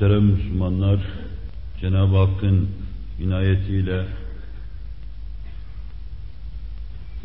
Muhterem 0.00 0.24
Müslümanlar, 0.24 1.00
Cenab-ı 1.80 2.16
Hakk'ın 2.16 2.68
inayetiyle 3.20 4.06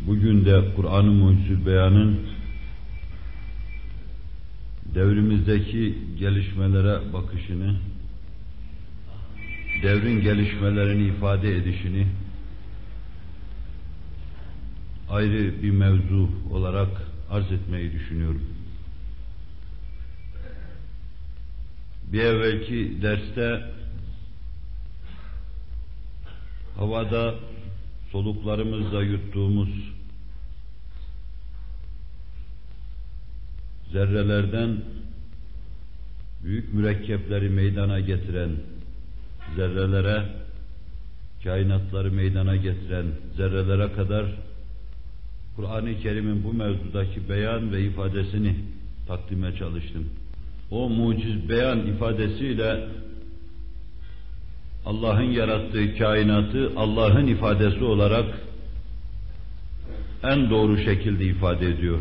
bugün 0.06 0.44
de 0.44 0.64
Kur'an-ı 0.76 1.10
Mucizül 1.10 1.66
Beyan'ın 1.66 2.20
devrimizdeki 4.94 5.98
gelişmelere 6.18 7.12
bakışını, 7.12 7.76
devrin 9.82 10.20
gelişmelerini 10.20 11.08
ifade 11.08 11.56
edişini 11.56 12.06
ayrı 15.10 15.62
bir 15.62 15.70
mevzu 15.70 16.30
olarak 16.52 16.90
arz 17.30 17.52
etmeyi 17.52 17.92
düşünüyorum. 17.92 18.42
Bir 22.14 22.20
evvelki 22.20 23.02
derste 23.02 23.62
havada 26.76 27.34
soluklarımızla 28.12 29.02
yuttuğumuz 29.02 29.68
zerrelerden 33.92 34.76
büyük 36.44 36.74
mürekkepleri 36.74 37.48
meydana 37.48 38.00
getiren 38.00 38.50
zerrelere, 39.56 40.24
kainatları 41.44 42.12
meydana 42.12 42.56
getiren 42.56 43.06
zerrelere 43.36 43.92
kadar 43.92 44.26
Kur'an-ı 45.56 46.00
Kerim'in 46.00 46.44
bu 46.44 46.52
mevzudaki 46.52 47.28
beyan 47.28 47.72
ve 47.72 47.82
ifadesini 47.82 48.56
takdime 49.06 49.56
çalıştım. 49.56 50.08
O 50.74 50.88
muciz 50.88 51.48
beyan 51.48 51.86
ifadesiyle 51.86 52.88
Allah'ın 54.86 55.30
yarattığı 55.30 55.98
kainatı 55.98 56.72
Allah'ın 56.76 57.26
ifadesi 57.26 57.84
olarak 57.84 58.24
en 60.22 60.50
doğru 60.50 60.78
şekilde 60.78 61.24
ifade 61.24 61.66
ediyor. 61.66 62.00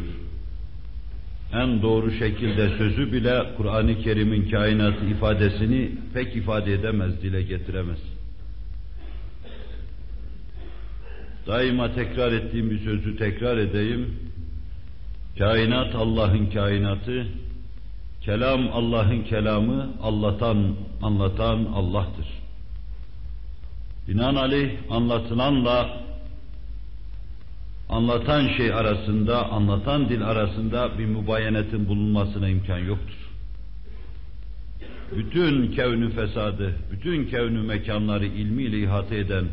En 1.53 1.81
doğru 1.81 2.11
şekilde 2.11 2.69
sözü 2.77 3.13
bile 3.13 3.43
Kur'an-ı 3.57 3.99
Kerim'in 3.99 4.49
kainatı 4.49 5.05
ifadesini 5.05 5.91
pek 6.13 6.35
ifade 6.35 6.73
edemez, 6.73 7.21
dile 7.21 7.41
getiremez. 7.43 7.99
Daima 11.47 11.93
tekrar 11.93 12.31
ettiğim 12.31 12.69
bir 12.69 12.79
sözü 12.79 13.17
tekrar 13.17 13.57
edeyim. 13.57 14.15
Kainat 15.37 15.95
Allah'ın 15.95 16.45
kainatı, 16.45 17.27
kelam 18.25 18.69
Allah'ın 18.73 19.23
kelamı, 19.23 19.89
anlatan, 20.01 20.75
anlatan 21.01 21.65
Allah'tır. 21.65 22.27
Binaenaleyh 24.07 24.71
anlatılanla 24.89 26.03
anlatan 27.89 28.47
şey 28.57 28.73
arasında, 28.73 29.51
anlatan 29.51 30.09
dil 30.09 30.21
arasında 30.21 30.97
bir 30.97 31.05
mübayenetin 31.05 31.87
bulunmasına 31.87 32.49
imkan 32.49 32.77
yoktur. 32.79 33.17
Bütün 35.15 35.71
kevnü 35.71 36.11
fesadı, 36.11 36.75
bütün 36.91 37.25
kevnü 37.25 37.61
mekanları 37.61 38.25
ilmiyle 38.25 38.79
ihate 38.79 39.17
eden, 39.17 39.45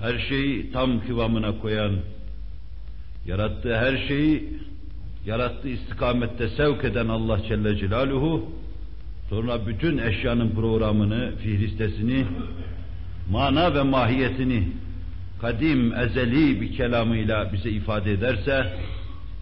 her 0.00 0.18
şeyi 0.28 0.72
tam 0.72 1.06
kıvamına 1.06 1.58
koyan, 1.58 1.96
yarattığı 3.26 3.76
her 3.76 4.08
şeyi 4.08 4.58
yarattığı 5.26 5.68
istikamette 5.68 6.48
sevk 6.48 6.84
eden 6.84 7.08
Allah 7.08 7.42
Celle 7.48 7.76
Celaluhu, 7.76 8.50
sonra 9.30 9.66
bütün 9.66 9.98
eşyanın 9.98 10.50
programını, 10.50 11.36
fihristesini, 11.36 12.26
mana 13.30 13.74
ve 13.74 13.82
mahiyetini 13.82 14.68
kadim, 15.40 15.94
ezeli 15.94 16.60
bir 16.60 16.76
kelamıyla 16.76 17.52
bize 17.52 17.70
ifade 17.70 18.12
ederse, 18.12 18.76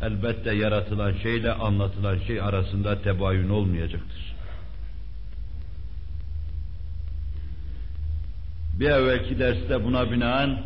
elbette 0.02 0.54
yaratılan 0.54 1.12
şeyle 1.22 1.52
anlatılan 1.52 2.18
şey 2.18 2.40
arasında 2.40 3.02
tebayün 3.02 3.48
olmayacaktır. 3.48 4.32
Bir 8.80 8.90
evvelki 8.90 9.38
derste 9.38 9.84
buna 9.84 10.10
binaen 10.10 10.62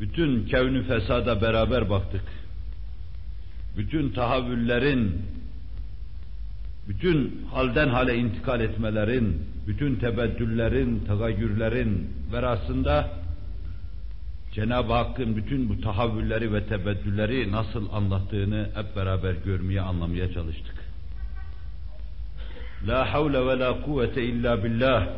bütün 0.00 0.46
kevnü 0.46 0.82
fesada 0.82 1.42
beraber 1.42 1.90
baktık. 1.90 2.39
Bütün 3.76 4.10
tahavvüllerin, 4.10 5.22
bütün 6.88 7.46
halden 7.52 7.88
hale 7.88 8.16
intikal 8.16 8.60
etmelerin, 8.60 9.42
bütün 9.66 9.96
tebeddüllerin, 9.96 11.04
tagayyürlerin 11.06 12.10
verasında 12.32 13.10
Cenab-ı 14.52 14.92
Hakk'ın 14.92 15.36
bütün 15.36 15.68
bu 15.68 15.80
tahavvülleri 15.80 16.52
ve 16.52 16.66
tebeddülleri 16.66 17.52
nasıl 17.52 17.92
anlattığını 17.92 18.68
hep 18.74 18.96
beraber 18.96 19.34
görmeye, 19.44 19.80
anlamaya 19.80 20.32
çalıştık. 20.32 20.74
La 22.88 23.12
havle 23.12 23.46
ve 23.46 23.58
la 23.58 23.82
kuvvete 23.82 24.22
illa 24.24 24.64
billah. 24.64 25.08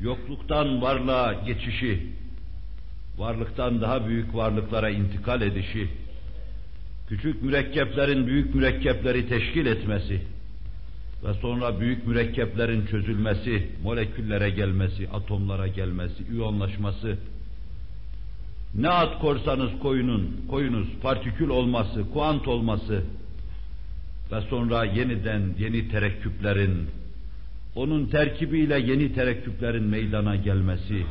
Yokluktan 0.00 0.82
varlığa 0.82 1.32
geçişi, 1.32 2.06
varlıktan 3.18 3.80
daha 3.80 4.06
büyük 4.06 4.34
varlıklara 4.34 4.90
intikal 4.90 5.42
edişi, 5.42 5.88
küçük 7.08 7.42
mürekkeplerin 7.42 8.26
büyük 8.26 8.54
mürekkepleri 8.54 9.28
teşkil 9.28 9.66
etmesi 9.66 10.20
ve 11.24 11.34
sonra 11.34 11.80
büyük 11.80 12.06
mürekkeplerin 12.06 12.86
çözülmesi, 12.86 13.66
moleküllere 13.82 14.50
gelmesi, 14.50 15.08
atomlara 15.08 15.68
gelmesi, 15.68 16.24
iyonlaşması, 16.32 17.16
ne 18.74 18.88
ad 18.88 19.20
korsanız 19.20 19.70
koyunun, 19.82 20.36
koyunuz 20.50 20.88
partikül 21.02 21.48
olması, 21.48 22.10
kuant 22.12 22.48
olması 22.48 23.02
ve 24.32 24.40
sonra 24.40 24.84
yeniden 24.84 25.42
yeni 25.58 25.88
terekküplerin, 25.88 26.86
onun 27.74 28.06
terkibiyle 28.06 28.78
yeni 28.78 29.14
terekküplerin 29.14 29.84
meydana 29.84 30.36
gelmesi, 30.36 31.06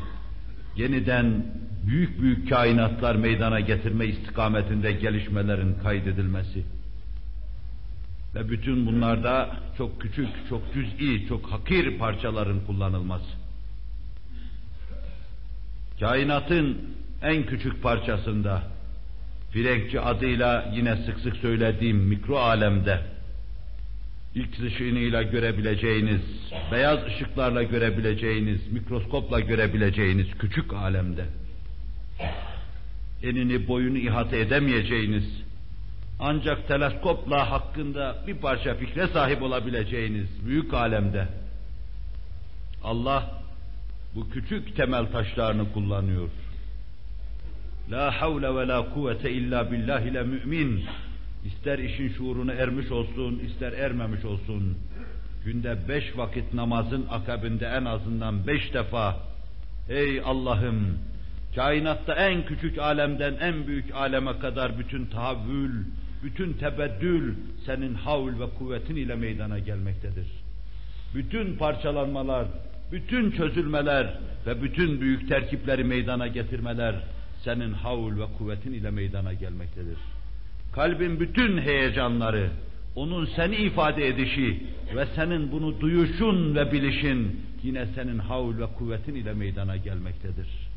yeniden 0.76 1.44
büyük 1.88 2.22
büyük 2.22 2.48
kainatlar 2.48 3.14
meydana 3.14 3.60
getirme 3.60 4.06
istikametinde 4.06 4.92
gelişmelerin 4.92 5.74
kaydedilmesi 5.82 6.64
ve 8.34 8.50
bütün 8.50 8.86
bunlarda 8.86 9.56
çok 9.78 10.00
küçük, 10.00 10.28
çok 10.48 10.62
cüz'i, 10.74 11.28
çok 11.28 11.46
hakir 11.52 11.98
parçaların 11.98 12.60
kullanılması. 12.66 13.30
Kainatın 16.00 16.78
en 17.22 17.46
küçük 17.46 17.82
parçasında, 17.82 18.62
Frenkçi 19.52 20.00
adıyla 20.00 20.72
yine 20.74 20.96
sık 20.96 21.20
sık 21.20 21.36
söylediğim 21.36 21.96
mikro 21.96 22.36
alemde, 22.36 23.00
ilk 24.34 24.60
ışığıyla 24.60 25.22
görebileceğiniz, 25.22 26.20
beyaz 26.72 27.06
ışıklarla 27.06 27.62
görebileceğiniz, 27.62 28.72
mikroskopla 28.72 29.40
görebileceğiniz 29.40 30.26
küçük 30.38 30.72
alemde, 30.72 31.24
enini 33.22 33.68
boyunu 33.68 33.98
ihate 33.98 34.38
edemeyeceğiniz, 34.38 35.24
ancak 36.20 36.68
teleskopla 36.68 37.50
hakkında 37.50 38.16
bir 38.26 38.34
parça 38.34 38.74
fikre 38.74 39.06
sahip 39.06 39.42
olabileceğiniz 39.42 40.46
büyük 40.46 40.74
alemde, 40.74 41.28
Allah 42.84 43.42
bu 44.14 44.30
küçük 44.30 44.76
temel 44.76 45.06
taşlarını 45.06 45.72
kullanıyor. 45.72 46.28
La 47.90 48.20
havle 48.20 48.54
ve 48.54 48.68
la 48.68 48.94
kuvvete 48.94 49.30
illa 49.32 49.72
billah 49.72 50.00
ile 50.00 50.22
mümin. 50.22 50.84
İster 51.44 51.78
işin 51.78 52.08
şuuruna 52.08 52.52
ermiş 52.52 52.90
olsun, 52.90 53.38
ister 53.38 53.72
ermemiş 53.72 54.24
olsun. 54.24 54.78
Günde 55.44 55.88
beş 55.88 56.16
vakit 56.16 56.54
namazın 56.54 57.06
akabinde 57.10 57.66
en 57.66 57.84
azından 57.84 58.46
beş 58.46 58.74
defa 58.74 59.16
Ey 59.88 60.20
Allah'ım! 60.24 60.98
Kainatta 61.58 62.14
en 62.14 62.46
küçük 62.46 62.78
alemden 62.78 63.34
en 63.40 63.66
büyük 63.66 63.94
aleme 63.94 64.38
kadar 64.38 64.78
bütün 64.78 65.06
tahavvül, 65.06 65.84
bütün 66.22 66.52
tebeddül 66.52 67.34
senin 67.66 67.94
havl 67.94 68.40
ve 68.40 68.50
kuvvetin 68.58 68.96
ile 68.96 69.14
meydana 69.14 69.58
gelmektedir. 69.58 70.26
Bütün 71.14 71.56
parçalanmalar, 71.56 72.46
bütün 72.92 73.30
çözülmeler 73.30 74.18
ve 74.46 74.62
bütün 74.62 75.00
büyük 75.00 75.28
terkipleri 75.28 75.84
meydana 75.84 76.26
getirmeler 76.26 76.94
senin 77.44 77.72
havl 77.72 78.20
ve 78.20 78.26
kuvvetin 78.38 78.72
ile 78.72 78.90
meydana 78.90 79.32
gelmektedir. 79.32 79.98
Kalbin 80.72 81.20
bütün 81.20 81.58
heyecanları, 81.58 82.50
onun 82.96 83.24
seni 83.36 83.56
ifade 83.56 84.08
edişi 84.08 84.62
ve 84.96 85.06
senin 85.16 85.52
bunu 85.52 85.80
duyuşun 85.80 86.54
ve 86.54 86.72
bilişin 86.72 87.40
yine 87.62 87.86
senin 87.86 88.18
havl 88.18 88.58
ve 88.58 88.66
kuvvetin 88.66 89.14
ile 89.14 89.32
meydana 89.32 89.76
gelmektedir. 89.76 90.67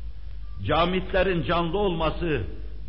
Camitlerin 0.68 1.44
canlı 1.44 1.78
olması, 1.78 2.42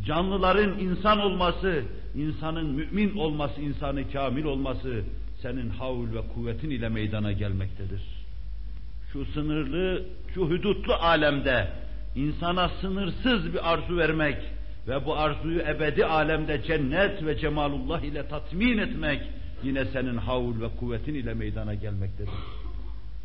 canlıların 0.06 0.78
insan 0.78 1.20
olması, 1.20 1.82
insanın 2.14 2.66
mümin 2.66 3.16
olması, 3.16 3.60
insanı 3.60 4.12
kamil 4.12 4.44
olması 4.44 5.02
senin 5.42 5.70
havl 5.70 6.14
ve 6.14 6.20
kuvvetin 6.34 6.70
ile 6.70 6.88
meydana 6.88 7.32
gelmektedir. 7.32 8.02
Şu 9.12 9.24
sınırlı, 9.24 10.04
şu 10.34 10.42
hudutlu 10.42 10.94
alemde 10.94 11.68
insana 12.16 12.68
sınırsız 12.68 13.52
bir 13.54 13.72
arzu 13.72 13.96
vermek 13.96 14.36
ve 14.88 15.06
bu 15.06 15.16
arzuyu 15.16 15.60
ebedi 15.60 16.06
alemde 16.06 16.62
cennet 16.62 17.26
ve 17.26 17.38
cemalullah 17.38 18.00
ile 18.00 18.28
tatmin 18.28 18.78
etmek 18.78 19.20
yine 19.62 19.84
senin 19.84 20.16
havl 20.16 20.60
ve 20.60 20.68
kuvvetin 20.80 21.14
ile 21.14 21.34
meydana 21.34 21.74
gelmektedir. 21.74 22.32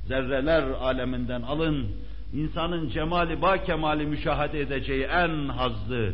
Zerreler 0.07 0.63
aleminden 0.63 1.41
alın, 1.41 1.87
insanın 2.33 2.89
cemali 2.89 3.41
ba 3.41 3.63
kemali 3.63 4.05
müşahede 4.05 4.59
edeceği 4.61 5.03
en 5.03 5.47
hazlı, 5.47 6.13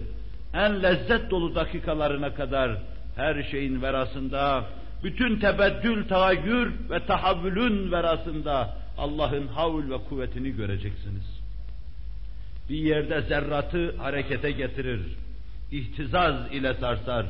en 0.54 0.83
lezzet 0.83 1.31
dolu 1.31 1.56
dakikalarına 1.56 2.33
kadar 2.33 2.77
her 3.15 3.44
şeyin 3.44 3.81
verasında, 3.81 4.65
bütün 5.04 5.39
tebeddül, 5.39 6.07
tagayyür 6.07 6.71
ve 6.89 7.06
tahavvülün 7.06 7.92
verasında 7.92 8.77
Allah'ın 8.98 9.48
havl 9.48 9.89
ve 9.89 9.98
kuvvetini 9.98 10.56
göreceksiniz. 10.56 11.44
Bir 12.69 12.77
yerde 12.77 13.21
zerratı 13.21 13.98
harekete 13.98 14.51
getirir, 14.51 15.01
ihtizaz 15.71 16.36
ile 16.51 16.74
sarsar. 16.74 17.25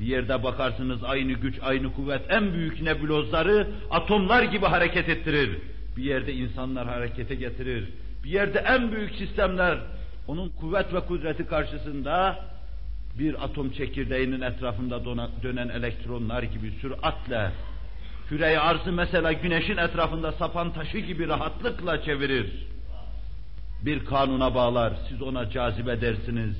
Bir 0.00 0.06
yerde 0.06 0.42
bakarsınız 0.42 1.04
aynı 1.04 1.32
güç, 1.32 1.58
aynı 1.62 1.92
kuvvet 1.92 2.22
en 2.28 2.52
büyük 2.52 2.82
nebulozları 2.82 3.68
atomlar 3.90 4.42
gibi 4.42 4.66
hareket 4.66 5.08
ettirir. 5.08 5.58
Bir 5.96 6.04
yerde 6.04 6.32
insanlar 6.32 6.88
harekete 6.88 7.34
getirir. 7.34 7.88
Bir 8.24 8.30
yerde 8.30 8.58
en 8.58 8.92
büyük 8.92 9.14
sistemler 9.14 9.78
onun 10.26 10.48
kuvvet 10.48 10.94
ve 10.94 11.00
kudreti 11.00 11.46
karşısında 11.46 12.38
bir 13.18 13.44
atom 13.44 13.70
çekirdeğinin 13.70 14.40
etrafında 14.40 15.04
dönen 15.42 15.68
elektronlar 15.68 16.42
gibi 16.42 16.70
süratle 16.70 17.50
küreyi 18.28 18.58
arzı 18.58 18.92
mesela 18.92 19.32
güneşin 19.32 19.76
etrafında 19.76 20.32
sapan 20.32 20.72
taşı 20.72 20.98
gibi 20.98 21.28
rahatlıkla 21.28 22.02
çevirir. 22.02 22.66
Bir 23.82 24.04
kanuna 24.04 24.54
bağlar, 24.54 24.92
siz 25.08 25.22
ona 25.22 25.50
cazibe 25.50 26.00
dersiniz. 26.00 26.56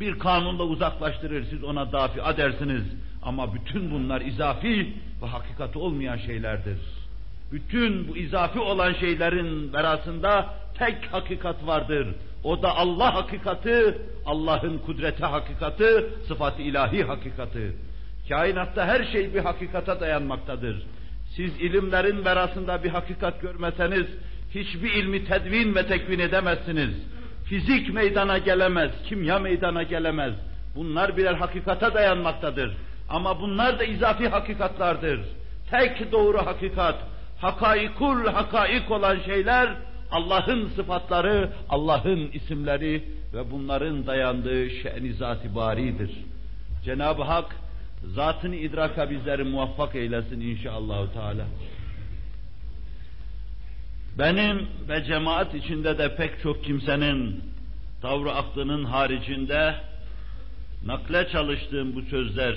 Bir 0.00 0.18
kanunla 0.18 0.62
uzaklaştırır, 0.62 1.44
siz 1.50 1.64
ona 1.64 1.92
dafi 1.92 2.18
dersiniz. 2.36 2.82
Ama 3.22 3.54
bütün 3.54 3.90
bunlar 3.90 4.20
izafi 4.20 4.94
ve 5.22 5.26
hakikati 5.26 5.78
olmayan 5.78 6.16
şeylerdir. 6.16 6.78
Bütün 7.52 8.08
bu 8.08 8.16
izafi 8.16 8.58
olan 8.58 8.92
şeylerin 8.92 9.72
verasında 9.72 10.54
tek 10.78 11.12
hakikat 11.12 11.66
vardır. 11.66 12.08
O 12.44 12.62
da 12.62 12.76
Allah 12.76 13.14
hakikati, 13.14 13.98
Allah'ın 14.26 14.78
kudreti 14.78 15.24
hakikati, 15.24 16.06
sıfat 16.28 16.60
ilahi 16.60 17.04
hakikati. 17.04 17.72
Kainatta 18.28 18.86
her 18.86 19.04
şey 19.04 19.34
bir 19.34 19.40
hakikata 19.40 20.00
dayanmaktadır. 20.00 20.86
Siz 21.36 21.60
ilimlerin 21.60 22.24
verasında 22.24 22.84
bir 22.84 22.88
hakikat 22.88 23.40
görmeseniz, 23.42 24.06
hiçbir 24.50 24.92
ilmi 24.92 25.24
tedvin 25.24 25.74
ve 25.74 25.86
tekvin 25.86 26.18
edemezsiniz. 26.18 26.90
Fizik 27.44 27.94
meydana 27.94 28.38
gelemez, 28.38 28.90
kimya 29.08 29.38
meydana 29.38 29.82
gelemez. 29.82 30.34
Bunlar 30.76 31.16
birer 31.16 31.34
hakikata 31.34 31.94
dayanmaktadır. 31.94 32.76
Ama 33.08 33.40
bunlar 33.40 33.78
da 33.78 33.84
izafi 33.84 34.28
hakikatlardır. 34.28 35.20
Tek 35.70 36.12
doğru 36.12 36.38
hakikat, 36.38 36.96
hakaikul 37.44 38.26
hakaik 38.26 38.90
olan 38.90 39.18
şeyler, 39.26 39.76
Allah'ın 40.10 40.68
sıfatları, 40.68 41.52
Allah'ın 41.68 42.30
isimleri 42.32 43.04
ve 43.34 43.50
bunların 43.50 44.06
dayandığı 44.06 44.70
şe'n-i 44.70 45.12
zatibaridir. 45.12 46.10
Cenab-ı 46.84 47.22
Hak 47.22 47.56
zatını 48.04 48.56
idraka 48.56 49.10
bizleri 49.10 49.44
muvaffak 49.44 49.94
eylesin 49.94 50.40
inşallah 50.40 51.12
Teala. 51.12 51.44
Benim 54.18 54.68
ve 54.88 55.04
cemaat 55.04 55.54
içinde 55.54 55.98
de 55.98 56.16
pek 56.16 56.42
çok 56.42 56.64
kimsenin 56.64 57.44
tavrı 58.02 58.32
aklının 58.32 58.84
haricinde 58.84 59.74
nakle 60.86 61.28
çalıştığım 61.28 61.94
bu 61.94 62.02
sözler 62.02 62.56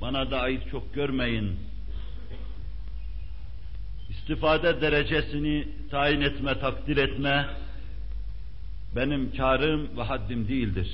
bana 0.00 0.30
da 0.30 0.40
ait 0.40 0.62
çok 0.70 0.94
görmeyin. 0.94 1.71
İstifade 4.22 4.80
derecesini 4.80 5.68
tayin 5.90 6.20
etme, 6.20 6.58
takdir 6.58 6.96
etme 6.96 7.46
benim 8.96 9.36
karım 9.36 9.96
ve 9.96 10.02
haddim 10.02 10.48
değildir. 10.48 10.88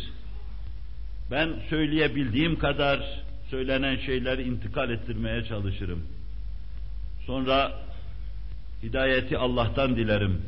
Ben 1.30 1.50
söyleyebildiğim 1.70 2.58
kadar 2.58 3.22
söylenen 3.50 3.96
şeyleri 3.96 4.42
intikal 4.42 4.90
ettirmeye 4.90 5.44
çalışırım. 5.44 6.02
Sonra 7.26 7.72
hidayeti 8.82 9.38
Allah'tan 9.38 9.96
dilerim. 9.96 10.42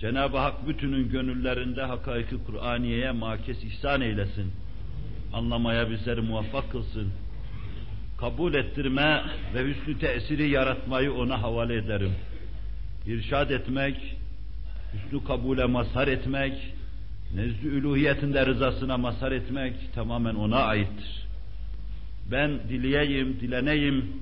Cenab-ı 0.00 0.38
Hak 0.38 0.68
bütünün 0.68 1.08
gönüllerinde 1.10 1.82
hakaiki 1.82 2.36
Kur'aniye'ye 2.46 3.10
makes 3.10 3.64
ihsan 3.64 4.00
eylesin. 4.00 4.52
Anlamaya 5.32 5.90
bizleri 5.90 6.20
muvaffak 6.20 6.70
kılsın. 6.72 7.12
Kabul 8.20 8.54
ettirme 8.54 9.22
ve 9.54 9.64
hüsnü 9.64 9.98
tesiri 9.98 10.48
yaratmayı 10.48 11.12
ona 11.12 11.42
havale 11.42 11.74
ederim. 11.74 12.12
İrşad 13.06 13.50
etmek, 13.50 14.16
hüsnü 14.94 15.24
kabule 15.24 15.64
mazhar 15.64 16.08
etmek, 16.08 16.52
nezdü 17.34 17.68
üluhiyetinde 17.68 18.46
rızasına 18.46 18.96
mazhar 18.96 19.32
etmek 19.32 19.74
tamamen 19.94 20.34
ona 20.34 20.56
aittir. 20.56 21.26
Ben 22.30 22.50
dileyeyim, 22.68 23.40
dileneyim, 23.40 24.12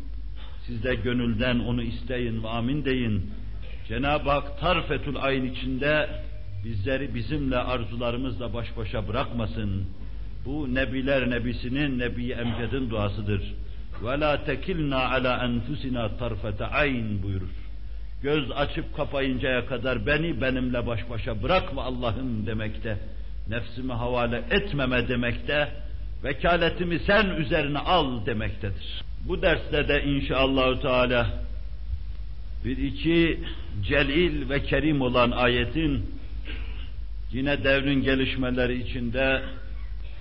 siz 0.66 0.84
de 0.84 0.94
gönülden 0.94 1.58
onu 1.58 1.82
isteyin 1.82 2.42
ve 2.42 2.48
amin 2.48 2.84
deyin. 2.84 3.30
Cenab-ı 3.88 4.30
Hak 4.30 4.60
tarfetül 4.60 5.16
ayn 5.16 5.44
içinde 5.44 6.08
bizleri 6.64 7.14
bizimle 7.14 7.56
arzularımızla 7.56 8.54
baş 8.54 8.76
başa 8.76 9.08
bırakmasın. 9.08 9.84
Bu 10.44 10.74
nebiler 10.74 11.30
nebisinin, 11.30 11.98
nebi 11.98 12.32
emcedin 12.32 12.90
duasıdır. 12.90 13.54
Ve 14.04 14.20
la 14.20 14.44
tekilna 14.44 15.10
ala 15.10 15.44
enfusina 15.44 16.16
tarfete 16.16 16.66
ayn 16.66 17.22
buyurur. 17.22 17.54
Göz 18.22 18.50
açıp 18.50 18.96
kapayıncaya 18.96 19.66
kadar 19.66 20.06
beni 20.06 20.40
benimle 20.40 20.86
baş 20.86 21.10
başa 21.10 21.42
bırakma 21.42 21.82
Allah'ım 21.82 22.46
demekte. 22.46 22.98
Nefsimi 23.48 23.92
havale 23.92 24.42
etmeme 24.50 25.08
demekte. 25.08 25.68
Vekaletimi 26.24 26.98
sen 26.98 27.26
üzerine 27.26 27.78
al 27.78 28.26
demektedir. 28.26 29.02
Bu 29.28 29.42
derste 29.42 29.88
de 29.88 30.04
inşallah 30.04 30.80
Teala 30.80 31.26
bir 32.64 32.76
iki 32.76 33.40
celil 33.82 34.48
ve 34.48 34.62
kerim 34.62 35.00
olan 35.00 35.30
ayetin 35.30 36.10
yine 37.32 37.64
devrin 37.64 38.02
gelişmeleri 38.02 38.82
içinde 38.82 39.42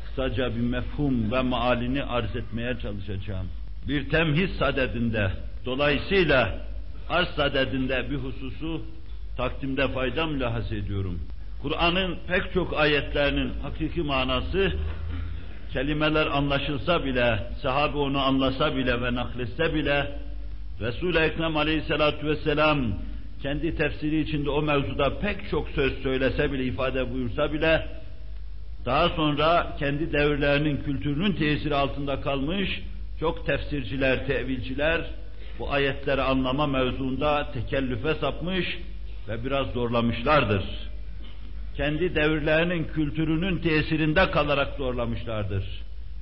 kısaca 0.05 0.55
bir 0.55 0.61
mefhum 0.61 1.31
ve 1.31 1.41
maalini 1.41 2.03
arz 2.03 2.35
etmeye 2.35 2.77
çalışacağım. 2.81 3.47
Bir 3.87 4.09
temhiz 4.09 4.49
sadedinde, 4.59 5.31
dolayısıyla 5.65 6.55
arz 7.09 7.27
sadedinde 7.27 8.09
bir 8.09 8.15
hususu 8.15 8.81
takdimde 9.37 9.87
fayda 9.87 10.25
mülahaz 10.25 10.71
ediyorum. 10.71 11.19
Kur'an'ın 11.61 12.17
pek 12.27 12.53
çok 12.53 12.73
ayetlerinin 12.73 13.51
hakiki 13.61 14.01
manası 14.01 14.73
kelimeler 15.73 16.27
anlaşılsa 16.27 17.05
bile, 17.05 17.39
sahabe 17.61 17.97
onu 17.97 18.19
anlasa 18.19 18.75
bile 18.75 19.01
ve 19.01 19.15
nakletse 19.15 19.73
bile, 19.73 20.19
Resul-i 20.81 21.17
Ekrem 21.17 21.57
aleyhissalatu 21.57 22.27
vesselam 22.27 22.85
kendi 23.41 23.75
tefsiri 23.75 24.19
içinde 24.21 24.49
o 24.49 24.61
mevzuda 24.61 25.19
pek 25.19 25.49
çok 25.51 25.69
söz 25.69 25.93
söylese 26.03 26.51
bile, 26.51 26.63
ifade 26.63 27.13
buyursa 27.13 27.53
bile, 27.53 27.87
daha 28.85 29.09
sonra 29.09 29.75
kendi 29.79 30.13
devirlerinin 30.13 30.77
kültürünün 30.77 31.31
tesiri 31.31 31.75
altında 31.75 32.21
kalmış, 32.21 32.81
çok 33.19 33.45
tefsirciler, 33.45 34.27
tevilciler, 34.27 35.01
bu 35.59 35.71
ayetleri 35.71 36.21
anlama 36.21 36.67
mevzuunda 36.67 37.51
tekellüfe 37.53 38.15
sapmış 38.15 38.79
ve 39.27 39.45
biraz 39.45 39.67
zorlamışlardır 39.67 40.63
kendi 41.77 42.15
devirlerinin 42.15 42.83
kültürünün 42.83 43.57
tesirinde 43.57 44.31
kalarak 44.31 44.77
zorlamışlardır. 44.77 45.63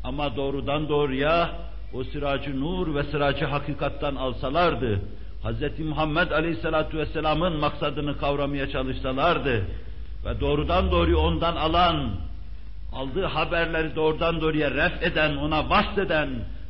Ama 0.04 0.36
doğrudan 0.36 0.90
doğruya 0.90 1.50
o 1.94 2.04
sıracı 2.04 2.62
nur 2.62 2.96
ve 2.96 3.04
sıracı 3.04 3.46
hakikattan 3.46 4.16
alsalardı, 4.16 5.02
Hz. 5.44 5.80
Muhammed 5.80 6.32
Aleyhisselatü 6.32 6.98
Vesselam'ın 6.98 7.60
maksadını 7.60 8.18
kavramaya 8.18 8.70
çalışsalardı 8.70 9.66
ve 10.26 10.40
doğrudan 10.40 10.92
doğruya 10.92 11.18
ondan 11.18 11.56
alan, 11.56 12.10
aldığı 12.94 13.26
haberleri 13.26 13.96
doğrudan 13.96 14.42
doğruya 14.42 14.72
ref 14.72 15.04
eden, 15.04 15.36
ona 15.36 15.70
bahseden 15.70 16.30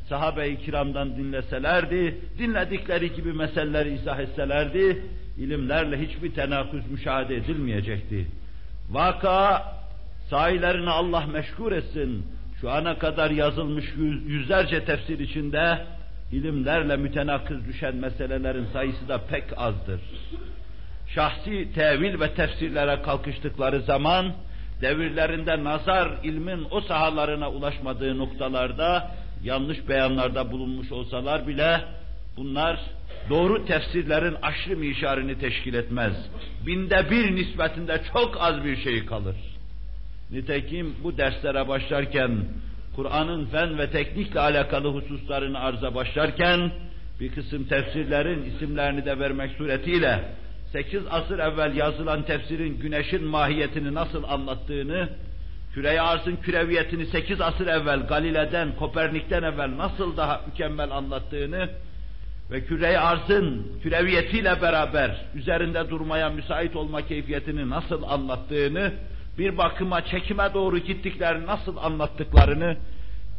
sahabe-i 0.10 0.58
kiramdan 0.58 1.18
dinleselerdi, 1.18 2.18
dinledikleri 2.40 3.14
gibi 3.14 3.34
meseleleri 3.34 3.94
izah 3.94 4.20
etselerdi, 4.20 5.06
ilimlerle 5.38 6.02
hiçbir 6.02 6.34
tenakuz 6.34 6.92
müşahede 6.92 7.36
edilmeyecekti. 7.36 8.28
Vaka 8.90 9.64
sahilerini 10.30 10.90
Allah 10.90 11.26
meşgul 11.26 11.72
etsin. 11.72 12.26
Şu 12.62 12.72
ana 12.72 12.98
kadar 12.98 13.32
yazılmış 13.32 13.86
yüzlerce 14.28 14.86
tefsir 14.86 15.20
içinde 15.20 15.86
ilimlerle 16.32 16.98
mütenakız 16.98 17.68
düşen 17.68 17.96
meselelerin 17.96 18.66
sayısı 18.74 19.08
da 19.08 19.18
pek 19.18 19.44
azdır. 19.58 20.02
Şahsi 21.08 21.74
tevil 21.74 22.20
ve 22.20 22.34
tefsirlere 22.34 23.02
kalkıştıkları 23.02 23.82
zaman, 23.82 24.34
devirlerinde 24.82 25.64
nazar 25.64 26.12
ilmin 26.24 26.68
o 26.72 26.82
sahalarına 26.82 27.52
ulaşmadığı 27.52 28.18
noktalarda, 28.18 29.12
yanlış 29.44 29.90
beyanlarda 29.90 30.52
bulunmuş 30.52 30.92
olsalar 30.92 31.48
bile, 31.48 31.82
bunlar 32.38 32.80
doğru 33.30 33.66
tefsirlerin 33.66 34.36
aşırı 34.42 34.78
mişarını 34.78 35.40
teşkil 35.40 35.74
etmez. 35.74 36.14
Binde 36.68 37.12
bir 37.12 37.36
nispetinde 37.36 38.02
çok 38.14 38.38
az 38.40 38.64
bir 38.64 38.78
şey 38.78 39.06
kalır. 39.06 39.36
Nitekim 40.32 40.96
bu 41.04 41.18
derslere 41.18 41.68
başlarken, 41.68 42.32
Kur'an'ın 42.96 43.46
fen 43.46 43.78
ve 43.78 43.90
teknikle 43.90 44.40
alakalı 44.40 44.88
hususlarını 44.88 45.60
arza 45.60 45.96
başlarken, 45.96 46.72
bir 47.20 47.32
kısım 47.32 47.64
tefsirlerin 47.64 48.44
isimlerini 48.44 49.06
de 49.06 49.20
vermek 49.20 49.52
suretiyle, 49.52 50.24
8 50.72 51.02
asır 51.10 51.40
evvel 51.40 51.76
yazılan 51.76 52.24
tefsirin 52.24 52.80
güneşin 52.80 53.24
mahiyetini 53.24 53.94
nasıl 53.94 54.24
anlattığını, 54.24 55.10
küre 55.74 56.01
arzın 56.01 56.36
küreviyetini 56.36 57.06
8 57.06 57.42
asır 57.42 57.68
evvel 57.68 58.08
Galile'den, 58.08 58.75
Kopernik'ten 58.75 59.44
evvel 59.44 59.77
nasıl 59.77 60.18
daha 60.18 60.42
mükemmel 60.48 60.92
anlattığını, 60.92 61.70
ve 62.51 62.65
küre 62.65 63.00
arzın 63.00 63.68
küreviyetiyle 63.84 64.62
beraber 64.62 65.25
üzerinde 65.36 65.89
durmaya 65.89 66.30
müsait 66.30 66.75
olma 66.75 67.01
keyfiyetini 67.01 67.70
nasıl 67.70 68.03
anlattığını, 68.03 68.94
bir 69.38 69.58
bakıma 69.58 70.06
çekime 70.06 70.53
doğru 70.53 70.77
gittiklerini 70.77 71.46
nasıl 71.46 71.77
anlattıklarını 71.77 72.77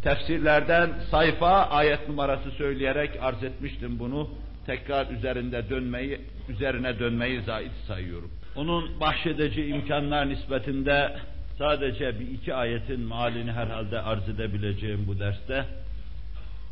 tefsirlerden 0.02 0.90
sayfa 1.10 1.66
ayet 1.66 2.08
numarası 2.08 2.50
söyleyerek 2.50 3.10
arz 3.20 3.44
etmiştim 3.44 3.98
bunu. 3.98 4.28
Tekrar 4.66 5.10
üzerinde 5.10 5.70
dönmeyi, 5.70 6.20
üzerine 6.48 6.98
dönmeyi 6.98 7.42
zait 7.42 7.72
sayıyorum. 7.88 8.30
Onun 8.56 9.00
bahşedeceği 9.00 9.74
imkanlar 9.74 10.28
nispetinde 10.28 11.16
sadece 11.58 12.20
bir 12.20 12.28
iki 12.28 12.54
ayetin 12.54 13.00
malini 13.00 13.52
herhalde 13.52 14.00
arz 14.00 14.28
edebileceğim 14.28 15.04
bu 15.06 15.18
derste. 15.18 15.64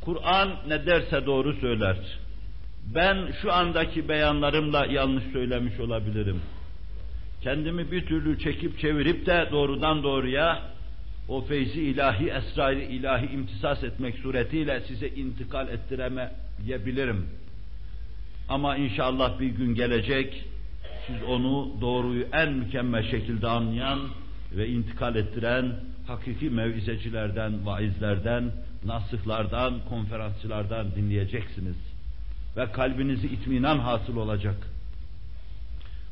Kur'an 0.05 0.51
ne 0.69 0.87
derse 0.87 1.27
doğru 1.27 1.55
söyler. 1.55 1.97
Ben 2.95 3.33
şu 3.43 3.53
andaki 3.53 4.09
beyanlarımla 4.09 4.87
yanlış 4.87 5.25
söylemiş 5.33 5.81
olabilirim. 5.81 6.41
Kendimi 7.43 7.91
bir 7.91 8.07
türlü 8.07 8.39
çekip 8.39 8.79
çevirip 8.79 9.27
de 9.27 9.49
doğrudan 9.53 10.03
doğruya 10.03 10.63
o 11.29 11.43
feyzi 11.45 11.83
ilahi, 11.83 12.31
esrarı 12.31 12.81
ilahi 12.83 13.27
imtisas 13.35 13.85
etmek 13.85 14.19
suretiyle 14.19 14.81
size 14.81 15.09
intikal 15.09 15.69
ettiremeyebilirim. 15.69 17.27
Ama 18.49 18.77
inşallah 18.77 19.41
bir 19.41 19.47
gün 19.47 19.75
gelecek, 19.75 20.45
siz 21.07 21.23
onu 21.29 21.81
doğruyu 21.81 22.27
en 22.33 22.53
mükemmel 22.53 23.11
şekilde 23.11 23.49
anlayan 23.49 24.01
ve 24.57 24.69
intikal 24.69 25.17
ettiren 25.17 25.75
hakiki 26.07 26.51
mevizecilerden, 26.51 27.67
vaizlerden, 27.67 28.53
nasıhlardan, 28.85 29.75
konferansçılardan 29.89 30.95
dinleyeceksiniz. 30.95 31.77
Ve 32.57 32.73
kalbinizi 32.73 33.27
itminan 33.27 33.79
hasıl 33.79 34.17
olacak. 34.17 34.57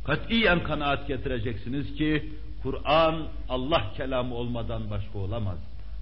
Katiyen 0.04 0.62
kanaat 0.62 1.08
getireceksiniz 1.08 1.94
ki 1.94 2.32
Kur'an 2.62 3.26
Allah 3.48 3.92
kelamı 3.96 4.34
olmadan 4.34 4.90
başka 4.90 5.18
olamaz. 5.18 5.58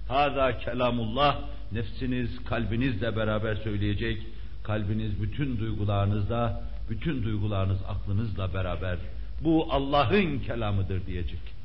Hada 0.07 0.57
kelamullah 0.57 1.41
nefsiniz 1.71 2.43
kalbinizle 2.43 3.15
beraber 3.15 3.55
söyleyecek. 3.55 4.21
Kalbiniz 4.63 5.21
bütün 5.21 5.57
duygularınızla, 5.57 6.63
bütün 6.89 7.23
duygularınız 7.23 7.79
aklınızla 7.87 8.53
beraber 8.53 8.97
bu 9.43 9.67
Allah'ın 9.69 10.39
kelamıdır 10.39 11.05
diyecek. 11.05 11.58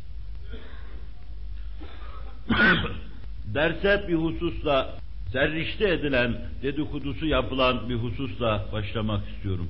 Derse 3.54 4.04
bir 4.08 4.14
hususla 4.14 4.98
zerrişte 5.32 5.88
edilen, 5.88 6.36
dedikodusu 6.62 7.26
yapılan 7.26 7.88
bir 7.88 7.94
hususla 7.94 8.64
başlamak 8.72 9.28
istiyorum. 9.28 9.68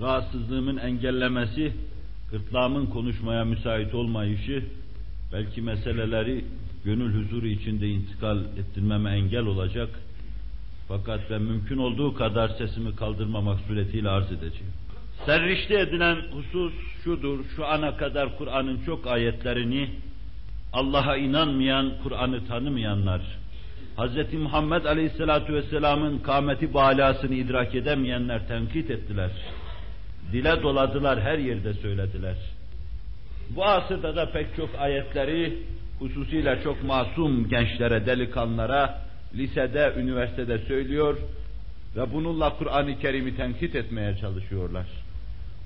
Rahatsızlığımın 0.00 0.76
engellemesi 0.76 1.72
gırtlağımın 2.30 2.86
konuşmaya 2.86 3.44
müsait 3.44 3.94
olmayışı, 3.94 4.64
belki 5.32 5.62
meseleleri 5.62 6.44
gönül 6.84 7.14
huzuru 7.14 7.46
içinde 7.46 7.88
intikal 7.88 8.38
ettirmeme 8.38 9.10
engel 9.10 9.46
olacak. 9.46 9.88
Fakat 10.88 11.20
ben 11.30 11.42
mümkün 11.42 11.78
olduğu 11.78 12.14
kadar 12.14 12.48
sesimi 12.48 12.96
kaldırmamak 12.96 13.60
suretiyle 13.60 14.08
arz 14.08 14.32
edeceğim. 14.32 14.72
Serrişte 15.26 15.80
edilen 15.80 16.16
husus 16.32 16.72
şudur, 17.04 17.38
şu 17.56 17.66
ana 17.66 17.96
kadar 17.96 18.38
Kur'an'ın 18.38 18.80
çok 18.86 19.06
ayetlerini 19.06 19.90
Allah'a 20.76 21.16
inanmayan, 21.16 21.92
Kur'an'ı 22.02 22.46
tanımayanlar, 22.46 23.20
Hz. 23.98 24.34
Muhammed 24.34 24.84
Aleyhisselatü 24.84 25.54
Vesselam'ın 25.54 26.18
kâmeti 26.18 26.74
balasını 26.74 27.34
idrak 27.34 27.74
edemeyenler 27.74 28.48
tenkit 28.48 28.90
ettiler. 28.90 29.30
Dile 30.32 30.62
doladılar, 30.62 31.20
her 31.20 31.38
yerde 31.38 31.74
söylediler. 31.74 32.36
Bu 33.50 33.64
asırda 33.64 34.16
da 34.16 34.30
pek 34.30 34.56
çok 34.56 34.70
ayetleri, 34.78 35.58
hususiyle 35.98 36.58
çok 36.64 36.84
masum 36.84 37.48
gençlere, 37.48 38.06
delikanlara, 38.06 39.00
lisede, 39.34 39.94
üniversitede 39.98 40.58
söylüyor 40.58 41.16
ve 41.96 42.12
bununla 42.12 42.56
Kur'an-ı 42.58 42.98
Kerim'i 42.98 43.36
tenkit 43.36 43.74
etmeye 43.74 44.16
çalışıyorlar. 44.16 44.86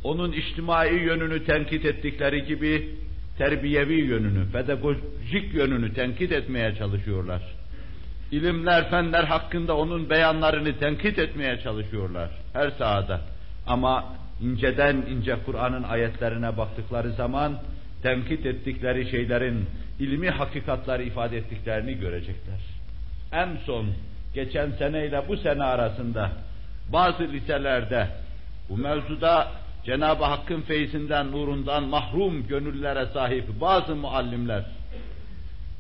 Onun 0.05 0.33
içtimai 0.33 0.95
yönünü 0.95 1.45
tenkit 1.45 1.85
ettikleri 1.85 2.45
gibi 2.45 2.89
terbiyevi 3.41 3.95
yönünü, 3.95 4.53
pedagojik 4.53 5.55
yönünü 5.55 5.95
tenkit 5.95 6.33
etmeye 6.33 6.75
çalışıyorlar. 6.75 7.43
İlimler, 8.33 8.91
fenler 8.91 9.25
hakkında 9.25 9.77
onun 9.77 10.11
beyanlarını 10.11 10.79
tenkit 10.79 11.19
etmeye 11.19 11.61
çalışıyorlar 11.61 12.31
her 12.53 12.71
sahada. 12.71 13.21
Ama 13.67 14.05
inceden 14.43 14.97
ince 14.97 15.37
Kur'an'ın 15.47 15.83
ayetlerine 15.83 16.57
baktıkları 16.57 17.13
zaman 17.13 17.59
tenkit 18.03 18.47
ettikleri 18.47 19.11
şeylerin 19.11 19.67
ilmi 19.99 20.31
hakikatları 20.31 21.03
ifade 21.03 21.37
ettiklerini 21.37 21.95
görecekler. 21.95 22.61
En 23.33 23.49
son 23.67 23.87
geçen 24.35 24.71
seneyle 24.71 25.29
bu 25.29 25.37
sene 25.37 25.65
arasında 25.65 26.31
bazı 26.93 27.23
liselerde 27.23 28.09
bu 28.69 28.77
mevzuda 28.77 29.49
Cenab-ı 29.85 30.25
Hakk'ın 30.25 30.61
feyzinden, 30.61 31.33
nurundan 31.33 31.85
mahrum 31.85 32.47
gönüllere 32.47 33.07
sahip 33.07 33.61
bazı 33.61 33.97
muallimler 33.97 34.65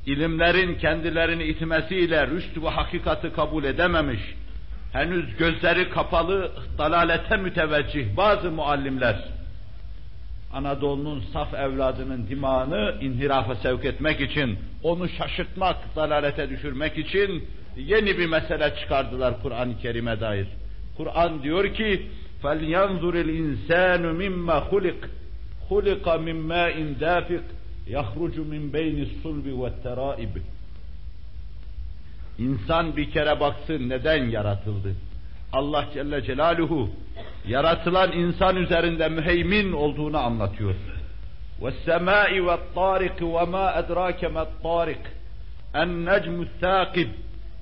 ilimlerin 0.06 0.74
kendilerini 0.74 1.44
itmesiyle 1.44 2.26
rüşt 2.26 2.62
ve 2.62 2.68
hakikati 2.68 3.32
kabul 3.32 3.64
edememiş, 3.64 4.20
henüz 4.92 5.36
gözleri 5.36 5.90
kapalı, 5.90 6.52
dalalete 6.78 7.36
müteveccih 7.36 8.16
bazı 8.16 8.50
muallimler, 8.50 9.16
Anadolu'nun 10.52 11.24
saf 11.32 11.54
evladının 11.54 12.26
dimağını 12.28 12.94
inhirafa 13.00 13.54
sevk 13.54 13.84
etmek 13.84 14.20
için, 14.20 14.58
onu 14.82 15.08
şaşırtmak, 15.08 15.76
dalalete 15.96 16.50
düşürmek 16.50 16.98
için 16.98 17.48
yeni 17.76 18.18
bir 18.18 18.26
mesele 18.26 18.74
çıkardılar 18.80 19.42
Kur'an-ı 19.42 19.78
Kerim'e 19.78 20.20
dair. 20.20 20.46
Kur'an 20.96 21.42
diyor 21.42 21.74
ki, 21.74 22.06
فَلْيَنْظُرِ 22.43 23.15
الْاِنْسَانُ 23.25 24.03
مِمَّا 24.21 24.57
خُلِقْ 24.71 24.99
خُلِقَ 25.69 26.05
مِنْ 26.27 26.37
مَاءٍ 26.51 26.75
دَافِقٍ 27.05 27.45
يَخْرُجُ 27.87 28.35
مِنْ 28.53 28.63
بَيْنِ 28.75 28.97
الصُّلْبِ 29.07 29.45
وَالتَّرَائِبِ 29.61 30.35
İnsan 32.37 32.97
bir 32.97 33.11
kere 33.11 33.39
baksın 33.39 33.89
neden 33.89 34.29
yaratıldı? 34.29 34.95
Allah 35.53 35.85
Celle 35.93 36.23
Celaluhu 36.23 36.89
yaratılan 37.47 38.11
insan 38.11 38.55
üzerinde 38.55 39.09
müheymin 39.09 39.71
olduğunu 39.71 40.17
anlatıyor. 40.17 40.75
وَالسَّمَاءِ 41.61 42.31
وَالطَّارِقِ 42.47 43.19
وَمَا 43.19 43.65
أَدْرَاكَ 43.81 44.21
مَا 44.35 44.45
الطَّارِقِ 44.47 45.03
النَّجْمُ 45.75 46.35
الثَّاقِبِ 46.47 47.09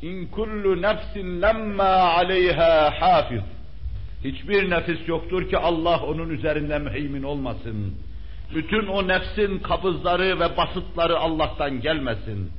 اِنْ 0.04 0.16
كُلُّ 0.38 0.82
نَفْسٍ 0.88 1.14
لَمَّا 1.46 1.94
عَلَيْهَا 2.16 2.90
حَافِظ 3.00 3.44
Hiçbir 4.25 4.71
nefis 4.71 5.09
yoktur 5.09 5.49
ki 5.49 5.59
Allah 5.59 6.03
onun 6.03 6.29
üzerinde 6.29 6.79
müheymin 6.79 7.23
olmasın. 7.23 7.95
Bütün 8.55 8.87
o 8.87 9.09
nefsin 9.09 9.59
kabızları 9.59 10.41
ve 10.41 10.57
basıtları 10.57 11.19
Allah'tan 11.19 11.81
gelmesin. 11.81 12.51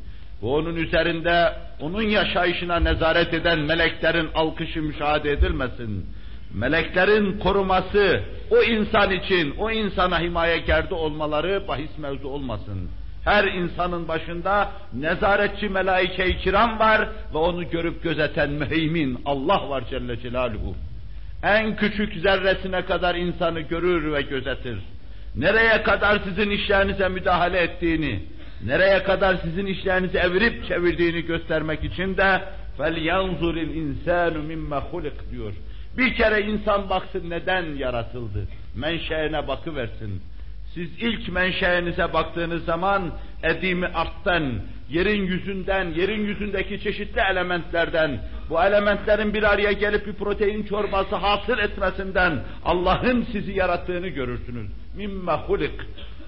Ve 0.44 0.48
onun 0.48 0.76
üzerinde 0.76 1.54
onun 1.82 2.02
yaşayışına 2.02 2.80
nezaret 2.80 3.34
eden 3.34 3.60
meleklerin 3.60 4.30
alkışı 4.36 4.82
müşahede 4.82 5.32
edilmesin. 5.32 6.06
Meleklerin 6.54 7.40
koruması 7.40 8.24
o 8.52 8.64
insan 8.64 9.12
için, 9.12 9.56
o 9.58 9.72
insana 9.72 10.20
himayekerde 10.20 10.94
olmaları 10.94 11.68
bahis 11.68 11.98
mevzu 11.98 12.28
olmasın. 12.28 12.90
Her 13.26 13.44
insanın 13.44 14.08
başında 14.08 14.72
nezaretçi 14.94 15.70
melaike-i 15.70 16.38
kiram 16.38 16.80
var 16.80 17.10
ve 17.34 17.38
onu 17.38 17.70
görüp 17.70 18.04
gözeten 18.04 18.50
müheymin 18.50 19.22
Allah 19.26 19.70
var 19.70 19.84
Celle 19.90 20.20
Celaluhu. 20.20 20.76
En 21.43 21.77
küçük 21.77 22.15
zerresine 22.15 22.85
kadar 22.85 23.15
insanı 23.15 23.61
görür 23.61 24.13
ve 24.13 24.23
gözetir. 24.23 24.79
Nereye 25.37 25.83
kadar 25.83 26.19
sizin 26.25 26.51
işlerinize 26.51 27.09
müdahale 27.09 27.59
ettiğini, 27.59 28.23
nereye 28.67 29.03
kadar 29.03 29.37
sizin 29.37 29.67
işlerinizi 29.67 30.19
evirip 30.19 30.69
çevirdiğini 30.69 31.23
göstermek 31.23 31.85
için 31.85 32.17
de 32.17 32.43
فَلْيَنْظُرِ 32.79 33.57
الْاِنْسَانُ 33.67 34.35
مِمَّ 34.35 34.83
خُلِقْ 34.93 35.31
diyor. 35.31 35.53
Bir 35.99 36.15
kere 36.15 36.41
insan 36.41 36.91
baksın 36.91 37.31
neden 37.31 37.77
yaratıldı, 37.77 38.49
menşeine 38.77 39.49
bakıversin. 39.49 40.23
Siz 40.75 40.89
ilk 41.03 41.29
menşeinize 41.29 42.13
baktığınız 42.13 42.65
zaman 42.65 43.13
edimi 43.43 43.87
arttan, 43.87 44.53
yerin 44.90 45.24
yüzünden, 45.26 45.94
yerin 45.96 46.26
yüzündeki 46.26 46.82
çeşitli 46.84 47.22
elementlerden, 47.32 48.20
bu 48.50 48.64
elementlerin 48.64 49.34
bir 49.34 49.44
araya 49.44 49.72
gelip 49.72 50.08
bir 50.08 50.14
protein 50.14 50.64
çorbası 50.64 51.16
hasıl 51.16 51.58
etmesinden 51.58 52.40
Allah'ın 52.66 53.28
sizi 53.32 53.52
yarattığını 53.52 54.08
görürsünüz. 54.08 54.70
Mimme 54.96 55.32
hulik. 55.32 55.80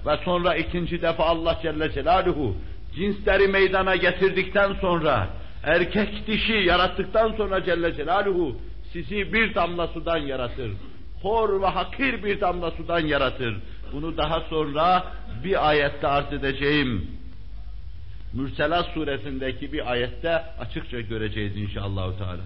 Ve 0.06 0.16
sonra 0.24 0.54
ikinci 0.54 1.02
defa 1.02 1.24
Allah 1.24 1.58
Celle 1.62 1.92
Celaluhu 1.92 2.56
cinsleri 2.94 3.48
meydana 3.48 3.96
getirdikten 3.96 4.72
sonra, 4.80 5.28
erkek 5.64 6.26
dişi 6.26 6.52
yarattıktan 6.52 7.32
sonra 7.32 7.64
Celle 7.64 7.94
Celaluhu 7.94 8.56
sizi 8.92 9.32
bir 9.32 9.54
damla 9.54 9.86
sudan 9.86 10.18
yaratır. 10.18 10.72
Hor 11.22 11.62
ve 11.62 11.66
hakir 11.66 12.24
bir 12.24 12.40
damla 12.40 12.70
sudan 12.70 13.00
yaratır. 13.00 13.56
Bunu 13.92 14.16
daha 14.16 14.40
sonra 14.40 15.04
bir 15.44 15.68
ayette 15.68 16.06
arz 16.06 16.32
edeceğim. 16.32 17.21
Mürselat 18.34 18.86
suresindeki 18.86 19.72
bir 19.72 19.92
ayette 19.92 20.44
açıkça 20.58 21.00
göreceğiz 21.00 21.56
inşallah 21.56 22.18
Teala. 22.18 22.42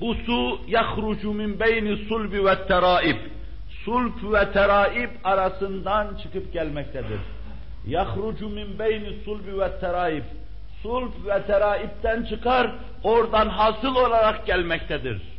Bu 0.00 0.14
su 0.14 0.60
yahrucu 0.68 1.32
min 1.32 1.60
beyni 1.60 1.96
sulbi 1.96 2.44
ve 2.44 2.66
teraib. 2.66 3.16
Sulp 3.84 4.32
ve 4.32 4.52
teraib 4.52 5.10
arasından 5.24 6.16
çıkıp 6.22 6.52
gelmektedir. 6.52 7.20
Yahrucu 7.86 8.48
min 8.48 8.78
beyni 8.78 9.24
sulbi 9.24 9.60
ve 9.60 9.80
teraib. 9.80 10.24
Sulp 10.82 11.26
ve 11.26 11.42
teraipten 11.46 12.24
çıkar, 12.24 12.74
oradan 13.02 13.48
hasıl 13.48 13.94
olarak 13.94 14.46
gelmektedir 14.46 15.36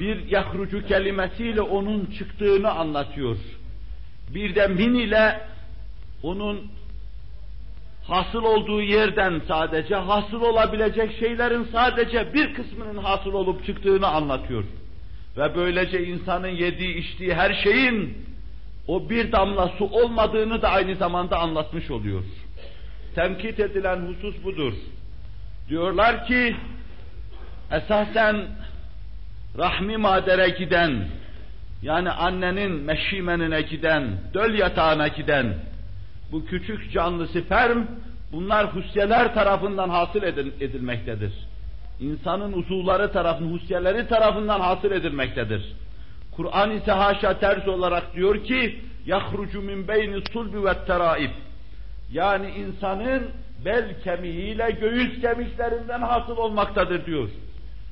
bir 0.00 0.30
yahrucu 0.30 0.86
kelimesiyle 0.86 1.60
onun 1.62 2.06
çıktığını 2.18 2.70
anlatıyor. 2.70 3.36
Bir 4.34 4.54
de 4.54 4.66
min 4.66 4.94
ile 4.94 5.40
onun 6.22 6.70
hasıl 8.04 8.42
olduğu 8.42 8.82
yerden 8.82 9.42
sadece 9.48 9.94
hasıl 9.94 10.40
olabilecek 10.40 11.18
şeylerin 11.18 11.68
sadece 11.72 12.34
bir 12.34 12.54
kısmının 12.54 12.96
hasıl 12.96 13.32
olup 13.32 13.66
çıktığını 13.66 14.08
anlatıyor. 14.08 14.64
Ve 15.36 15.56
böylece 15.56 16.06
insanın 16.06 16.48
yediği 16.48 16.96
içtiği 16.96 17.34
her 17.34 17.54
şeyin 17.54 18.26
o 18.88 19.10
bir 19.10 19.32
damla 19.32 19.68
su 19.78 19.84
olmadığını 19.84 20.62
da 20.62 20.68
aynı 20.68 20.96
zamanda 20.96 21.38
anlatmış 21.38 21.90
oluyor. 21.90 22.22
Temkit 23.14 23.60
edilen 23.60 23.96
husus 23.96 24.44
budur. 24.44 24.72
Diyorlar 25.68 26.26
ki 26.26 26.56
esasen 27.72 28.46
rahmi 29.58 29.96
madere 29.96 30.48
giden, 30.48 31.08
yani 31.82 32.10
annenin 32.10 32.72
meşimenine 32.72 33.62
giden, 33.62 34.20
döl 34.34 34.54
yatağına 34.54 35.08
giden, 35.08 35.54
bu 36.31 36.45
küçük 36.45 36.91
canlı 36.91 37.27
sperm, 37.27 37.83
bunlar 38.31 38.75
husyeler 38.75 39.33
tarafından 39.33 39.89
hasıl 39.89 40.23
edilmektedir. 40.61 41.33
İnsanın 41.99 42.53
uzuvları 42.53 43.11
tarafından, 43.11 43.51
husyeleri 43.51 44.07
tarafından 44.07 44.59
hasıl 44.59 44.91
edilmektedir. 44.91 45.75
Kur'an 46.35 46.71
ise 46.71 46.91
haşa 46.91 47.39
ters 47.39 47.67
olarak 47.67 48.15
diyor 48.15 48.43
ki, 48.43 48.79
يَخْرُجُ 49.07 49.51
مِنْ 49.51 49.85
بَيْنِ 49.85 50.21
الصُّلْبِ 50.21 50.53
وَالتَّرَائِبِ 50.67 51.29
Yani 52.11 52.49
insanın 52.49 53.23
bel 53.65 54.01
kemiğiyle 54.03 54.77
göğüs 54.81 55.21
kemiklerinden 55.21 56.01
hasıl 56.01 56.37
olmaktadır 56.37 57.05
diyor. 57.05 57.29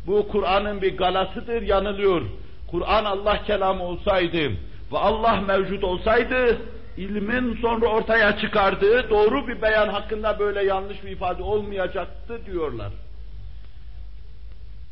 Bu 0.07 0.27
Kur'an'ın 0.27 0.81
bir 0.81 0.97
galasıdır, 0.97 1.61
yanılıyor. 1.61 2.21
Kur'an 2.67 3.05
Allah 3.05 3.43
kelamı 3.43 3.83
olsaydı 3.83 4.49
ve 4.91 4.97
Allah 4.97 5.41
mevcut 5.41 5.83
olsaydı, 5.83 6.57
ilmin 7.00 7.56
sonra 7.62 7.86
ortaya 7.86 8.38
çıkardığı 8.38 9.10
doğru 9.10 9.48
bir 9.48 9.62
beyan 9.62 9.88
hakkında 9.88 10.38
böyle 10.38 10.64
yanlış 10.64 11.04
bir 11.04 11.10
ifade 11.10 11.42
olmayacaktı 11.42 12.46
diyorlar. 12.46 12.92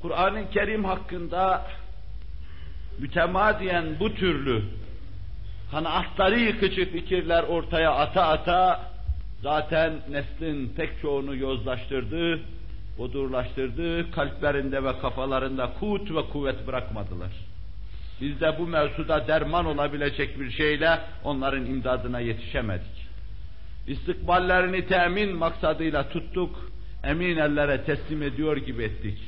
Kur'an-ı 0.03 0.51
Kerim 0.51 0.85
hakkında 0.85 1.67
mütemadiyen 2.99 3.85
bu 4.01 4.15
türlü 4.15 4.63
kanaatları 5.71 6.41
yıkıcı 6.41 6.93
fikirler 6.93 7.43
ortaya 7.43 7.93
ata 7.93 8.23
ata 8.27 8.81
zaten 9.43 9.93
neslin 10.11 10.69
pek 10.77 11.01
çoğunu 11.03 11.37
yozlaştırdı, 11.37 12.41
odurlaştırdı, 12.99 14.11
kalplerinde 14.11 14.85
ve 14.85 14.99
kafalarında 14.99 15.71
kut 15.81 16.15
ve 16.15 16.23
kuvvet 16.23 16.67
bırakmadılar. 16.67 17.31
Biz 18.21 18.41
de 18.41 18.59
bu 18.59 18.67
mevzuda 18.67 19.29
derman 19.29 19.67
olabilecek 19.67 20.41
bir 20.41 20.51
şeyle 20.51 20.99
onların 21.25 21.67
imdadına 21.67 22.21
yetişemedik. 22.21 23.09
İstikballerini 23.87 24.87
temin 24.87 25.37
maksadıyla 25.37 26.09
tuttuk, 26.09 26.71
emin 27.05 27.37
ellere 27.37 27.85
teslim 27.85 28.23
ediyor 28.23 28.57
gibi 28.57 28.83
ettik. 28.83 29.19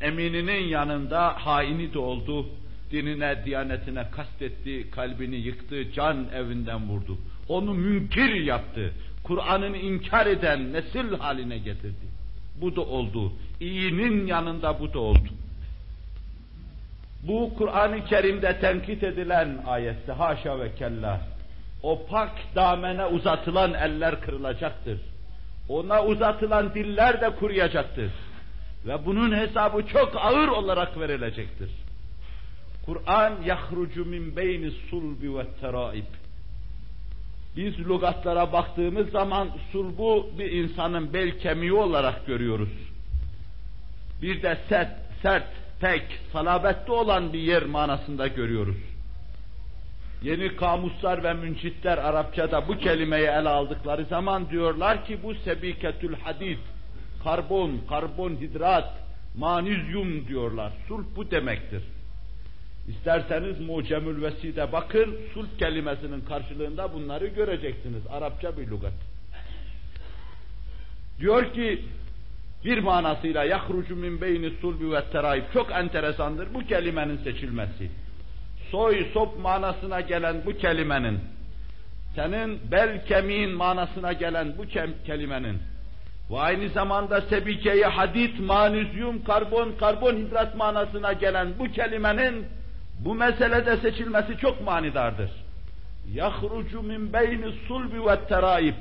Emininin 0.00 0.64
yanında 0.68 1.46
haini 1.46 1.92
de 1.92 1.98
oldu, 1.98 2.46
dinine, 2.90 3.42
diyanetine 3.44 4.10
kastetti, 4.10 4.90
kalbini 4.90 5.36
yıktı, 5.36 5.92
can 5.92 6.26
evinden 6.34 6.88
vurdu. 6.88 7.18
Onu 7.48 7.74
münkir 7.74 8.34
yaptı, 8.34 8.92
Kur'an'ını 9.22 9.76
inkar 9.76 10.26
eden 10.26 10.72
nesil 10.72 11.12
haline 11.18 11.58
getirdi. 11.58 12.06
Bu 12.60 12.76
da 12.76 12.80
oldu. 12.80 13.32
İyinin 13.60 14.26
yanında 14.26 14.80
bu 14.80 14.92
da 14.92 14.98
oldu. 14.98 15.28
Bu 17.22 17.54
Kur'an-ı 17.58 18.04
Kerim'de 18.04 18.60
tenkit 18.60 19.02
edilen 19.02 19.58
ayette 19.66 20.12
haşa 20.12 20.60
ve 20.60 20.74
kella 20.74 21.20
o 21.82 22.06
pak 22.06 22.30
damene 22.54 23.06
uzatılan 23.06 23.74
eller 23.74 24.20
kırılacaktır. 24.20 25.00
Ona 25.68 26.04
uzatılan 26.04 26.74
diller 26.74 27.20
de 27.20 27.30
kuruyacaktır. 27.30 28.10
Ve 28.86 29.06
bunun 29.06 29.36
hesabı 29.36 29.86
çok 29.86 30.16
ağır 30.16 30.48
olarak 30.48 31.00
verilecektir. 31.00 31.70
Kur'an 32.86 33.32
yahrucu 33.44 34.04
min 34.04 34.36
beyni 34.36 34.70
sulbi 34.70 35.38
ve 35.38 35.46
teraib 35.60 36.04
biz 37.56 37.78
lügatlara 37.78 38.52
baktığımız 38.52 39.10
zaman 39.10 39.48
sulbu 39.72 40.30
bir 40.38 40.52
insanın 40.52 41.12
bel 41.12 41.38
kemiği 41.38 41.72
olarak 41.72 42.26
görüyoruz. 42.26 42.68
Bir 44.22 44.42
de 44.42 44.58
sert, 44.68 44.90
sert, 45.22 45.48
pek, 45.80 46.02
salabetli 46.32 46.92
olan 46.92 47.32
bir 47.32 47.38
yer 47.38 47.64
manasında 47.64 48.26
görüyoruz. 48.26 48.76
Yeni 50.22 50.56
kamuslar 50.56 51.24
ve 51.24 51.34
müncitler 51.34 51.98
Arapçada 51.98 52.68
bu 52.68 52.78
kelimeyi 52.78 53.26
ele 53.26 53.48
aldıkları 53.48 54.04
zaman 54.04 54.50
diyorlar 54.50 55.04
ki 55.04 55.18
bu 55.22 55.34
sebiketül 55.34 56.14
hadid, 56.14 56.58
karbon, 57.24 57.80
karbonhidrat, 57.88 58.92
manizyum 59.38 60.28
diyorlar. 60.28 60.72
Sulh 60.88 61.04
bu 61.16 61.30
demektir. 61.30 61.82
İsterseniz 62.88 63.60
Mucemül 63.60 64.22
Veside 64.22 64.72
bakın, 64.72 65.16
sulh 65.34 65.48
kelimesinin 65.58 66.20
karşılığında 66.20 66.94
bunları 66.94 67.26
göreceksiniz. 67.26 68.02
Arapça 68.10 68.56
bir 68.56 68.66
lügat. 68.66 68.92
Diyor 71.18 71.52
ki, 71.54 71.84
bir 72.66 72.78
manasıyla 72.78 73.44
yahrucu 73.44 73.96
min 73.96 74.20
beyni 74.20 74.50
sulbi 74.60 74.92
ve 74.92 75.04
terayip 75.12 75.52
çok 75.52 75.72
enteresandır 75.72 76.54
bu 76.54 76.66
kelimenin 76.66 77.16
seçilmesi. 77.16 77.90
Soy 78.70 79.06
sop 79.14 79.40
manasına 79.40 80.00
gelen 80.00 80.36
bu 80.46 80.52
kelimenin, 80.52 81.20
senin 82.14 82.60
bel 82.70 83.06
kemiğin 83.06 83.50
manasına 83.50 84.12
gelen 84.12 84.58
bu 84.58 84.64
kelimenin 85.06 85.58
ve 86.30 86.38
aynı 86.38 86.68
zamanda 86.68 87.20
sebikeyi 87.20 87.84
hadit, 87.84 88.40
manezyum, 88.40 89.24
karbon, 89.24 89.72
karbonhidrat 89.80 90.56
manasına 90.56 91.12
gelen 91.12 91.48
bu 91.58 91.64
kelimenin 91.64 92.46
bu 92.98 93.14
meselede 93.14 93.76
seçilmesi 93.76 94.38
çok 94.38 94.60
manidardır. 94.60 95.30
Yahrucu 96.14 96.82
min 96.82 97.12
beyni 97.12 97.52
sulbi 97.68 98.06
ve 98.06 98.20
terayip 98.28 98.76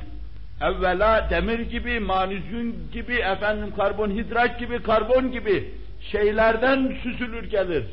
Evvela 0.61 1.31
demir 1.31 1.59
gibi, 1.59 2.01
manizyum 2.01 2.75
gibi, 2.93 3.15
efendim 3.15 3.73
karbonhidrat 3.77 4.59
gibi, 4.59 4.83
karbon 4.83 5.33
gibi 5.33 5.75
şeylerden 6.13 6.97
süzülür 7.03 7.51
gelir. 7.51 7.85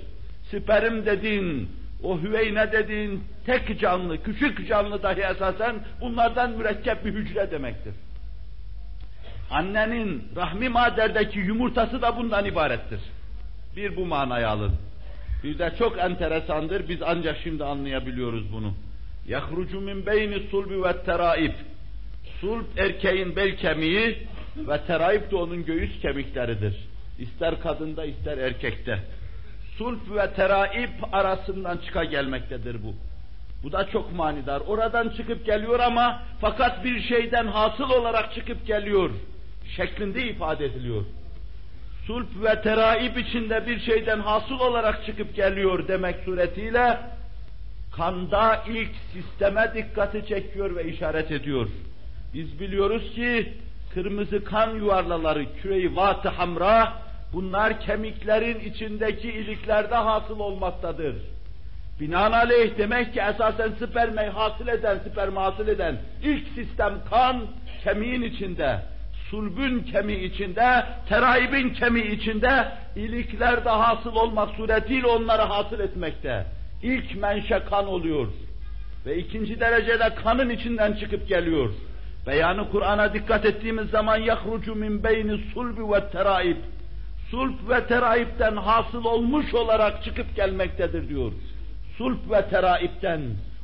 Sperm 0.52 1.06
dediğin 1.06 1.70
o 2.04 2.20
hüveyne 2.22 2.72
dediğin 2.72 3.24
tek 3.46 3.80
canlı, 3.80 4.24
küçük 4.24 4.68
canlı 4.68 5.04
dahi 5.04 5.22
esasen 5.22 5.76
bunlardan 6.02 6.52
mürekkep 6.52 7.06
bir 7.06 7.13
hücre 7.13 7.52
demektir. 7.52 7.94
Annenin 9.52 10.24
rahmi 10.36 10.70
maderdeki 10.70 11.40
yumurtası 11.40 12.02
da 12.02 12.18
bundan 12.18 12.46
ibarettir. 12.46 13.00
Bir 13.76 13.96
bu 13.96 14.06
manayı 14.06 14.50
alın. 14.50 14.72
Bir 15.44 15.60
de 15.60 15.74
çok 15.80 16.00
enteresandır, 16.00 16.90
biz 16.90 17.02
ancak 17.02 17.38
şimdi 17.44 17.63
anlayabiliyoruz 17.63 18.54
bunu. 18.54 18.74
يَخْرُجُ 19.28 19.72
مِنْ 19.72 20.04
بَيْنِ 20.04 20.34
الصُّلْبِ 20.34 20.72
وَالتَّرَائِبِ 20.84 21.52
Sulp 22.41 22.79
erkeğin 22.79 23.37
bel 23.37 23.57
kemiği 23.57 24.19
ve 24.57 24.81
teraip 24.87 25.31
de 25.31 25.37
onun 25.37 25.65
göğüs 25.65 26.01
kemikleridir. 26.01 26.75
İster 27.19 27.61
kadında 27.61 28.05
ister 28.05 28.39
erkekte. 28.39 28.99
Sulp 29.79 30.17
ve 30.17 30.35
teraip 30.35 30.91
arasından 31.13 31.77
çıka 31.77 32.05
gelmektedir 32.05 32.77
bu. 32.83 32.95
Bu 33.63 33.73
da 33.73 33.89
çok 33.89 34.13
manidar. 34.13 34.61
Oradan 34.61 35.09
çıkıp 35.09 35.47
geliyor 35.47 35.81
ama 35.81 36.23
fakat 36.41 36.85
bir 36.85 37.03
şeyden 37.03 37.47
hasıl 37.47 37.91
olarak 37.91 38.35
çıkıp 38.35 38.67
geliyor 38.67 39.11
şeklinde 39.77 40.23
ifade 40.23 40.65
ediliyor. 40.65 41.05
Sulp 42.07 42.45
ve 42.45 42.63
teraip 42.63 43.19
içinde 43.19 43.67
bir 43.67 43.81
şeyden 43.81 44.21
hasıl 44.21 44.61
olarak 44.61 45.07
çıkıp 45.07 45.37
geliyor 45.37 45.89
demek 45.89 46.17
suretiyle 46.25 47.01
kanda 47.97 48.65
ilk 48.69 48.91
sisteme 49.13 49.73
dikkati 49.75 50.27
çekiyor 50.27 50.77
ve 50.77 50.85
işaret 50.85 51.31
ediyor. 51.31 51.69
Biz 52.35 52.61
biliyoruz 52.61 53.14
ki 53.14 53.53
kırmızı 53.95 54.45
kan 54.45 54.75
yuvarlaları, 54.75 55.47
küre-i 55.55 55.97
vat 55.97 56.25
hamra, 56.25 56.92
bunlar 57.33 57.81
kemiklerin 57.81 58.61
içindeki 58.61 59.29
iliklerde 59.33 59.95
hasıl 59.95 60.38
olmaktadır. 60.38 61.16
Binaenaleyh 62.01 62.79
demek 62.79 63.14
ki 63.14 63.21
esasen 63.21 63.71
spermeyi 63.71 64.29
hasıl 64.29 64.68
eden, 64.68 64.99
spermi 64.99 65.38
hasıl 65.38 65.68
eden 65.68 65.97
ilk 66.23 66.49
sistem 66.49 66.95
kan 67.11 67.47
kemiğin 67.85 68.23
içinde, 68.23 68.79
sulbün 69.31 69.81
kemiği 69.83 70.33
içinde, 70.33 70.85
teraibin 71.09 71.71
kemiği 71.71 72.11
içinde 72.11 72.68
iliklerde 72.97 73.68
hasıl 73.71 74.16
olmak 74.16 74.51
suretiyle 74.57 75.07
onları 75.07 75.42
hasıl 75.42 75.81
etmekte. 75.81 76.47
İlk 76.83 77.16
menşe 77.16 77.59
kan 77.71 77.87
oluyor. 77.87 78.27
Ve 79.07 79.16
ikinci 79.16 79.61
derecede 79.61 80.14
kanın 80.14 80.51
içinden 80.51 80.92
çıkıp 80.92 81.29
geliyor. 81.29 81.71
Beyanı 82.27 82.71
Kur'an'a 82.71 83.15
dikkat 83.15 83.45
ettiğimiz 83.45 83.91
zaman 83.91 84.17
yahrucu 84.17 84.75
min 84.75 85.05
beyni 85.05 85.39
sulbi 85.55 85.93
ve 85.93 86.11
teraib. 86.11 86.57
Sulp 87.31 87.71
ve 87.71 87.87
teraipten 87.87 88.57
hasıl 88.57 89.05
olmuş 89.05 89.55
olarak 89.55 90.05
çıkıp 90.05 90.37
gelmektedir 90.37 91.09
diyor. 91.09 91.33
Sulp 91.99 92.31
ve 92.31 92.49
teraipten, 92.49 93.21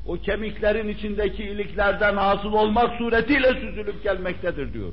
o 0.07 0.17
kemiklerin 0.17 0.89
içindeki 0.89 1.45
iliklerden 1.45 2.17
hasıl 2.17 2.53
olmak 2.53 2.99
suretiyle 2.99 3.55
süzülüp 3.55 4.03
gelmektedir 4.03 4.73
diyor. 4.73 4.93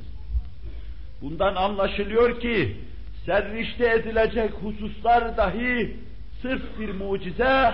Bundan 1.21 1.56
anlaşılıyor 1.56 2.39
ki, 2.39 2.75
serrişte 3.25 3.91
edilecek 3.91 4.51
hususlar 4.51 5.38
dahi 5.38 5.97
sırf 6.41 6.80
bir 6.80 6.93
mucize, 6.93 7.73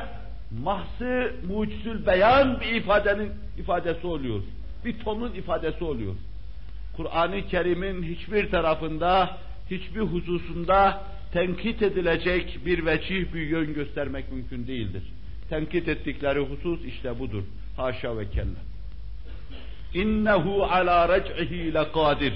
mahsı 0.63 1.32
mucizül 1.47 2.06
beyan 2.06 2.60
bir 2.60 2.75
ifadenin 2.75 3.32
ifadesi 3.58 4.08
oluyor 4.08 4.41
bir 4.85 4.99
tonun 4.99 5.33
ifadesi 5.33 5.83
oluyor. 5.83 6.15
Kur'an-ı 6.97 7.47
Kerim'in 7.47 8.03
hiçbir 8.03 8.51
tarafında, 8.51 9.37
hiçbir 9.71 9.99
hususunda 9.99 11.03
tenkit 11.33 11.81
edilecek 11.81 12.59
bir 12.65 12.85
vecih, 12.85 13.33
bir 13.33 13.41
yön 13.41 13.73
göstermek 13.73 14.31
mümkün 14.31 14.67
değildir. 14.67 15.03
Tenkit 15.49 15.87
ettikleri 15.87 16.39
husus 16.39 16.85
işte 16.85 17.19
budur. 17.19 17.43
Haşa 17.77 18.17
ve 18.17 18.29
kella. 18.29 18.59
İnnehu 19.93 20.63
ala 20.63 21.09
rec'ihi 21.09 21.73
lekadir. 21.73 22.33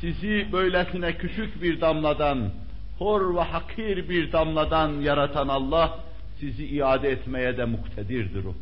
Sizi 0.00 0.46
böylesine 0.52 1.16
küçük 1.16 1.62
bir 1.62 1.80
damladan, 1.80 2.50
hor 2.98 3.36
ve 3.36 3.40
hakir 3.40 4.08
bir 4.08 4.32
damladan 4.32 5.00
yaratan 5.00 5.48
Allah, 5.48 5.98
sizi 6.40 6.66
iade 6.66 7.10
etmeye 7.10 7.56
de 7.56 7.64
muktedirdir 7.64 8.44
o 8.44 8.54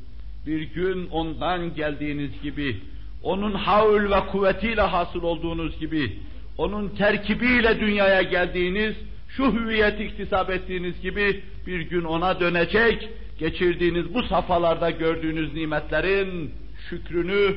bir 0.49 0.63
gün 0.63 1.09
ondan 1.11 1.75
geldiğiniz 1.75 2.43
gibi, 2.43 2.77
onun 3.23 3.53
havl 3.53 4.11
ve 4.11 4.27
kuvvetiyle 4.33 4.81
hasıl 4.81 5.23
olduğunuz 5.23 5.79
gibi, 5.81 6.13
onun 6.59 6.89
terkibiyle 6.89 7.81
dünyaya 7.81 8.23
geldiğiniz, 8.23 8.95
şu 9.29 9.53
hüviyet 9.53 10.01
iktisap 10.01 10.51
ettiğiniz 10.51 11.01
gibi 11.01 11.43
bir 11.67 11.81
gün 11.81 12.05
ona 12.05 12.41
dönecek, 12.41 13.09
geçirdiğiniz 13.39 14.15
bu 14.15 14.23
safhalarda 14.23 14.91
gördüğünüz 14.91 15.55
nimetlerin 15.55 16.51
şükrünü 16.91 17.55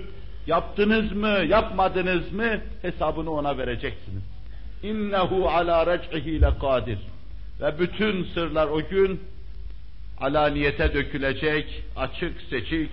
yaptınız 0.47 1.11
mı, 1.11 1.39
yapmadınız 1.47 2.31
mı 2.31 2.61
hesabını 2.81 3.31
ona 3.31 3.57
vereceksiniz. 3.57 4.23
İnnehu 4.83 5.49
ala 5.49 5.85
rec'ihi 5.87 6.39
kadir. 6.61 6.97
Ve 7.61 7.79
bütün 7.79 8.23
sırlar 8.23 8.67
o 8.67 8.89
gün 8.89 9.19
alaniyete 10.21 10.93
dökülecek, 10.93 11.83
açık 11.95 12.41
seçik, 12.49 12.89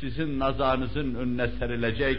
sizin 0.00 0.38
nazarınızın 0.38 1.14
önüne 1.14 1.48
serilecek, 1.48 2.18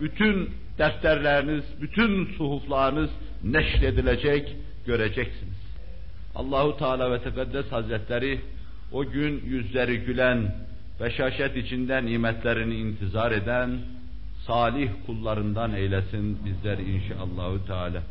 bütün 0.00 0.50
defterleriniz, 0.78 1.64
bütün 1.80 2.26
suhuflarınız 2.26 3.10
neşredilecek, 3.44 4.56
göreceksiniz. 4.86 5.64
Allahu 6.34 6.76
Teala 6.76 7.12
ve 7.12 7.22
Tekaddes 7.22 7.72
Hazretleri 7.72 8.40
o 8.92 9.04
gün 9.10 9.44
yüzleri 9.44 9.98
gülen, 9.98 10.54
beşaşet 11.00 11.56
içinde 11.56 12.06
nimetlerini 12.06 12.74
intizar 12.74 13.32
eden 13.32 13.78
salih 14.46 14.90
kullarından 15.06 15.74
eylesin 15.74 16.38
bizler 16.44 16.78
inşallahü 16.78 17.66
teala. 17.66 18.02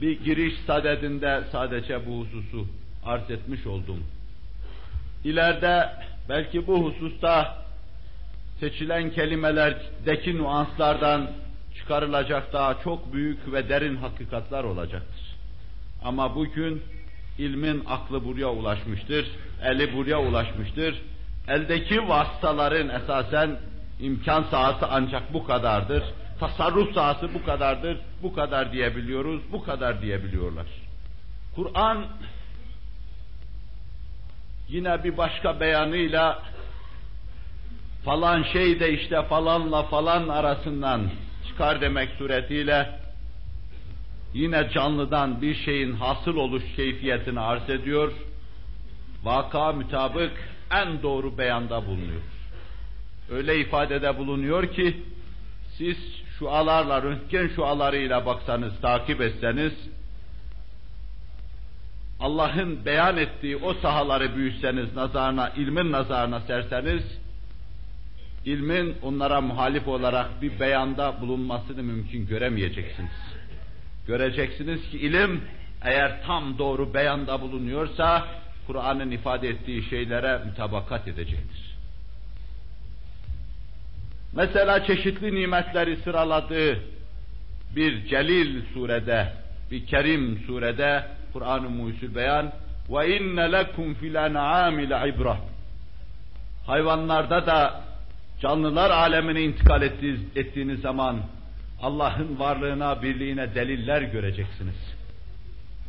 Bir 0.00 0.24
giriş 0.24 0.54
sadedinde 0.66 1.42
sadece 1.52 2.06
bu 2.06 2.20
hususu 2.20 2.66
arz 3.04 3.30
etmiş 3.30 3.66
oldum. 3.66 4.04
İleride 5.24 5.88
belki 6.28 6.66
bu 6.66 6.84
hususta 6.84 7.58
seçilen 8.60 9.10
kelimelerdeki 9.10 10.36
nüanslardan 10.36 11.30
çıkarılacak 11.78 12.52
daha 12.52 12.82
çok 12.84 13.12
büyük 13.12 13.52
ve 13.52 13.68
derin 13.68 13.96
hakikatler 13.96 14.64
olacaktır. 14.64 15.36
Ama 16.04 16.34
bugün 16.34 16.82
ilmin 17.38 17.82
aklı 17.86 18.24
buraya 18.24 18.50
ulaşmıştır, 18.50 19.26
eli 19.64 19.96
buraya 19.96 20.20
ulaşmıştır. 20.20 21.02
Eldeki 21.48 22.08
vasıtaların 22.08 22.88
esasen 22.88 23.58
imkan 24.00 24.42
sahası 24.42 24.86
ancak 24.90 25.34
bu 25.34 25.44
kadardır. 25.44 26.02
Tasarruf 26.40 26.94
sahası 26.94 27.34
bu 27.34 27.44
kadardır, 27.44 27.98
bu 28.22 28.34
kadar 28.34 28.72
diyebiliyoruz, 28.72 29.40
bu 29.52 29.64
kadar 29.64 30.02
diyebiliyorlar. 30.02 30.66
Kur'an 31.54 32.04
Yine 34.70 35.04
bir 35.04 35.16
başka 35.16 35.60
beyanıyla 35.60 36.42
falan 38.04 38.42
şey 38.42 38.80
de 38.80 38.92
işte 38.92 39.22
falanla 39.22 39.82
falan 39.82 40.28
arasından 40.28 41.10
çıkar 41.48 41.80
demek 41.80 42.10
suretiyle 42.10 43.00
yine 44.34 44.70
canlıdan 44.74 45.42
bir 45.42 45.54
şeyin 45.54 45.92
hasıl 45.92 46.36
oluş 46.36 46.62
keyfiyetini 46.76 47.40
arz 47.40 47.70
ediyor. 47.70 48.12
Vaka 49.22 49.72
mütabık 49.72 50.32
en 50.70 51.02
doğru 51.02 51.38
beyanda 51.38 51.86
bulunuyor. 51.86 52.22
Öyle 53.30 53.60
ifadede 53.60 54.18
bulunuyor 54.18 54.72
ki 54.72 54.96
siz 55.78 55.96
şu 56.38 56.50
alarla, 56.50 57.02
röntgen 57.02 57.50
şu 57.56 57.66
alarıyla 57.66 58.26
baksanız, 58.26 58.80
takip 58.80 59.20
etseniz, 59.20 59.72
Allah'ın 62.20 62.84
beyan 62.84 63.16
ettiği 63.16 63.56
o 63.56 63.74
sahaları 63.74 64.36
büyüseniz, 64.36 64.96
nazarına, 64.96 65.48
ilmin 65.48 65.92
nazarına 65.92 66.40
serseniz, 66.40 67.02
ilmin 68.44 68.96
onlara 69.02 69.40
muhalif 69.40 69.88
olarak 69.88 70.42
bir 70.42 70.60
beyanda 70.60 71.20
bulunmasını 71.20 71.82
mümkün 71.82 72.26
göremeyeceksiniz. 72.26 73.10
Göreceksiniz 74.06 74.90
ki 74.90 74.98
ilim 74.98 75.44
eğer 75.82 76.22
tam 76.26 76.58
doğru 76.58 76.94
beyanda 76.94 77.40
bulunuyorsa, 77.40 78.26
Kur'an'ın 78.66 79.10
ifade 79.10 79.48
ettiği 79.48 79.82
şeylere 79.82 80.44
mütabakat 80.44 81.08
edecektir. 81.08 81.76
Mesela 84.32 84.86
çeşitli 84.86 85.34
nimetleri 85.34 85.96
sıraladığı 85.96 86.78
bir 87.76 88.06
Celil 88.06 88.62
surede, 88.74 89.32
bir 89.70 89.86
Kerim 89.86 90.42
surede 90.46 91.04
Kur'an-ı 91.32 91.70
Muhyüzül 91.70 92.14
Beyan 92.14 92.52
ve 92.90 93.18
inne 93.18 93.52
lekum 93.52 93.94
fil 93.94 94.14
en'ami 94.14 94.84
ibra. 94.84 95.36
Hayvanlarda 96.66 97.46
da 97.46 97.80
canlılar 98.40 98.90
alemine 98.90 99.42
intikal 99.42 99.82
ettiğiniz 100.36 100.80
zaman 100.80 101.20
Allah'ın 101.82 102.38
varlığına, 102.38 103.02
birliğine 103.02 103.54
deliller 103.54 104.02
göreceksiniz. 104.02 104.94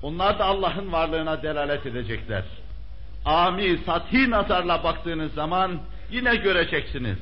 Onlar 0.04 0.40
da 0.40 0.46
Allah'ın 0.46 0.92
varlığına 0.92 1.44
delalet 1.44 1.86
edecekler. 1.86 2.44
ami, 3.26 3.78
sathi 3.86 4.30
nazarla 4.30 4.84
baktığınız 4.84 5.34
zaman 5.34 5.80
yine 6.12 6.36
göreceksiniz. 6.36 7.18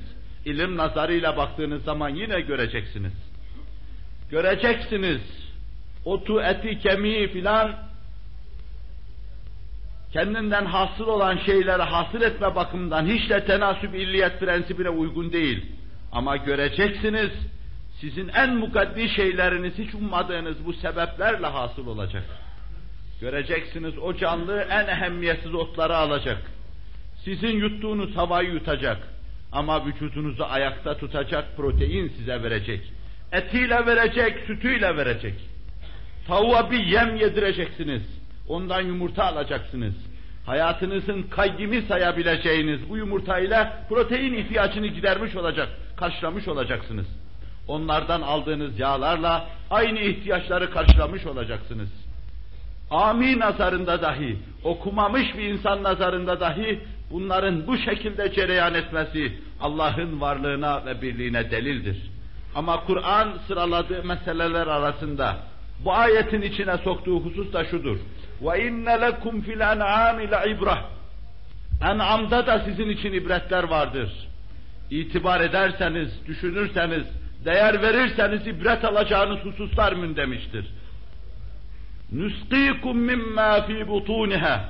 İlim 0.46 0.78
nazarıyla 0.78 1.38
baktığınız 1.38 1.84
zaman 1.84 2.10
yine 2.10 2.42
göreceksiniz. 2.42 3.14
Göreceksiniz. 4.32 5.22
Otu, 6.06 6.42
eti, 6.42 6.80
kemiği 6.80 7.28
filan 7.28 7.89
kendinden 10.14 10.66
hasıl 10.66 11.08
olan 11.08 11.38
şeyleri 11.38 11.82
hasıl 11.82 12.22
etme 12.22 12.56
bakımından 12.56 13.06
hiç 13.06 13.30
de 13.30 13.46
tenasüp 13.46 13.96
illiyet 13.96 14.40
prensibine 14.40 14.90
uygun 14.90 15.32
değil. 15.32 15.66
Ama 16.12 16.38
göreceksiniz, 16.38 17.32
sizin 18.02 18.28
en 18.28 18.56
mukaddi 18.56 19.10
şeyleriniz 19.10 19.78
hiç 19.78 19.96
ummadığınız 19.96 20.66
bu 20.66 20.74
sebeplerle 20.74 21.48
hasıl 21.48 21.88
olacak. 21.88 22.24
Göreceksiniz 23.22 23.98
o 23.98 24.18
canlı 24.18 24.60
en 24.70 24.88
ehemmiyetsiz 24.88 25.54
otları 25.54 25.96
alacak. 25.96 26.42
Sizin 27.26 27.58
yuttuğunuz 27.58 28.18
havayı 28.18 28.50
yutacak. 28.50 28.98
Ama 29.52 29.86
vücudunuzu 29.86 30.44
ayakta 30.44 30.98
tutacak 30.98 31.58
protein 31.58 32.10
size 32.18 32.44
verecek. 32.44 32.94
Etiyle 33.32 33.86
verecek, 33.86 34.40
sütüyle 34.48 34.98
verecek. 34.98 35.34
Tavuğa 36.28 36.72
bir 36.72 36.86
yem 36.86 37.16
yedireceksiniz. 37.16 38.19
Ondan 38.50 38.82
yumurta 38.82 39.24
alacaksınız. 39.24 39.94
Hayatınızın 40.46 41.24
kaygımı 41.24 41.82
sayabileceğiniz 41.82 42.90
bu 42.90 42.98
yumurtayla 42.98 43.86
protein 43.90 44.34
ihtiyacını 44.34 44.88
gidermiş 44.88 45.36
olacak, 45.36 45.70
karşılamış 45.98 46.48
olacaksınız. 46.48 47.08
Onlardan 47.68 48.22
aldığınız 48.22 48.80
yağlarla 48.80 49.48
aynı 49.70 50.00
ihtiyaçları 50.00 50.72
karşılamış 50.72 51.26
olacaksınız. 51.26 51.90
Ami 52.92 53.40
nazarında 53.40 54.02
dahi, 54.02 54.38
okumamış 54.64 55.38
bir 55.38 55.44
insan 55.44 55.84
nazarında 55.84 56.40
dahi 56.40 56.80
bunların 57.12 57.68
bu 57.68 57.78
şekilde 57.78 58.34
cereyan 58.34 58.74
etmesi 58.74 59.34
Allah'ın 59.62 60.22
varlığına 60.22 60.86
ve 60.86 61.02
birliğine 61.02 61.52
delildir. 61.52 61.98
Ama 62.56 62.84
Kur'an 62.86 63.34
sıraladığı 63.48 64.04
meseleler 64.04 64.68
arasında 64.68 65.38
bu 65.86 65.94
ayetin 65.94 66.42
içine 66.42 66.78
soktuğu 66.78 67.20
husus 67.20 67.54
da 67.54 67.66
şudur. 67.66 67.98
Ve 68.42 68.68
inne 68.68 69.02
lekum 69.02 69.42
fil 69.42 69.60
en'ami 69.60 70.32
le 70.32 70.52
ibrah. 70.52 70.84
En'amda 71.82 72.48
da 72.48 72.60
sizin 72.60 72.90
için 72.90 73.14
ibretler 73.14 73.64
vardır. 73.64 74.28
İtibar 74.90 75.42
ederseniz, 75.42 76.10
düşünürseniz, 76.28 77.04
değer 77.46 77.82
verirseniz 77.82 78.48
ibret 78.48 78.86
alacağınız 78.86 79.40
hususlar 79.40 79.94
mündemiştir. 79.94 80.66
Nüskikum 82.12 82.98
mimma 82.98 83.62
fi 83.62 83.88
butuniha. 83.88 84.70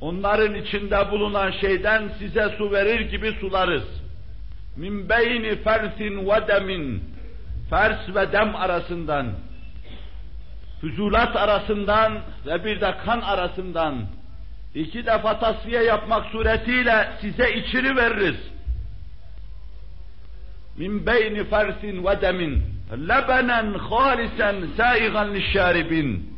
Onların 0.00 0.54
içinde 0.54 1.10
bulunan 1.10 1.50
şeyden 1.50 2.10
size 2.18 2.54
su 2.58 2.72
verir 2.72 3.00
gibi 3.00 3.32
sularız. 3.40 3.84
Min 4.76 5.08
beyni 5.08 5.56
fersin 5.56 6.26
ve. 6.26 7.02
Fers 7.70 8.14
ve 8.14 8.32
dem 8.32 8.56
arasından 8.56 9.26
füzulat 10.84 11.36
arasından 11.36 12.20
ve 12.46 12.64
bir 12.64 12.80
de 12.80 12.94
kan 13.04 13.20
arasından 13.20 14.06
iki 14.74 15.06
defa 15.06 15.38
tasfiye 15.38 15.82
yapmak 15.82 16.26
suretiyle 16.26 17.08
size 17.20 17.54
içiri 17.54 17.96
veririz. 17.96 18.36
Min 20.76 21.06
beyni 21.06 21.44
fersin 21.44 22.04
ve 22.04 22.20
demin 22.20 22.62
lebenen 22.92 23.74
halisen 23.74 24.56
saigan 24.76 25.34
lişşaribin 25.34 26.34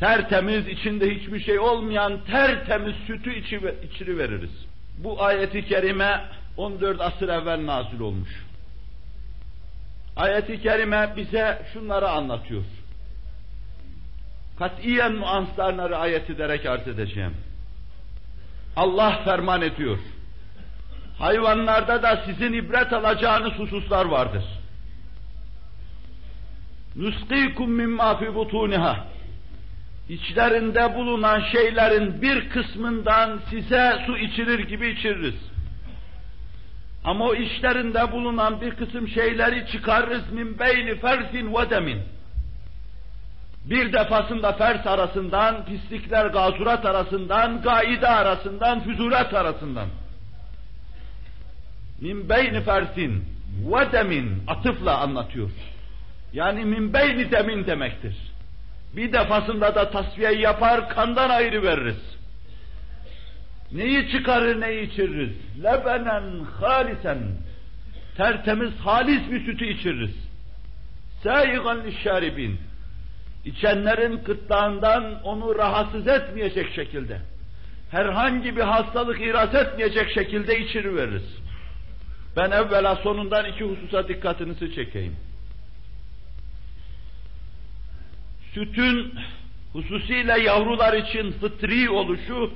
tertemiz 0.00 0.68
içinde 0.68 1.14
hiçbir 1.14 1.40
şey 1.40 1.58
olmayan 1.58 2.24
tertemiz 2.24 2.94
sütü 3.06 3.34
içi, 3.34 3.60
içiri 3.90 4.18
veririz. 4.18 4.66
Bu 4.98 5.22
ayeti 5.22 5.66
kerime 5.66 6.24
14 6.56 7.00
asır 7.00 7.28
evvel 7.28 7.66
nazil 7.66 8.00
olmuş. 8.00 8.44
Ayeti 10.16 10.62
kerime 10.62 11.12
bize 11.16 11.62
şunları 11.72 12.08
anlatıyor. 12.08 12.64
Katiyen 14.58 15.16
nuanslarına 15.16 15.88
riayet 15.88 16.30
ederek 16.30 16.66
arz 16.66 16.88
edeceğim. 16.88 17.34
Allah 18.76 19.20
ferman 19.24 19.62
ediyor. 19.62 19.98
Hayvanlarda 21.18 22.02
da 22.02 22.22
sizin 22.26 22.52
ibret 22.52 22.92
alacağınız 22.92 23.52
hususlar 23.52 24.04
vardır. 24.04 24.44
Nuskikum 26.96 27.70
mimma 27.70 28.18
fi 28.18 28.34
butuniha. 28.34 29.06
İçlerinde 30.08 30.94
bulunan 30.94 31.40
şeylerin 31.40 32.22
bir 32.22 32.48
kısmından 32.48 33.40
size 33.50 33.98
su 34.06 34.18
içirir 34.18 34.58
gibi 34.58 34.88
içiririz. 34.88 35.34
Ama 37.04 37.24
o 37.24 37.34
içlerinde 37.34 38.12
bulunan 38.12 38.60
bir 38.60 38.70
kısım 38.70 39.08
şeyleri 39.08 39.66
çıkarırız 39.72 40.32
min 40.32 40.58
beyni 40.58 40.94
fersin 40.94 41.54
ve 41.54 41.70
demin. 41.70 42.17
Bir 43.70 43.92
defasında 43.92 44.52
fers 44.52 44.86
arasından, 44.86 45.64
pislikler 45.64 46.26
gazurat 46.26 46.86
arasından, 46.86 47.62
gaide 47.62 48.08
arasından, 48.08 48.80
füzurat 48.80 49.34
arasından. 49.34 49.88
Min 52.00 52.28
beyni 52.28 52.60
fersin 52.60 53.24
ve 53.72 53.92
demin 53.92 54.42
atıfla 54.46 54.98
anlatıyor. 54.98 55.50
Yani 56.32 56.64
min 56.64 56.92
beyni 56.92 57.30
demin 57.30 57.66
demektir. 57.66 58.16
Bir 58.96 59.12
defasında 59.12 59.74
da 59.74 59.90
tasfiye 59.90 60.32
yapar, 60.32 60.88
kandan 60.88 61.30
ayrı 61.30 61.62
veririz. 61.62 62.18
Neyi 63.72 64.10
çıkarır, 64.10 64.60
neyi 64.60 64.90
içiririz? 64.90 65.62
Lebenen 65.62 66.44
halisen. 66.60 67.18
Tertemiz, 68.16 68.72
halis 68.76 69.30
bir 69.30 69.46
sütü 69.46 69.66
içiririz. 69.66 70.14
Sâyigan 71.22 71.84
lişşaribin. 71.84 72.67
İçenlerin 73.44 74.24
gırtlağından 74.24 75.22
onu 75.22 75.58
rahatsız 75.58 76.08
etmeyecek 76.08 76.72
şekilde, 76.74 77.20
herhangi 77.90 78.56
bir 78.56 78.62
hastalık 78.62 79.20
iras 79.20 79.54
etmeyecek 79.54 80.10
şekilde 80.10 80.58
içiri 80.60 80.96
veririz. 80.96 81.38
Ben 82.36 82.50
evvela 82.50 82.96
sonundan 82.96 83.44
iki 83.44 83.64
hususa 83.64 84.08
dikkatinizi 84.08 84.74
çekeyim. 84.74 85.16
Sütün 88.54 89.14
hususiyle 89.72 90.40
yavrular 90.40 90.92
için 90.92 91.32
fıtri 91.32 91.90
oluşu, 91.90 92.52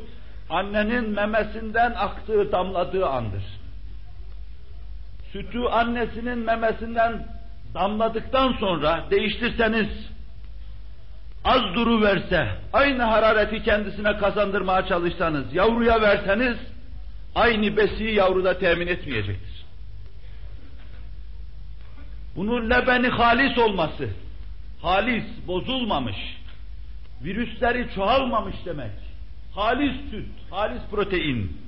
annenin 0.51 1.11
memesinden 1.11 1.90
aktığı, 1.90 2.53
damladığı 2.53 3.07
andır. 3.07 3.42
Sütü 5.33 5.59
annesinin 5.59 6.38
memesinden 6.38 7.27
damladıktan 7.75 8.53
sonra 8.53 9.05
değiştirseniz, 9.11 9.88
az 11.45 11.75
duru 11.75 12.03
verse, 12.03 12.49
aynı 12.73 13.03
harareti 13.03 13.63
kendisine 13.63 14.17
kazandırmaya 14.17 14.87
çalışsanız, 14.87 15.55
yavruya 15.55 16.01
verseniz, 16.01 16.57
aynı 17.35 17.77
besiyi 17.77 18.15
yavruda 18.15 18.59
temin 18.59 18.87
etmeyecektir. 18.87 19.65
Bunun 22.37 22.71
lebeni 22.71 23.09
halis 23.09 23.59
olması, 23.59 24.09
halis, 24.83 25.25
bozulmamış, 25.47 26.17
virüsleri 27.25 27.95
çoğalmamış 27.95 28.55
demek. 28.65 28.91
Halis 29.55 30.11
süt, 30.11 30.29
halis 30.51 30.83
protein. 30.91 31.63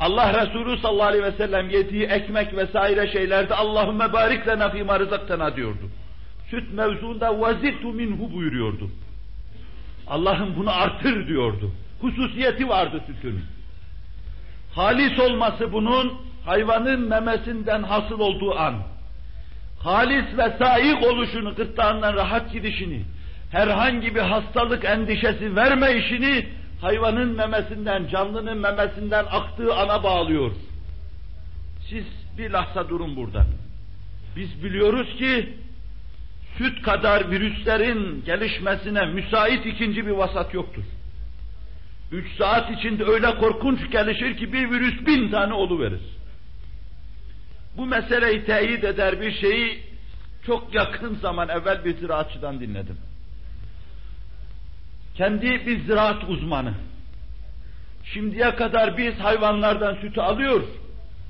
Allah 0.00 0.42
Resulü 0.46 0.78
sallallahu 0.78 1.06
aleyhi 1.06 1.24
ve 1.24 1.32
sellem 1.32 1.70
yediği 1.70 2.04
ekmek 2.04 2.56
vesaire 2.56 3.12
şeylerde 3.12 3.54
Allahümme 3.54 4.12
barik 4.12 4.48
lena 4.48 4.70
fîmâ 4.70 5.00
rızaktena 5.00 5.56
diyordu. 5.56 5.90
Süt 6.52 6.72
mevzuunda 6.72 7.40
vazittu 7.40 7.92
minhu 7.92 8.32
buyuruyordu. 8.32 8.90
Allah'ım 10.06 10.56
bunu 10.56 10.70
artır 10.70 11.28
diyordu. 11.28 11.72
Hususiyeti 12.00 12.68
vardı 12.68 13.02
sütün. 13.06 13.40
Halis 14.74 15.18
olması 15.18 15.72
bunun 15.72 16.12
hayvanın 16.44 17.08
memesinden 17.08 17.82
hasıl 17.82 18.20
olduğu 18.20 18.58
an. 18.58 18.74
Halis 19.78 20.38
ve 20.38 20.56
saik 20.58 21.02
oluşunu, 21.02 21.54
gırtlağından 21.54 22.14
rahat 22.14 22.52
gidişini, 22.52 23.02
herhangi 23.50 24.14
bir 24.14 24.20
hastalık 24.20 24.84
endişesi 24.84 25.56
verme 25.56 25.92
işini 25.92 26.46
hayvanın 26.80 27.36
memesinden, 27.36 28.08
canlının 28.08 28.58
memesinden 28.58 29.24
aktığı 29.30 29.74
ana 29.74 30.02
bağlıyor. 30.02 30.52
Siz 31.90 32.04
bir 32.38 32.50
lahza 32.50 32.88
durun 32.88 33.16
burada. 33.16 33.46
Biz 34.36 34.64
biliyoruz 34.64 35.16
ki 35.18 35.61
süt 36.58 36.82
kadar 36.82 37.30
virüslerin 37.30 38.24
gelişmesine 38.24 39.06
müsait 39.06 39.66
ikinci 39.66 40.06
bir 40.06 40.10
vasat 40.10 40.54
yoktur. 40.54 40.82
Üç 42.12 42.36
saat 42.38 42.70
içinde 42.78 43.04
öyle 43.04 43.34
korkunç 43.34 43.90
gelişir 43.90 44.36
ki 44.36 44.52
bir 44.52 44.70
virüs 44.70 45.06
bin 45.06 45.30
tane 45.30 45.52
verir. 45.80 46.00
Bu 47.76 47.86
meseleyi 47.86 48.44
teyit 48.44 48.84
eder 48.84 49.20
bir 49.20 49.32
şeyi 49.32 49.82
çok 50.46 50.74
yakın 50.74 51.14
zaman 51.14 51.48
evvel 51.48 51.84
bir 51.84 51.96
ziraatçıdan 51.96 52.60
dinledim. 52.60 52.96
Kendi 55.14 55.66
bir 55.66 55.80
ziraat 55.80 56.24
uzmanı. 56.28 56.74
Şimdiye 58.04 58.54
kadar 58.54 58.98
biz 58.98 59.14
hayvanlardan 59.14 59.94
sütü 59.94 60.20
alıyor, 60.20 60.62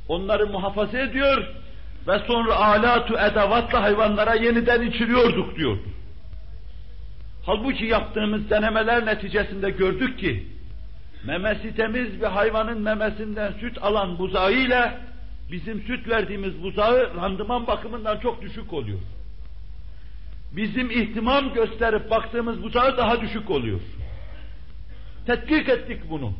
onları 0.08 0.46
muhafaza 0.46 0.98
ediyor 0.98 1.61
ve 2.08 2.18
sonra 2.26 2.56
alatu 2.56 3.14
edevatla 3.14 3.82
hayvanlara 3.82 4.34
yeniden 4.34 4.82
içiriyorduk 4.82 5.56
diyor. 5.56 5.78
Halbuki 7.46 7.84
yaptığımız 7.84 8.50
denemeler 8.50 9.06
neticesinde 9.06 9.70
gördük 9.70 10.18
ki 10.18 10.46
memesi 11.24 11.74
temiz 11.76 12.20
bir 12.20 12.26
hayvanın 12.26 12.80
memesinden 12.80 13.52
süt 13.52 13.82
alan 13.82 14.18
buzağı 14.18 14.52
ile 14.52 14.98
bizim 15.52 15.82
süt 15.82 16.08
verdiğimiz 16.08 16.62
buzağı 16.62 17.16
randıman 17.16 17.66
bakımından 17.66 18.18
çok 18.18 18.42
düşük 18.42 18.72
oluyor. 18.72 18.98
Bizim 20.56 20.90
ihtimam 20.90 21.54
gösterip 21.54 22.10
baktığımız 22.10 22.62
buzağı 22.62 22.96
daha 22.96 23.20
düşük 23.20 23.50
oluyor. 23.50 23.80
Tetkik 25.26 25.68
ettik 25.68 26.10
bunu. 26.10 26.32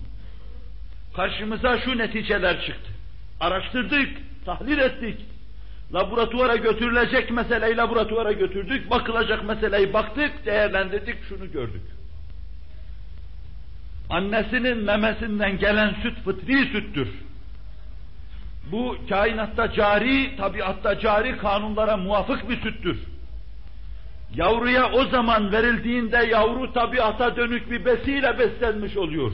Karşımıza 1.16 1.79
şu 1.79 1.98
neticeler 1.98 2.61
çıktı. 2.66 2.92
Araştırdık, 3.40 4.09
tahlil 4.44 4.79
ettik. 4.79 5.20
Laboratuvara 5.94 6.57
götürülecek 6.57 7.31
meseleyi 7.31 7.76
laboratuvara 7.76 8.33
götürdük, 8.33 8.90
bakılacak 8.90 9.44
meseleyi 9.44 9.92
baktık, 9.92 10.46
değerlendirdik, 10.46 11.16
şunu 11.28 11.52
gördük. 11.52 11.83
Annesinin 14.11 14.78
memesinden 14.78 15.59
gelen 15.59 15.94
süt 16.02 16.18
fıtri 16.24 16.66
süttür. 16.66 17.09
Bu 18.72 18.96
kainatta 19.09 19.72
cari, 19.72 20.37
tabiatta 20.37 20.98
cari 20.98 21.38
kanunlara 21.38 21.96
muvafık 21.96 22.48
bir 22.48 22.61
süttür. 22.61 22.98
Yavruya 24.35 24.92
o 24.92 25.05
zaman 25.05 25.52
verildiğinde 25.52 26.16
yavru 26.16 26.72
tabiata 26.72 27.37
dönük 27.37 27.70
bir 27.70 27.85
besiyle 27.85 28.38
beslenmiş 28.38 28.96
oluyor. 28.96 29.33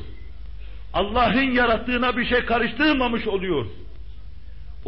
Allah'ın 0.94 1.51
yarattığına 1.51 2.16
bir 2.16 2.27
şey 2.27 2.44
karıştırmamış 2.44 3.27
oluyor. 3.27 3.66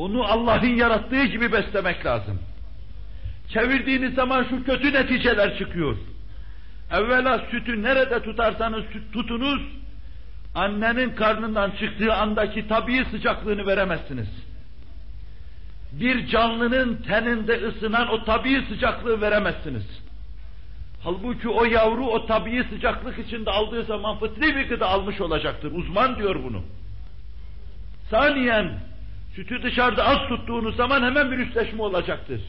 Onu 0.00 0.24
Allah'ın 0.24 0.76
yarattığı 0.76 1.24
gibi 1.24 1.52
beslemek 1.52 2.06
lazım. 2.06 2.38
Çevirdiğiniz 3.52 4.14
zaman 4.14 4.44
şu 4.50 4.64
kötü 4.64 4.92
neticeler 4.92 5.58
çıkıyor. 5.58 5.96
Evvela 6.92 7.46
sütü 7.50 7.82
nerede 7.82 8.22
tutarsanız 8.22 8.84
tutunuz, 9.12 9.62
annenin 10.54 11.10
karnından 11.10 11.70
çıktığı 11.70 12.14
andaki 12.14 12.68
tabii 12.68 13.04
sıcaklığını 13.10 13.66
veremezsiniz. 13.66 14.28
Bir 15.92 16.26
canlının 16.26 16.96
teninde 16.96 17.66
ısınan 17.68 18.08
o 18.08 18.24
tabii 18.24 18.64
sıcaklığı 18.68 19.20
veremezsiniz. 19.20 20.02
Halbuki 21.02 21.48
o 21.48 21.64
yavru 21.64 22.06
o 22.06 22.26
tabii 22.26 22.64
sıcaklık 22.70 23.18
içinde 23.18 23.50
aldığı 23.50 23.84
zaman 23.84 24.18
fıtri 24.18 24.56
bir 24.56 24.68
gıda 24.68 24.86
almış 24.88 25.20
olacaktır. 25.20 25.72
Uzman 25.72 26.16
diyor 26.18 26.36
bunu. 26.44 26.62
Saniyen, 28.10 28.89
sütü 29.34 29.62
dışarıda 29.62 30.04
az 30.04 30.28
tuttuğunuz 30.28 30.76
zaman 30.76 31.02
hemen 31.02 31.32
bir 31.32 31.38
üstleşme 31.38 31.82
olacaktır. 31.82 32.40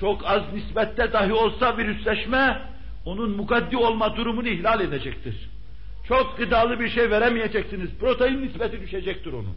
Çok 0.00 0.26
az 0.26 0.42
nispette 0.52 1.12
dahi 1.12 1.32
olsa 1.32 1.78
bir 1.78 1.88
üstleşme, 1.88 2.62
onun 3.04 3.30
mukaddi 3.30 3.76
olma 3.76 4.16
durumunu 4.16 4.48
ihlal 4.48 4.80
edecektir. 4.80 5.34
Çok 6.08 6.38
gıdalı 6.38 6.80
bir 6.80 6.88
şey 6.88 7.10
veremeyeceksiniz. 7.10 7.90
Protein 8.00 8.42
nispeti 8.42 8.80
düşecektir 8.80 9.32
onun. 9.32 9.56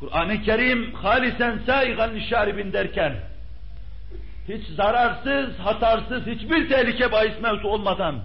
Kur'an-ı 0.00 0.42
Kerim 0.42 0.94
halisen 0.94 1.58
saigan 1.66 2.18
şaribin 2.30 2.72
derken 2.72 3.16
hiç 4.48 4.66
zararsız, 4.66 5.58
hatarsız, 5.58 6.26
hiçbir 6.26 6.68
tehlike 6.68 7.12
bahis 7.12 7.40
mevzu 7.40 7.68
olmadan 7.68 8.22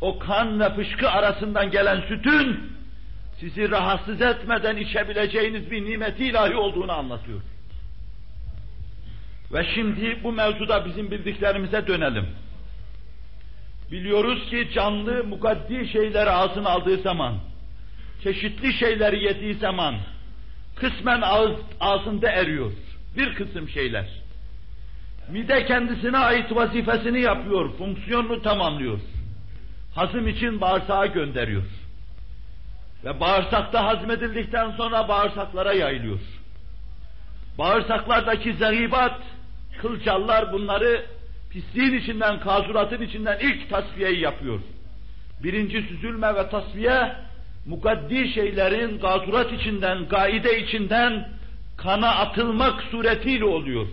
o 0.00 0.18
kan 0.18 0.60
ve 0.60 0.74
fışkı 0.74 1.10
arasından 1.10 1.70
gelen 1.70 2.00
sütün 2.00 2.75
sizi 3.40 3.70
rahatsız 3.70 4.20
etmeden 4.20 4.76
içebileceğiniz 4.76 5.70
bir 5.70 5.84
nimeti 5.84 6.24
ilahi 6.24 6.54
olduğunu 6.54 6.92
anlatıyor. 6.92 7.40
Ve 9.52 9.66
şimdi 9.74 10.18
bu 10.24 10.32
mevzuda 10.32 10.86
bizim 10.86 11.10
bildiklerimize 11.10 11.86
dönelim. 11.86 12.26
Biliyoruz 13.92 14.50
ki 14.50 14.68
canlı 14.74 15.24
mukaddi 15.24 15.88
şeyleri 15.88 16.30
ağzına 16.30 16.68
aldığı 16.68 16.96
zaman, 16.96 17.34
çeşitli 18.22 18.72
şeyleri 18.72 19.24
yediği 19.24 19.54
zaman, 19.54 19.94
kısmen 20.76 21.20
ağız, 21.20 21.56
ağzında 21.80 22.30
eriyor. 22.30 22.72
Bir 23.16 23.34
kısım 23.34 23.68
şeyler. 23.68 24.06
Mide 25.30 25.66
kendisine 25.66 26.18
ait 26.18 26.54
vazifesini 26.54 27.20
yapıyor, 27.20 27.72
fonksiyonunu 27.78 28.42
tamamlıyor. 28.42 29.00
Hazım 29.94 30.28
için 30.28 30.60
bağırsağa 30.60 31.06
gönderiyor. 31.06 31.62
Ve 33.04 33.20
bağırsakta 33.20 33.84
hazmedildikten 33.84 34.70
sonra 34.70 35.08
bağırsaklara 35.08 35.72
yayılıyor. 35.72 36.18
Bağırsaklardaki 37.58 38.54
zeribat, 38.54 39.20
kılcallar 39.78 40.52
bunları 40.52 41.06
pisliğin 41.50 41.98
içinden, 41.98 42.40
kazuratın 42.40 43.02
içinden 43.02 43.38
ilk 43.40 43.70
tasfiyeyi 43.70 44.20
yapıyor. 44.20 44.60
Birinci 45.42 45.82
süzülme 45.82 46.34
ve 46.34 46.48
tasfiye, 46.48 47.12
mukaddi 47.66 48.28
şeylerin 48.28 48.98
gazurat 48.98 49.52
içinden, 49.52 50.08
gaide 50.08 50.60
içinden 50.60 51.28
kana 51.76 52.08
atılmak 52.08 52.82
suretiyle 52.82 53.44
oluyor. 53.44 53.86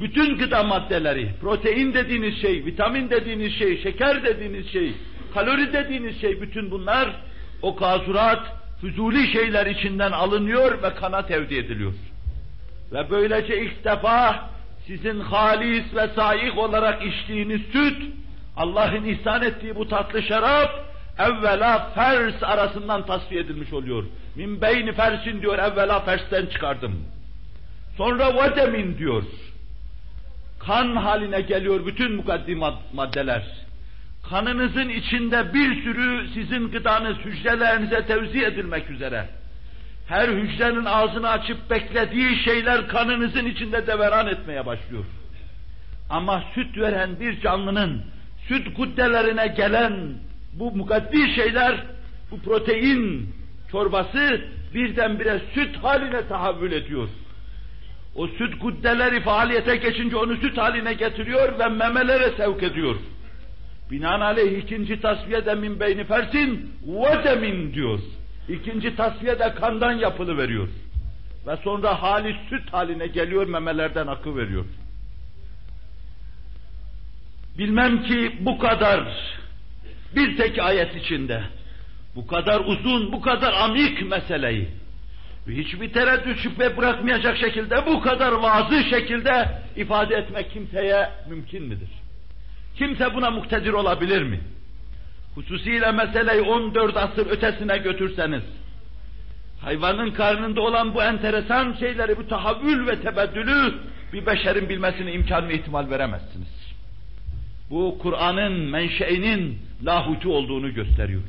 Bütün 0.00 0.38
gıda 0.38 0.62
maddeleri, 0.62 1.30
protein 1.40 1.94
dediğiniz 1.94 2.40
şey, 2.40 2.64
vitamin 2.64 3.10
dediğiniz 3.10 3.58
şey, 3.58 3.82
şeker 3.82 4.24
dediğiniz 4.24 4.72
şey, 4.72 4.92
kalori 5.34 5.72
dediğiniz 5.72 6.20
şey, 6.20 6.40
bütün 6.40 6.70
bunlar 6.70 7.10
o 7.62 7.76
kazurat, 7.76 8.42
füzuli 8.80 9.32
şeyler 9.32 9.66
içinden 9.66 10.12
alınıyor 10.12 10.82
ve 10.82 10.94
kana 10.94 11.26
tevdi 11.26 11.54
ediliyor. 11.54 11.92
Ve 12.92 13.10
böylece 13.10 13.62
ilk 13.62 13.84
defa 13.84 14.50
sizin 14.86 15.20
halis 15.20 15.94
ve 15.94 16.08
saik 16.08 16.58
olarak 16.58 17.06
içtiğiniz 17.06 17.60
süt, 17.72 18.02
Allah'ın 18.56 19.04
ihsan 19.04 19.42
ettiği 19.42 19.76
bu 19.76 19.88
tatlı 19.88 20.22
şarap, 20.22 20.70
evvela 21.18 21.90
fers 21.94 22.42
arasından 22.42 23.06
tasfiye 23.06 23.40
edilmiş 23.40 23.72
oluyor. 23.72 24.04
Min 24.36 24.60
beyni 24.60 24.92
fersin 24.92 25.42
diyor, 25.42 25.58
evvela 25.58 26.00
fersten 26.00 26.46
çıkardım. 26.46 27.04
Sonra 27.96 28.34
vedemin 28.34 28.98
diyor. 28.98 29.22
Kan 30.58 30.96
haline 30.96 31.40
geliyor 31.40 31.86
bütün 31.86 32.12
mukaddim 32.12 32.60
maddeler. 32.92 33.42
Kanınızın 34.30 34.88
içinde 34.88 35.54
bir 35.54 35.82
sürü 35.82 36.28
sizin 36.34 36.70
gıdanız 36.70 37.16
hücrelerinize 37.18 38.06
tevzi 38.06 38.44
edilmek 38.44 38.90
üzere. 38.90 39.26
Her 40.08 40.28
hücrenin 40.28 40.84
ağzını 40.84 41.28
açıp 41.28 41.70
beklediği 41.70 42.36
şeyler 42.44 42.88
kanınızın 42.88 43.46
içinde 43.46 43.86
deveran 43.86 44.26
etmeye 44.26 44.66
başlıyor. 44.66 45.04
Ama 46.10 46.44
süt 46.54 46.78
veren 46.78 47.20
bir 47.20 47.40
canlının 47.40 48.02
süt 48.48 48.74
kuddelerine 48.74 49.46
gelen 49.46 49.92
bu 50.52 50.72
mukaddi 50.72 51.34
şeyler, 51.34 51.76
bu 52.30 52.40
protein 52.40 53.34
çorbası 53.70 54.40
birdenbire 54.74 55.40
süt 55.54 55.76
haline 55.76 56.28
tahavvül 56.28 56.72
ediyor. 56.72 57.08
O 58.14 58.26
süt 58.26 58.58
kuddeleri 58.58 59.20
faaliyete 59.20 59.76
geçince 59.76 60.16
onu 60.16 60.36
süt 60.36 60.58
haline 60.58 60.94
getiriyor 60.94 61.58
ve 61.58 61.68
memelere 61.68 62.36
sevk 62.36 62.62
ediyor. 62.62 62.96
Binaenaleyh 63.90 64.58
ikinci 64.58 65.00
tasfiyede 65.00 65.54
min 65.54 65.80
beyni 65.80 66.04
fersin 66.04 66.72
ve 66.86 67.24
demin 67.24 67.74
diyor. 67.74 68.00
İkinci 68.48 68.96
tasfiye 68.96 69.38
de 69.38 69.54
kandan 69.54 69.92
yapılı 69.92 70.38
veriyor. 70.38 70.68
Ve 71.46 71.56
sonra 71.64 72.02
hali 72.02 72.36
süt 72.50 72.72
haline 72.72 73.06
geliyor, 73.06 73.46
memelerden 73.46 74.06
akı 74.06 74.36
veriyor. 74.36 74.64
Bilmem 77.58 78.02
ki 78.02 78.36
bu 78.40 78.58
kadar 78.58 79.00
bir 80.16 80.36
tek 80.36 80.58
ayet 80.58 80.96
içinde 80.96 81.42
bu 82.16 82.26
kadar 82.26 82.60
uzun, 82.60 83.12
bu 83.12 83.20
kadar 83.20 83.52
amik 83.52 84.10
meseleyi 84.10 84.68
hiçbir 85.48 85.92
tereddüt 85.92 86.38
şüphe 86.38 86.76
bırakmayacak 86.76 87.36
şekilde 87.36 87.86
bu 87.86 88.00
kadar 88.00 88.32
vazı 88.32 88.84
şekilde 88.84 89.62
ifade 89.76 90.14
etmek 90.14 90.50
kimseye 90.50 91.08
mümkün 91.28 91.62
midir? 91.62 91.88
Kimse 92.76 93.14
buna 93.14 93.30
muktedir 93.30 93.72
olabilir 93.72 94.22
mi? 94.22 94.40
Hususiyle 95.34 95.92
meseleyi 95.92 96.42
14 96.42 96.96
asır 96.96 97.26
ötesine 97.26 97.78
götürseniz, 97.78 98.42
hayvanın 99.60 100.10
karnında 100.10 100.60
olan 100.60 100.94
bu 100.94 101.02
enteresan 101.02 101.76
şeyleri, 101.80 102.16
bu 102.16 102.28
tahavvül 102.28 102.86
ve 102.86 103.00
tebeddülü 103.00 103.74
bir 104.12 104.26
beşerin 104.26 104.68
bilmesine 104.68 105.12
imkan 105.12 105.48
ve 105.48 105.54
ihtimal 105.54 105.90
veremezsiniz. 105.90 106.48
Bu 107.70 107.98
Kur'an'ın 108.02 108.52
menşeinin 108.52 109.58
lahutu 109.84 110.34
olduğunu 110.34 110.74
gösteriyor. 110.74 111.22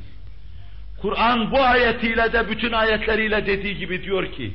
Kur'an 1.02 1.52
bu 1.52 1.60
ayetiyle 1.60 2.32
de 2.32 2.48
bütün 2.50 2.72
ayetleriyle 2.72 3.46
dediği 3.46 3.76
gibi 3.76 4.02
diyor 4.04 4.32
ki, 4.32 4.52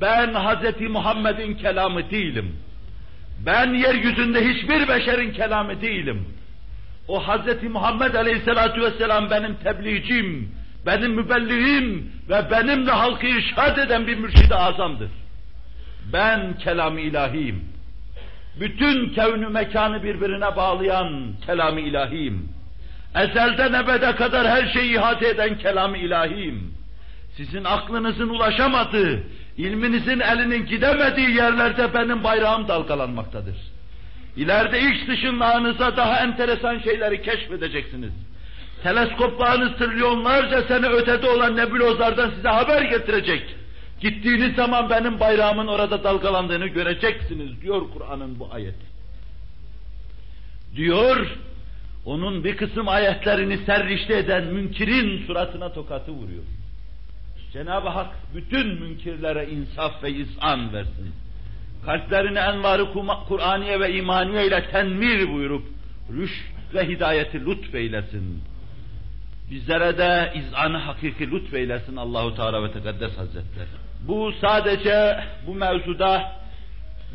ben 0.00 0.34
Hz. 0.34 0.80
Muhammed'in 0.90 1.54
kelamı 1.54 2.10
değilim. 2.10 2.56
Ben 3.38 3.74
yeryüzünde 3.74 4.48
hiçbir 4.48 4.88
beşerin 4.88 5.32
kelamı 5.32 5.80
değilim. 5.80 6.26
O 7.08 7.22
Hz. 7.22 7.62
Muhammed 7.62 8.14
Aleyhisselatü 8.14 8.80
Vesselam 8.80 9.30
benim 9.30 9.54
tebliğcim, 9.54 10.52
benim 10.86 11.12
mübelliğim 11.12 12.12
ve 12.28 12.50
benimle 12.50 12.90
halkı 12.90 13.26
irşad 13.26 13.78
eden 13.78 14.06
bir 14.06 14.16
mürşid-i 14.16 14.54
azamdır. 14.54 15.10
Ben 16.12 16.58
kelam-ı 16.58 17.00
ilahiyim. 17.00 17.64
Bütün 18.60 19.08
kevnü 19.08 19.48
mekanı 19.48 20.02
birbirine 20.02 20.56
bağlayan 20.56 21.32
kelam-ı 21.46 21.80
ilahiyim. 21.80 22.48
Ezelden 23.14 23.72
ebede 23.72 24.16
kadar 24.16 24.48
her 24.48 24.68
şeyi 24.68 24.94
ihate 24.94 25.28
eden 25.28 25.58
kelam-ı 25.58 25.96
ilahiyim. 25.98 26.74
Sizin 27.36 27.64
aklınızın 27.64 28.28
ulaşamadığı, 28.28 29.22
ilminizin 29.58 30.20
elinin 30.20 30.66
gidemediği 30.66 31.30
yerlerde 31.30 31.94
benim 31.94 32.24
bayrağım 32.24 32.68
dalgalanmaktadır. 32.68 33.56
İleride 34.36 34.80
ilk 34.80 35.08
dışınlağınıza 35.08 35.96
daha 35.96 36.20
enteresan 36.20 36.78
şeyleri 36.78 37.22
keşfedeceksiniz. 37.22 38.12
Teleskoplarınız 38.82 39.78
trilyonlarca 39.78 40.62
sene 40.62 40.86
ötede 40.86 41.30
olan 41.30 41.56
nebulozlardan 41.56 42.30
size 42.30 42.48
haber 42.48 42.82
getirecek. 42.82 43.42
Gittiğiniz 44.00 44.54
zaman 44.54 44.90
benim 44.90 45.20
bayrağımın 45.20 45.66
orada 45.66 46.04
dalgalandığını 46.04 46.66
göreceksiniz 46.66 47.60
diyor 47.62 47.82
Kur'an'ın 47.94 48.38
bu 48.38 48.48
ayeti. 48.52 48.86
Diyor, 50.76 51.26
onun 52.04 52.44
bir 52.44 52.56
kısım 52.56 52.88
ayetlerini 52.88 53.58
serrişte 53.58 54.18
eden 54.18 54.44
münkirin 54.44 55.26
suratına 55.26 55.72
tokatı 55.72 56.12
vuruyor. 56.12 56.42
Cenab-ı 57.56 57.88
Hak 57.88 58.14
bütün 58.34 58.66
münkirlere 58.66 59.48
insaf 59.50 60.02
ve 60.02 60.10
izan 60.10 60.72
versin. 60.72 61.14
Kalplerini 61.84 62.38
envarı 62.38 62.92
Kur'aniye 63.28 63.80
ve 63.80 63.94
imaniye 63.94 64.46
ile 64.46 64.70
tenmir 64.70 65.32
buyurup 65.32 65.66
rüşt 66.12 66.44
ve 66.74 66.88
hidayeti 66.88 67.46
lütfeylesin. 67.46 68.42
Bizlere 69.50 69.98
de 69.98 70.32
izanı 70.34 70.76
hakiki 70.76 71.30
lütfeylesin 71.30 71.96
Allahu 71.96 72.34
Teala 72.34 72.62
ve 72.62 72.72
Tekaddes 72.72 73.18
Hazretleri. 73.18 73.68
Bu 74.08 74.32
sadece 74.40 75.24
bu 75.46 75.54
mevzuda 75.54 76.32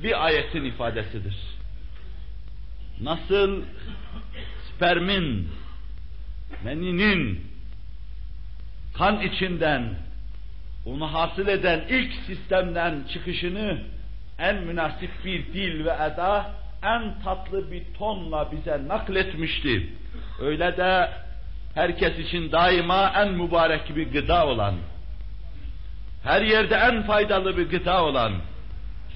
bir 0.04 0.26
ayetin 0.26 0.64
ifadesidir. 0.64 1.36
Nasıl 3.02 3.62
spermin, 4.70 5.50
meninin 6.64 7.42
kan 8.94 9.22
içinden 9.22 9.96
onu 10.86 11.14
hasıl 11.14 11.48
eden 11.48 11.82
ilk 11.90 12.14
sistemden 12.14 13.04
çıkışını 13.14 13.78
en 14.40 14.64
münasip 14.64 15.12
bir 15.26 15.54
dil 15.54 15.86
ve 15.86 15.90
eda, 15.90 16.52
en 16.84 17.20
tatlı 17.24 17.72
bir 17.72 17.84
tonla 18.00 18.52
bize 18.52 18.88
nakletmişti. 18.88 19.90
Öyle 20.42 20.78
de 20.78 21.10
herkes 21.76 22.20
için 22.20 22.52
daima 22.52 23.14
en 23.16 23.32
mübarek 23.32 23.96
bir 23.96 24.12
gıda 24.12 24.48
olan, 24.48 24.76
her 26.24 26.42
yerde 26.42 26.76
en 26.76 27.04
faydalı 27.04 27.58
bir 27.58 27.70
gıda 27.70 28.04
olan, 28.04 28.34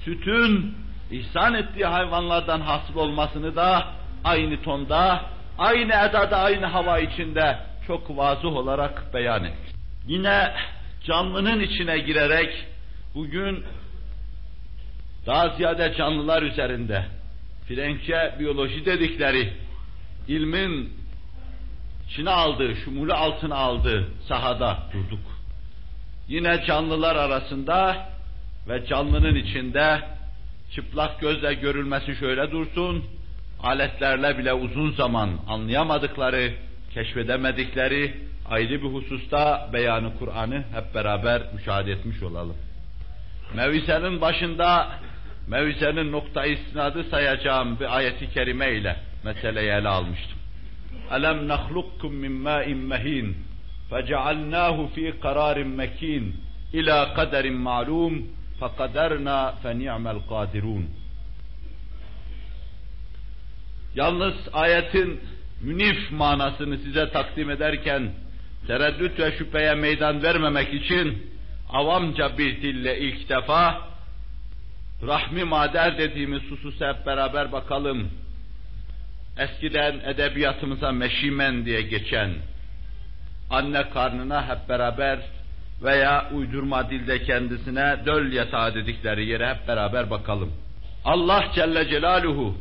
sütün 0.04 0.74
ihsan 1.10 1.54
ettiği 1.54 1.86
hayvanlardan 1.86 2.60
hasıl 2.60 2.96
olmasını 2.96 3.56
da 3.56 3.86
aynı 4.24 4.62
tonda, 4.62 5.20
aynı 5.58 5.92
edada, 5.92 6.38
aynı 6.38 6.66
hava 6.66 6.98
içinde 6.98 7.58
çok 7.86 8.16
vazıh 8.16 8.56
olarak 8.56 9.14
beyan 9.14 9.44
et. 9.44 9.56
Yine 10.06 10.52
canlının 11.06 11.60
içine 11.60 11.98
girerek 11.98 12.66
bugün 13.14 13.64
daha 15.26 15.48
ziyade 15.48 15.94
canlılar 15.98 16.42
üzerinde 16.42 17.04
Frenkçe 17.68 18.34
biyoloji 18.38 18.86
dedikleri 18.86 19.52
ilmin 20.28 20.92
içine 22.08 22.30
aldığı, 22.30 22.76
şumulu 22.76 23.14
altına 23.14 23.54
aldığı 23.56 24.08
sahada 24.28 24.78
durduk. 24.92 25.20
Yine 26.28 26.64
canlılar 26.66 27.16
arasında 27.16 28.08
ve 28.68 28.86
canlının 28.86 29.34
içinde 29.34 30.00
çıplak 30.74 31.20
gözle 31.20 31.54
görülmesi 31.54 32.16
şöyle 32.16 32.50
dursun, 32.50 33.04
aletlerle 33.62 34.38
bile 34.38 34.52
uzun 34.52 34.92
zaman 34.92 35.30
anlayamadıkları, 35.48 36.52
keşfedemedikleri 36.94 38.14
ayrı 38.50 38.82
bir 38.82 38.88
hususta 38.88 39.70
beyanı 39.72 40.18
Kur'an'ı 40.18 40.64
hep 40.72 40.94
beraber 40.94 41.42
müşahede 41.54 41.92
etmiş 41.92 42.22
olalım. 42.22 42.56
Mevisenin 43.54 44.20
başında 44.20 44.88
mevisenin 45.46 46.12
nokta 46.12 46.46
isnadı 46.46 47.04
sayacağım 47.04 47.80
bir 47.80 47.96
ayeti 47.96 48.30
kerime 48.30 48.72
ile 48.72 48.96
meseleyi 49.24 49.70
ele 49.70 49.88
almıştım. 49.88 50.38
Alam 51.10 51.48
nahlukkum 51.48 52.14
min 52.14 52.32
ma'in 52.32 52.78
mehin 52.78 53.36
fecealnahu 53.90 54.90
fi 54.94 55.14
kararin 55.22 55.68
mekin 55.68 56.36
ila 56.72 57.14
kaderin 57.14 57.54
ma'lum 57.54 58.26
fekaderna 58.60 59.52
fe 59.62 59.78
ni'mel 59.78 60.18
kadirun. 60.28 60.90
Yalnız 63.94 64.34
ayetin 64.52 65.20
münif 65.60 66.12
manasını 66.12 66.78
size 66.78 67.10
takdim 67.10 67.50
ederken 67.50 68.12
tereddüt 68.66 69.20
ve 69.20 69.38
şüpheye 69.38 69.74
meydan 69.74 70.22
vermemek 70.22 70.74
için 70.74 71.32
avamca 71.70 72.38
bir 72.38 72.62
dille 72.62 72.98
ilk 72.98 73.28
defa 73.28 73.80
rahmi 75.06 75.44
mader 75.44 75.98
dediğimiz 75.98 76.42
hususa 76.50 76.94
hep 76.94 77.06
beraber 77.06 77.52
bakalım. 77.52 78.10
Eskiden 79.38 80.00
edebiyatımıza 80.04 80.92
meşimen 80.92 81.64
diye 81.66 81.82
geçen 81.82 82.30
anne 83.50 83.90
karnına 83.90 84.48
hep 84.48 84.68
beraber 84.68 85.18
veya 85.82 86.30
uydurma 86.32 86.90
dilde 86.90 87.22
kendisine 87.22 87.96
döl 88.06 88.32
yatağı 88.32 88.74
dedikleri 88.74 89.26
yere 89.26 89.54
hep 89.54 89.68
beraber 89.68 90.10
bakalım. 90.10 90.52
Allah 91.04 91.44
Celle 91.54 91.88
Celaluhu 91.88 92.56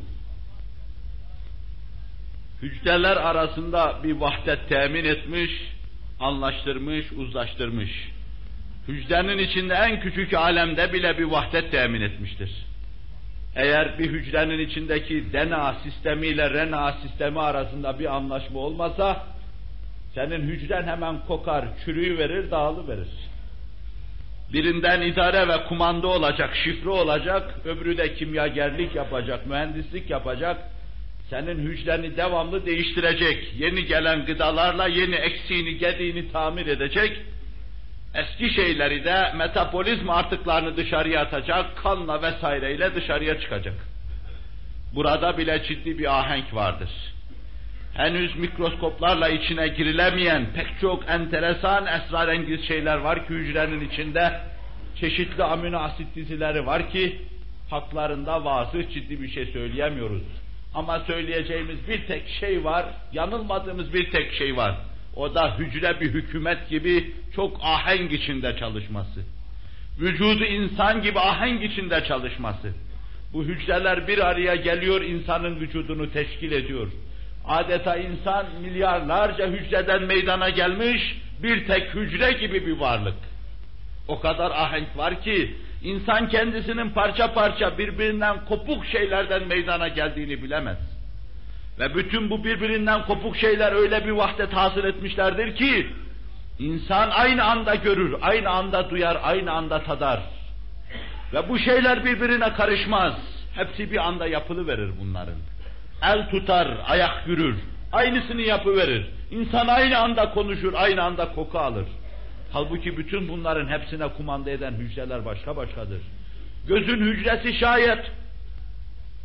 hücreler 2.62 3.18
arasında 3.18 4.00
bir 4.04 4.16
vahdet 4.16 4.70
temin 4.70 5.06
etmiş, 5.06 5.52
anlaştırmış, 6.20 7.12
uzlaştırmış. 7.12 8.12
Hücrenin 8.88 9.38
içinde 9.38 9.74
en 9.74 10.00
küçük 10.00 10.34
alemde 10.34 10.94
bile 10.94 11.18
bir 11.18 11.24
vahdet 11.24 11.72
temin 11.72 12.02
etmiştir. 12.02 12.66
Eğer 13.56 14.00
bir 14.00 14.12
hücrenin 14.12 14.60
içindeki 14.60 15.34
DNA 15.34 15.76
sistemi 15.84 16.28
ile 16.28 16.50
RNA 16.50 16.94
sistemi 16.94 17.40
arasında 17.40 18.00
bir 18.00 18.16
anlaşma 18.16 18.60
olmasa, 18.60 19.24
senin 20.16 20.42
hücren 20.42 20.88
hemen 20.88 21.20
kokar, 21.28 21.66
çürüyü 21.86 22.18
verir, 22.18 22.52
dağılı 22.52 22.88
verir. 22.88 23.08
Birinden 24.54 25.02
idare 25.02 25.48
ve 25.48 25.66
kumanda 25.66 26.08
olacak, 26.08 26.56
şifre 26.64 26.90
olacak, 26.90 27.56
öbürü 27.66 27.98
de 27.98 28.14
kimyagerlik 28.14 28.96
yapacak, 28.96 29.48
mühendislik 29.48 30.10
yapacak, 30.10 30.58
senin 31.30 31.60
hücreni 31.60 32.18
devamlı 32.18 32.66
değiştirecek, 32.66 33.54
yeni 33.58 33.86
gelen 33.86 34.26
gıdalarla 34.26 34.88
yeni 34.88 35.16
eksiğini, 35.16 35.78
gediğini 35.78 36.32
tamir 36.32 36.68
edecek, 36.68 37.22
eski 38.16 38.50
şeyleri 38.50 39.06
de 39.06 39.34
metabolizm 39.36 40.10
artıklarını 40.10 40.78
dışarıya 40.78 41.22
atacak, 41.22 41.78
kanla 41.78 42.22
vesaireyle 42.22 42.96
dışarıya 42.96 43.40
çıkacak. 43.40 43.74
Burada 44.96 45.38
bile 45.38 45.64
ciddi 45.64 46.00
bir 46.00 46.20
ahenk 46.20 46.54
vardır. 46.54 46.90
Henüz 47.94 48.36
mikroskoplarla 48.36 49.30
içine 49.30 49.68
girilemeyen 49.68 50.46
pek 50.56 50.68
çok 50.82 51.10
enteresan 51.10 51.86
esrarengiz 51.86 52.68
şeyler 52.68 52.98
var 52.98 53.28
ki 53.28 53.34
hücrenin 53.34 53.90
içinde 53.90 54.42
çeşitli 55.00 55.44
amino 55.44 55.78
asit 55.78 56.16
dizileri 56.16 56.66
var 56.66 56.90
ki 56.90 57.22
haklarında 57.70 58.46
vazı 58.46 58.90
ciddi 58.90 59.22
bir 59.22 59.30
şey 59.30 59.46
söyleyemiyoruz. 59.46 60.45
Ama 60.76 61.00
söyleyeceğimiz 61.00 61.88
bir 61.88 62.08
tek 62.08 62.30
şey 62.40 62.64
var, 62.64 62.86
yanılmadığımız 63.14 63.94
bir 63.94 64.12
tek 64.12 64.34
şey 64.34 64.58
var. 64.58 64.76
O 65.16 65.36
da 65.36 65.58
hücre 65.58 66.02
bir 66.02 66.14
hükümet 66.14 66.70
gibi 66.70 67.14
çok 67.36 67.58
ahenk 67.64 68.12
içinde 68.12 68.58
çalışması. 68.58 69.22
Vücudu 70.00 70.44
insan 70.44 71.02
gibi 71.02 71.20
ahenk 71.20 71.64
içinde 71.64 72.04
çalışması. 72.04 72.74
Bu 73.34 73.44
hücreler 73.44 74.08
bir 74.08 74.18
araya 74.18 74.56
geliyor, 74.56 75.02
insanın 75.02 75.60
vücudunu 75.60 76.12
teşkil 76.12 76.52
ediyor. 76.52 76.88
Adeta 77.48 77.96
insan 77.98 78.46
milyarlarca 78.62 79.48
hücreden 79.48 80.04
meydana 80.04 80.50
gelmiş 80.50 81.22
bir 81.44 81.68
tek 81.68 81.96
hücre 81.96 82.32
gibi 82.32 82.68
bir 82.68 82.78
varlık. 82.78 83.18
O 84.08 84.20
kadar 84.20 84.52
ahenk 84.52 84.98
var 84.98 85.22
ki 85.22 85.56
insan 85.86 86.30
kendisinin 86.30 86.90
parça 86.90 87.34
parça 87.34 87.78
birbirinden 87.78 88.46
kopuk 88.46 88.86
şeylerden 88.86 89.48
meydana 89.48 89.88
geldiğini 89.88 90.44
bilemez. 90.44 90.78
Ve 91.80 91.96
bütün 91.96 92.30
bu 92.30 92.44
birbirinden 92.44 93.06
kopuk 93.06 93.38
şeyler 93.38 93.72
öyle 93.72 94.06
bir 94.06 94.12
vahdet 94.12 94.54
hasıl 94.54 94.84
etmişlerdir 94.84 95.56
ki 95.56 95.88
insan 96.60 97.10
aynı 97.10 97.44
anda 97.44 97.76
görür, 97.76 98.16
aynı 98.22 98.50
anda 98.50 98.90
duyar, 98.90 99.18
aynı 99.24 99.52
anda 99.52 99.84
tadar. 99.84 100.20
Ve 101.34 101.50
bu 101.50 101.60
şeyler 101.60 102.06
birbirine 102.06 102.54
karışmaz. 102.54 103.14
Hepsi 103.56 103.92
bir 103.92 104.08
anda 104.08 104.28
yapılı 104.28 104.68
verir 104.68 104.92
bunların. 105.02 105.36
El 106.04 106.30
tutar, 106.30 106.68
ayak 106.88 107.28
yürür. 107.28 107.56
Aynısını 107.94 108.42
yapıverir. 108.42 109.06
İnsan 109.32 109.68
aynı 109.68 109.98
anda 109.98 110.32
konuşur, 110.32 110.74
aynı 110.74 111.04
anda 111.04 111.32
koku 111.32 111.60
alır. 111.60 111.86
Halbuki 112.52 112.98
bütün 112.98 113.28
bunların 113.28 113.68
hepsine 113.68 114.08
kumanda 114.08 114.52
eden 114.52 114.72
hücreler 114.72 115.26
başka 115.26 115.56
başkadır. 115.56 116.02
Gözün 116.68 117.02
hücresi 117.02 117.54
şayet 117.54 118.12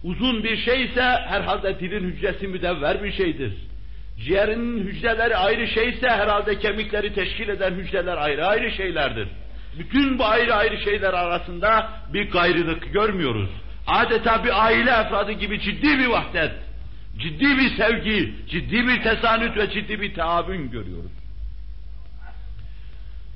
uzun 0.05 0.45
bir 0.45 0.57
şeyse 0.57 1.03
herhalde 1.03 1.81
dilin 1.81 2.05
hücresi 2.05 2.49
müdevver 2.49 3.05
bir 3.05 3.13
şeydir. 3.13 3.53
Ciğerinin 4.25 4.85
hücreleri 4.85 5.37
ayrı 5.37 5.67
şeyse 5.67 6.09
herhalde 6.09 6.59
kemikleri 6.59 7.15
teşkil 7.15 7.49
eden 7.49 7.71
hücreler 7.71 8.17
ayrı 8.17 8.47
ayrı 8.47 8.71
şeylerdir. 8.71 9.29
Bütün 9.79 10.19
bu 10.19 10.25
ayrı 10.25 10.55
ayrı 10.55 10.79
şeyler 10.79 11.15
arasında 11.15 11.91
bir 12.13 12.31
gayrılık 12.31 12.93
görmüyoruz. 12.93 13.51
Adeta 13.87 14.45
bir 14.45 14.65
aile 14.65 14.91
efradı 14.91 15.33
gibi 15.33 15.61
ciddi 15.61 15.99
bir 15.99 16.07
vahdet, 16.07 16.53
ciddi 17.19 17.45
bir 17.45 17.77
sevgi, 17.77 18.35
ciddi 18.49 18.89
bir 18.89 19.03
tesanüt 19.03 19.57
ve 19.57 19.71
ciddi 19.71 20.01
bir 20.01 20.15
taavün 20.15 20.71
görüyoruz. 20.71 21.20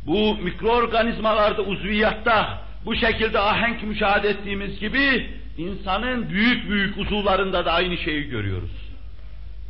Bu 0.07 0.37
mikroorganizmalarda, 0.37 1.63
uzviyatta 1.63 2.63
bu 2.87 2.97
şekilde 2.97 3.39
ahenk 3.39 3.83
müşahede 3.83 4.29
ettiğimiz 4.29 4.81
gibi 4.81 5.27
insanın 5.59 6.29
büyük 6.29 6.71
büyük 6.71 6.99
uzuvlarında 6.99 7.65
da 7.65 7.73
aynı 7.73 7.99
şeyi 7.99 8.29
görüyoruz. 8.29 8.71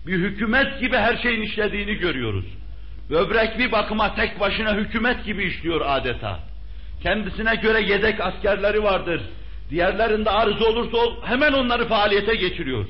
Bir 0.06 0.18
hükümet 0.18 0.80
gibi 0.80 0.96
her 0.96 1.16
şeyin 1.16 1.42
işlediğini 1.42 1.94
görüyoruz. 1.94 2.44
Böbrek 3.10 3.58
bir 3.58 3.72
bakıma 3.72 4.14
tek 4.14 4.40
başına 4.40 4.74
hükümet 4.74 5.24
gibi 5.24 5.44
işliyor 5.44 5.80
adeta. 5.84 6.40
Kendisine 7.02 7.54
göre 7.54 7.80
yedek 7.80 8.20
askerleri 8.20 8.82
vardır. 8.82 9.22
Diğerlerinde 9.70 10.30
arıza 10.30 10.64
olursa 10.64 10.98
hemen 11.24 11.52
onları 11.52 11.88
faaliyete 11.88 12.34
geçiriyor. 12.34 12.86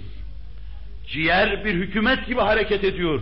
Ciğer 1.08 1.64
bir 1.64 1.74
hükümet 1.74 2.26
gibi 2.26 2.40
hareket 2.40 2.84
ediyor. 2.84 3.20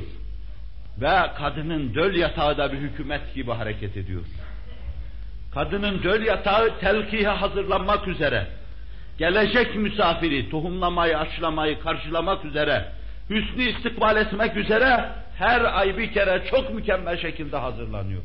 Ve 1.01 1.30
kadının 1.38 1.95
döl 1.95 2.14
yatağı 2.14 2.59
da 2.59 2.72
bir 2.72 2.78
hükümet 2.78 3.34
gibi 3.34 3.51
hareket 3.51 3.97
ediyor. 3.97 4.22
Kadının 5.55 6.03
döl 6.03 6.22
yatağı 6.22 6.80
telkihe 6.80 7.28
hazırlanmak 7.28 8.09
üzere, 8.09 8.47
gelecek 9.18 9.76
misafiri 9.76 10.51
tohumlamayı, 10.51 11.18
aşılamayı 11.18 11.80
karşılamak 11.80 12.45
üzere, 12.45 12.93
hüsnü 13.30 13.62
istikbal 13.62 14.16
etmek 14.16 14.57
üzere 14.57 15.11
her 15.38 15.78
ay 15.78 15.99
bir 15.99 16.12
kere 16.12 16.43
çok 16.51 16.74
mükemmel 16.74 17.16
şekilde 17.16 17.57
hazırlanıyor. 17.57 18.22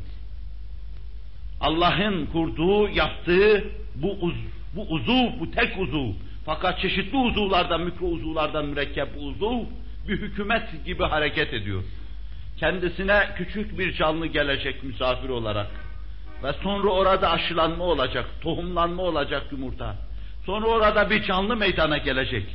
Allah'ın 1.60 2.26
kurduğu, 2.26 2.88
yaptığı 2.88 3.64
bu 3.94 4.12
uz, 4.20 4.34
bu 4.76 4.82
uzuv, 4.82 5.40
bu 5.40 5.50
tek 5.50 5.78
uzuv, 5.78 6.12
fakat 6.46 6.80
çeşitli 6.80 7.16
uzuvlardan, 7.16 7.80
mikro 7.80 8.06
uzuvlardan 8.06 8.66
mürekkep 8.66 9.08
uzuv 9.16 9.64
bir 10.08 10.20
hükümet 10.20 10.84
gibi 10.84 11.02
hareket 11.02 11.54
ediyor. 11.54 11.82
Kendisine 12.60 13.28
küçük 13.36 13.78
bir 13.78 13.94
canlı 13.94 14.26
gelecek 14.26 14.84
misafir 14.84 15.28
olarak 15.28 15.66
ve 16.42 16.52
sonra 16.52 16.88
orada 16.88 17.30
aşılanma 17.30 17.84
olacak, 17.84 18.24
tohumlanma 18.40 19.02
olacak 19.02 19.42
yumurta. 19.50 19.96
Sonra 20.46 20.66
orada 20.66 21.10
bir 21.10 21.22
canlı 21.22 21.56
meydana 21.56 21.98
gelecek. 21.98 22.46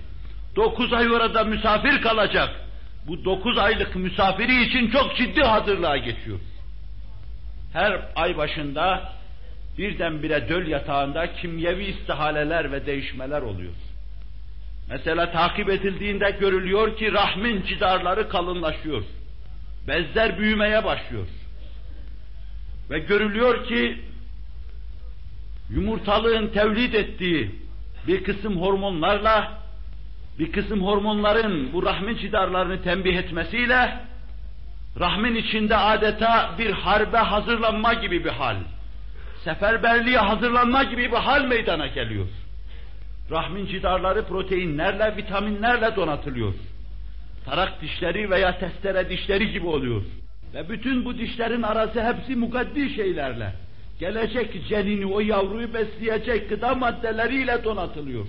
Dokuz 0.55 0.93
ay 0.93 1.11
orada 1.11 1.43
misafir 1.43 2.01
kalacak. 2.01 2.49
Bu 3.07 3.25
dokuz 3.25 3.57
aylık 3.57 3.95
misafiri 3.95 4.63
için 4.63 4.89
çok 4.89 5.17
ciddi 5.17 5.41
hazırlığa 5.41 5.97
geçiyor. 5.97 6.39
Her 7.73 8.01
ay 8.15 8.37
başında 8.37 9.13
birdenbire 9.77 10.49
döl 10.49 10.67
yatağında 10.67 11.33
kimyevi 11.33 11.83
istihaleler 11.83 12.71
ve 12.71 12.85
değişmeler 12.85 13.41
oluyor. 13.41 13.73
Mesela 14.89 15.31
takip 15.31 15.69
edildiğinde 15.69 16.31
görülüyor 16.39 16.97
ki 16.97 17.13
rahmin 17.13 17.61
cidarları 17.61 18.29
kalınlaşıyor. 18.29 19.03
Bezler 19.87 20.37
büyümeye 20.37 20.83
başlıyor. 20.83 21.27
Ve 22.89 22.99
görülüyor 22.99 23.67
ki 23.67 24.01
yumurtalığın 25.69 26.47
tevlid 26.47 26.93
ettiği 26.93 27.55
bir 28.07 28.23
kısım 28.23 28.61
hormonlarla 28.61 29.63
bir 30.39 30.51
kısım 30.51 30.85
hormonların 30.85 31.73
bu 31.73 31.83
rahmin 31.83 32.17
cidarlarını 32.17 32.83
tembih 32.83 33.17
etmesiyle 33.17 33.99
rahmin 34.99 35.35
içinde 35.35 35.77
adeta 35.77 36.55
bir 36.57 36.71
harbe 36.71 37.17
hazırlanma 37.17 37.93
gibi 37.93 38.25
bir 38.25 38.29
hal, 38.29 38.55
seferberliğe 39.43 40.17
hazırlanma 40.17 40.83
gibi 40.83 41.11
bir 41.11 41.17
hal 41.17 41.45
meydana 41.45 41.87
geliyor. 41.87 42.27
Rahmin 43.31 43.65
cidarları 43.65 44.25
proteinlerle, 44.25 45.17
vitaminlerle 45.17 45.95
donatılıyor. 45.95 46.53
Tarak 47.45 47.81
dişleri 47.81 48.29
veya 48.29 48.59
testere 48.59 49.09
dişleri 49.09 49.51
gibi 49.51 49.67
oluyor. 49.67 50.01
Ve 50.53 50.69
bütün 50.69 51.05
bu 51.05 51.17
dişlerin 51.17 51.61
arası 51.61 52.03
hepsi 52.03 52.35
mukaddi 52.35 52.89
şeylerle, 52.89 53.53
gelecek 53.99 54.67
cenini, 54.69 55.05
o 55.05 55.19
yavruyu 55.19 55.73
besleyecek 55.73 56.49
gıda 56.49 56.75
maddeleriyle 56.75 57.63
donatılıyor. 57.63 58.25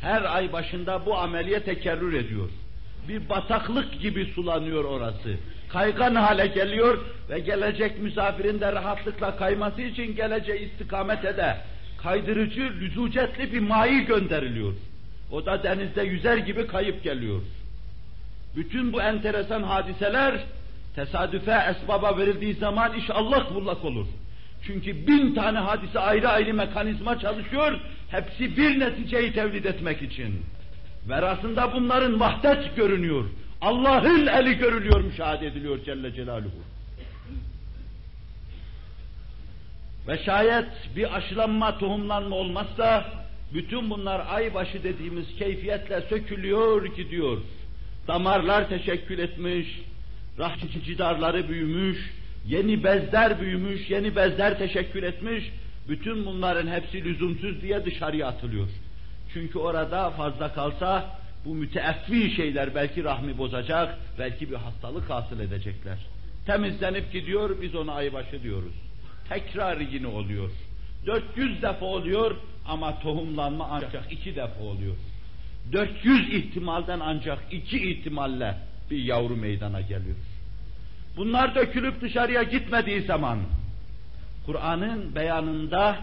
Her 0.00 0.36
ay 0.36 0.52
başında 0.52 1.06
bu 1.06 1.18
ameliye 1.18 1.60
tekerrür 1.60 2.12
ediyor. 2.12 2.48
Bir 3.08 3.28
bataklık 3.28 4.00
gibi 4.00 4.24
sulanıyor 4.24 4.84
orası. 4.84 5.36
Kaygan 5.68 6.14
hale 6.14 6.46
geliyor 6.46 6.98
ve 7.30 7.38
gelecek 7.38 8.02
misafirin 8.02 8.60
de 8.60 8.72
rahatlıkla 8.72 9.36
kayması 9.36 9.82
için 9.82 10.16
geleceği 10.16 10.70
istikamet 10.70 11.24
ede 11.24 11.56
kaydırıcı, 12.02 12.72
lüzucetli 12.80 13.52
bir 13.52 13.60
mayi 13.60 14.04
gönderiliyor. 14.04 14.74
O 15.32 15.46
da 15.46 15.62
denizde 15.62 16.02
yüzer 16.02 16.36
gibi 16.36 16.66
kayıp 16.66 17.04
geliyor. 17.04 17.42
Bütün 18.56 18.92
bu 18.92 19.02
enteresan 19.02 19.62
hadiseler 19.62 20.44
tesadüfe, 20.94 21.64
esbaba 21.70 22.18
verildiği 22.18 22.54
zaman 22.54 22.94
iş 22.94 23.10
Allah 23.10 23.54
bullak 23.54 23.84
olur. 23.84 24.06
Çünkü 24.66 25.06
bin 25.06 25.34
tane 25.34 25.58
hadise 25.58 25.98
ayrı 25.98 26.28
ayrı 26.28 26.54
mekanizma 26.54 27.18
çalışıyor, 27.18 27.80
hepsi 28.10 28.56
bir 28.56 28.80
neticeyi 28.80 29.32
tevlid 29.32 29.64
etmek 29.64 30.02
için. 30.02 30.42
Verasında 31.08 31.72
bunların 31.74 32.20
vahdet 32.20 32.76
görünüyor. 32.76 33.24
Allah'ın 33.60 34.26
eli 34.26 34.58
görülüyor, 34.58 35.00
müşahede 35.00 35.46
ediliyor 35.46 35.84
Celle 35.84 36.12
Celaluhu. 36.14 36.62
Ve 40.08 40.18
şayet 40.24 40.68
bir 40.96 41.16
aşılanma, 41.16 41.78
tohumlanma 41.78 42.36
olmazsa, 42.36 43.04
bütün 43.54 43.90
bunlar 43.90 44.26
aybaşı 44.28 44.84
dediğimiz 44.84 45.36
keyfiyetle 45.38 46.00
sökülüyor 46.00 46.96
gidiyor. 46.96 47.38
Damarlar 48.08 48.68
teşekkül 48.68 49.18
etmiş, 49.18 49.82
rahçı 50.38 50.82
cidarları 50.84 51.48
büyümüş, 51.48 51.98
yeni 52.46 52.84
bezler 52.84 53.40
büyümüş, 53.40 53.90
yeni 53.90 54.16
bezler 54.16 54.58
teşekkül 54.58 55.02
etmiş, 55.02 55.44
bütün 55.88 56.26
bunların 56.26 56.66
hepsi 56.66 57.04
lüzumsuz 57.04 57.62
diye 57.62 57.84
dışarıya 57.84 58.26
atılıyor. 58.28 58.68
Çünkü 59.32 59.58
orada 59.58 60.10
fazla 60.10 60.52
kalsa 60.52 61.18
bu 61.44 61.54
müteeffi 61.54 62.30
şeyler 62.30 62.74
belki 62.74 63.04
rahmi 63.04 63.38
bozacak, 63.38 63.98
belki 64.18 64.50
bir 64.50 64.56
hastalık 64.56 65.10
hasıl 65.10 65.40
edecekler. 65.40 65.98
Temizlenip 66.46 67.12
gidiyor, 67.12 67.62
biz 67.62 67.74
ona 67.74 67.92
aybaşı 67.92 68.42
diyoruz. 68.42 68.74
Tekrar 69.28 69.80
yine 69.80 70.06
oluyor. 70.06 70.50
400 71.08 71.62
defa 71.62 71.86
oluyor 71.86 72.36
ama 72.66 73.00
tohumlanma 73.00 73.68
ancak 73.70 74.12
iki 74.12 74.36
defa 74.36 74.64
oluyor. 74.64 74.94
400 75.72 76.32
ihtimalden 76.32 77.00
ancak 77.00 77.38
iki 77.50 77.90
ihtimalle 77.90 78.54
bir 78.90 79.04
yavru 79.04 79.36
meydana 79.36 79.80
geliyor. 79.80 80.16
Bunlar 81.16 81.54
dökülüp 81.54 82.00
dışarıya 82.00 82.42
gitmediği 82.42 83.02
zaman 83.02 83.38
Kur'an'ın 84.46 85.14
beyanında 85.14 85.96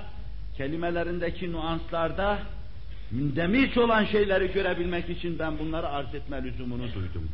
kelimelerindeki 0.58 1.52
nuanslarda 1.52 2.40
mündemiç 3.12 3.78
olan 3.78 4.06
şeyleri 4.06 4.52
görebilmek 4.54 5.10
için 5.10 5.40
ben 5.40 5.60
bunları 5.60 5.90
arz 5.90 6.16
etme 6.16 6.44
lüzumunu 6.44 6.94
duydum. 6.94 7.30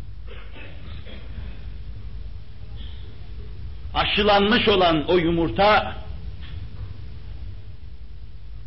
Aşılanmış 3.93 4.67
olan 4.67 5.05
o 5.07 5.17
yumurta 5.17 5.95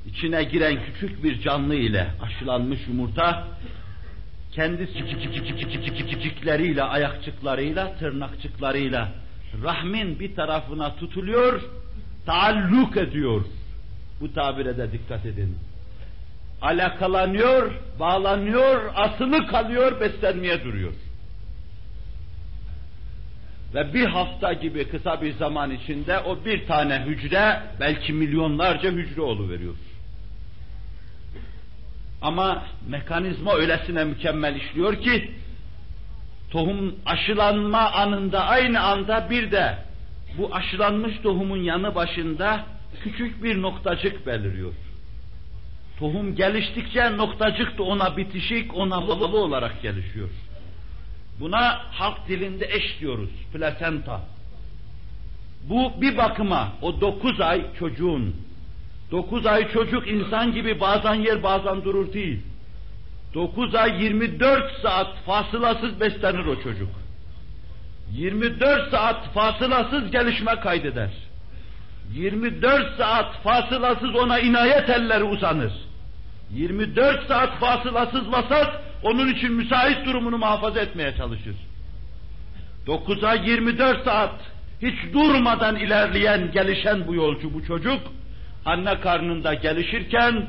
içine 0.06 0.44
giren 0.44 0.78
küçük 0.84 1.24
bir 1.24 1.40
canlı 1.40 1.74
ile 1.74 2.06
aşılanmış 2.22 2.80
yumurta 2.88 3.48
kendi 4.52 4.88
çikikleriyle, 5.96 6.82
ayakçıklarıyla, 6.82 7.94
tırnakçıklarıyla 7.98 9.08
rahmin 9.62 10.20
bir 10.20 10.34
tarafına 10.34 10.96
tutuluyor, 10.96 11.62
taalluk 12.26 12.96
ediyor. 12.96 13.44
Bu 14.20 14.32
tabire 14.32 14.92
dikkat 14.92 15.26
edin. 15.26 15.58
Alakalanıyor, 16.62 17.72
bağlanıyor, 18.00 18.92
asılı 18.94 19.46
kalıyor, 19.46 20.00
beslenmeye 20.00 20.64
duruyor. 20.64 20.92
Ve 23.74 23.94
bir 23.94 24.06
hafta 24.06 24.52
gibi 24.52 24.88
kısa 24.88 25.22
bir 25.22 25.32
zaman 25.32 25.70
içinde 25.70 26.18
o 26.18 26.44
bir 26.44 26.66
tane 26.66 27.04
hücre 27.06 27.62
belki 27.80 28.12
milyonlarca 28.12 28.90
hücre 28.90 29.20
oluveriyor. 29.22 29.74
Ama 32.24 32.64
mekanizma 32.88 33.54
öylesine 33.54 34.04
mükemmel 34.04 34.56
işliyor 34.56 35.02
ki 35.02 35.30
tohum 36.50 36.94
aşılanma 37.06 37.90
anında 37.92 38.44
aynı 38.44 38.80
anda 38.80 39.30
bir 39.30 39.50
de 39.50 39.78
bu 40.38 40.54
aşılanmış 40.54 41.18
tohumun 41.22 41.56
yanı 41.56 41.94
başında 41.94 42.64
küçük 43.02 43.42
bir 43.42 43.62
noktacık 43.62 44.26
beliriyor. 44.26 44.72
Tohum 45.98 46.34
geliştikçe 46.36 47.16
noktacık 47.16 47.78
da 47.78 47.82
ona 47.82 48.16
bitişik, 48.16 48.74
ona 48.76 49.08
bağlı 49.08 49.38
olarak 49.38 49.82
gelişiyor. 49.82 50.28
Buna 51.40 51.78
halk 51.90 52.28
dilinde 52.28 52.68
eş 52.70 53.00
diyoruz, 53.00 53.30
plasenta. 53.52 54.20
Bu 55.68 55.92
bir 56.00 56.16
bakıma 56.16 56.72
o 56.82 57.00
dokuz 57.00 57.40
ay 57.40 57.64
çocuğun, 57.78 58.36
dokuz 59.10 59.46
ay 59.46 59.72
çocuk 59.72 60.08
insan 60.08 60.52
gibi 60.52 60.80
bazen 60.80 61.14
yer 61.14 61.42
bazen 61.42 61.84
durur 61.84 62.12
değil. 62.12 62.40
Dokuz 63.34 63.74
ay 63.74 64.02
24 64.02 64.80
saat 64.82 65.16
fasılasız 65.26 66.00
beslenir 66.00 66.46
o 66.46 66.62
çocuk. 66.62 66.88
24 68.12 68.90
saat 68.90 69.32
fasılasız 69.34 70.10
gelişme 70.10 70.60
kaydeder. 70.60 71.10
24 72.12 72.96
saat 72.96 73.42
fasılasız 73.42 74.14
ona 74.14 74.38
inayet 74.38 74.90
elleri 74.90 75.24
uzanır. 75.24 75.72
24 76.50 77.26
saat 77.28 77.58
fasılasız 77.58 78.32
vasat 78.32 78.82
onun 79.02 79.28
için 79.28 79.52
müsait 79.52 80.06
durumunu 80.06 80.38
muhafaza 80.38 80.80
etmeye 80.80 81.16
çalışır. 81.16 81.56
9 82.86 83.24
ay 83.24 83.48
24 83.48 84.04
saat 84.04 84.40
hiç 84.82 85.12
durmadan 85.12 85.76
ilerleyen, 85.76 86.50
gelişen 86.52 87.06
bu 87.06 87.14
yolcu, 87.14 87.54
bu 87.54 87.64
çocuk 87.66 88.00
anne 88.64 89.00
karnında 89.00 89.54
gelişirken 89.54 90.46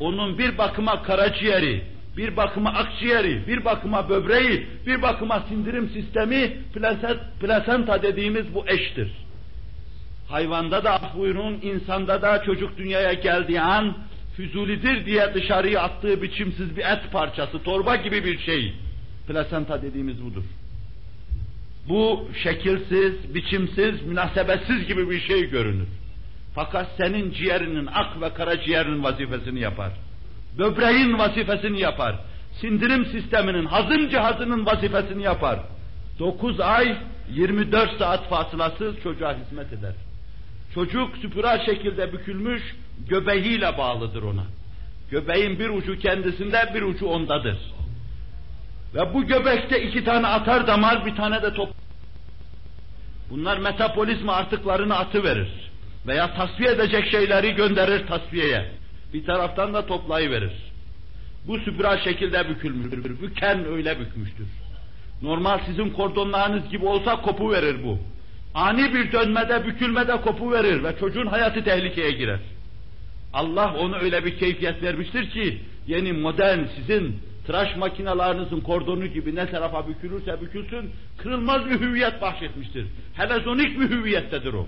onun 0.00 0.38
bir 0.38 0.58
bakıma 0.58 1.02
karaciğeri, 1.02 1.82
bir 2.16 2.36
bakıma 2.36 2.70
akciğeri, 2.70 3.46
bir 3.46 3.64
bakıma 3.64 4.08
böbreği, 4.08 4.66
bir 4.86 5.02
bakıma 5.02 5.44
sindirim 5.48 5.88
sistemi, 5.88 6.52
plasenta 7.40 8.02
dediğimiz 8.02 8.54
bu 8.54 8.64
eştir. 8.68 9.12
Hayvanda 10.28 10.84
da 10.84 11.00
buyurun, 11.16 11.60
insanda 11.62 12.22
da 12.22 12.42
çocuk 12.42 12.78
dünyaya 12.78 13.12
geldiği 13.12 13.60
an 13.60 13.96
füzulidir 14.36 15.06
diye 15.06 15.34
dışarıya 15.34 15.82
attığı 15.82 16.22
biçimsiz 16.22 16.76
bir 16.76 16.84
et 16.84 17.12
parçası, 17.12 17.62
torba 17.62 17.96
gibi 17.96 18.24
bir 18.24 18.38
şey. 18.38 18.72
Plasenta 19.28 19.82
dediğimiz 19.82 20.24
budur. 20.24 20.44
Bu 21.88 22.28
şekilsiz, 22.42 23.34
biçimsiz, 23.34 24.02
münasebetsiz 24.02 24.86
gibi 24.86 25.10
bir 25.10 25.20
şey 25.20 25.50
görünür. 25.50 25.88
Fakat 26.56 26.86
senin 26.96 27.32
ciğerinin, 27.32 27.86
ak 27.86 28.20
ve 28.20 28.34
karaciğerinin 28.34 29.04
vazifesini 29.04 29.60
yapar. 29.60 29.92
Böbreğin 30.58 31.18
vazifesini 31.18 31.80
yapar. 31.80 32.16
Sindirim 32.60 33.06
sisteminin, 33.06 33.66
hazım 33.66 34.08
cihazının 34.08 34.66
vazifesini 34.66 35.22
yapar. 35.22 35.60
9 36.18 36.60
ay 36.60 36.96
24 37.30 37.98
saat 37.98 38.28
fasılasız 38.28 39.02
çocuğa 39.02 39.34
hizmet 39.34 39.72
eder. 39.72 39.94
Çocuk 40.74 41.16
süpüra 41.16 41.58
şekilde 41.66 42.12
bükülmüş, 42.12 42.62
göbeğiyle 43.08 43.78
bağlıdır 43.78 44.22
ona. 44.22 44.44
Göbeğin 45.10 45.58
bir 45.58 45.68
ucu 45.68 45.98
kendisinde, 45.98 46.70
bir 46.74 46.82
ucu 46.82 47.06
ondadır. 47.06 47.58
Ve 48.94 49.14
bu 49.14 49.26
göbekte 49.26 49.82
iki 49.82 50.04
tane 50.04 50.26
atar 50.26 50.66
damar, 50.66 51.06
bir 51.06 51.16
tane 51.16 51.42
de 51.42 51.54
top. 51.54 51.70
Bunlar 53.30 53.58
metabolizma 53.58 54.32
artıklarını 54.32 54.96
atı 54.96 55.24
verir. 55.24 55.65
Veya 56.06 56.34
tasfiye 56.34 56.70
edecek 56.70 57.10
şeyleri 57.10 57.54
gönderir 57.54 58.06
tasfiyeye. 58.06 58.64
Bir 59.14 59.24
taraftan 59.24 59.74
da 59.74 59.86
toplayıverir. 59.86 60.52
Bu 61.46 61.58
süpüra 61.58 61.98
şekilde 61.98 62.48
bükülmüştür. 62.48 63.22
Büken 63.22 63.66
öyle 63.66 64.00
bükmüştür. 64.00 64.46
Normal 65.22 65.58
sizin 65.66 65.90
kordonlarınız 65.90 66.70
gibi 66.70 66.84
olsa 66.84 67.22
kopu 67.22 67.52
verir 67.52 67.76
bu. 67.84 67.98
Ani 68.54 68.94
bir 68.94 69.12
dönmede, 69.12 69.66
bükülmede 69.66 70.20
kopu 70.20 70.52
verir 70.52 70.84
ve 70.84 70.98
çocuğun 71.00 71.26
hayatı 71.26 71.64
tehlikeye 71.64 72.10
girer. 72.10 72.40
Allah 73.32 73.74
onu 73.78 73.96
öyle 73.96 74.24
bir 74.24 74.38
keyfiyet 74.38 74.82
vermiştir 74.82 75.30
ki 75.30 75.60
yeni 75.86 76.12
modern 76.12 76.58
sizin 76.76 77.20
tıraş 77.46 77.76
makinalarınızın 77.76 78.60
kordonu 78.60 79.06
gibi 79.06 79.34
ne 79.34 79.50
tarafa 79.50 79.88
bükülürse 79.88 80.40
bükülsün 80.40 80.90
kırılmaz 81.18 81.66
bir 81.66 81.80
hüviyet 81.80 82.22
bahşetmiştir. 82.22 82.86
Helezonik 83.14 83.80
bir 83.80 83.90
hüviyettedir 83.90 84.52
o. 84.52 84.66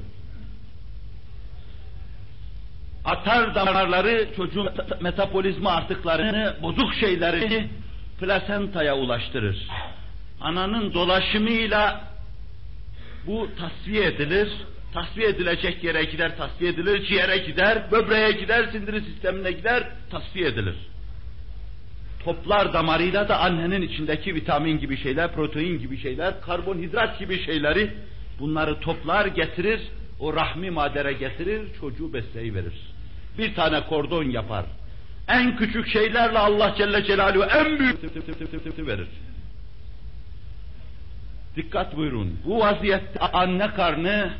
Atar 3.08 3.54
damarları 3.54 4.28
çocuğun 4.36 4.68
metabolizma 5.00 5.70
artıklarını, 5.70 6.56
bozuk 6.62 6.94
şeylerini 6.94 7.68
plasentaya 8.20 8.96
ulaştırır. 8.96 9.66
Ananın 10.40 10.94
dolaşımıyla 10.94 12.00
bu 13.26 13.48
tasfiye 13.58 14.04
edilir. 14.06 14.48
Tasfiye 14.94 15.28
edilecek 15.28 15.84
yere 15.84 16.04
gider, 16.04 16.36
tasfiye 16.36 16.70
edilir, 16.70 17.06
ciğere 17.06 17.38
gider, 17.38 17.82
böbreğe 17.92 18.32
gider, 18.32 18.68
sindirim 18.72 19.04
sistemine 19.04 19.52
gider, 19.52 19.88
tasfiye 20.10 20.48
edilir. 20.48 20.76
Toplar 22.24 22.72
damarıyla 22.72 23.28
da 23.28 23.38
annenin 23.38 23.82
içindeki 23.82 24.34
vitamin 24.34 24.78
gibi 24.78 24.96
şeyler, 24.96 25.32
protein 25.32 25.78
gibi 25.78 25.98
şeyler, 25.98 26.40
karbonhidrat 26.40 27.18
gibi 27.18 27.44
şeyleri 27.44 27.90
bunları 28.40 28.80
toplar 28.80 29.26
getirir, 29.26 29.80
o 30.20 30.34
rahmi 30.34 30.70
madere 30.70 31.12
getirir, 31.12 31.62
çocuğu 31.80 32.12
besleyiverir. 32.12 32.97
Bir 33.38 33.54
tane 33.54 33.86
kordon 33.86 34.24
yapar. 34.24 34.64
En 35.28 35.56
küçük 35.56 35.88
şeylerle 35.88 36.38
Allah 36.38 36.74
Celle 36.78 37.04
Celaluhu 37.04 37.44
en 37.44 37.78
büyük 37.78 38.02
verir. 38.86 39.08
Dikkat 41.56 41.96
buyurun. 41.96 42.38
Bu 42.44 42.60
vaziyette 42.60 43.20
anne 43.20 43.70
karnı, 43.70 44.30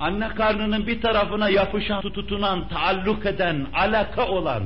anne 0.00 0.28
karnının 0.28 0.86
bir 0.86 1.00
tarafına 1.00 1.48
yapışan, 1.48 2.02
tutunan, 2.02 2.68
taalluk 2.68 3.26
eden, 3.26 3.66
alaka 3.74 4.28
olan, 4.28 4.62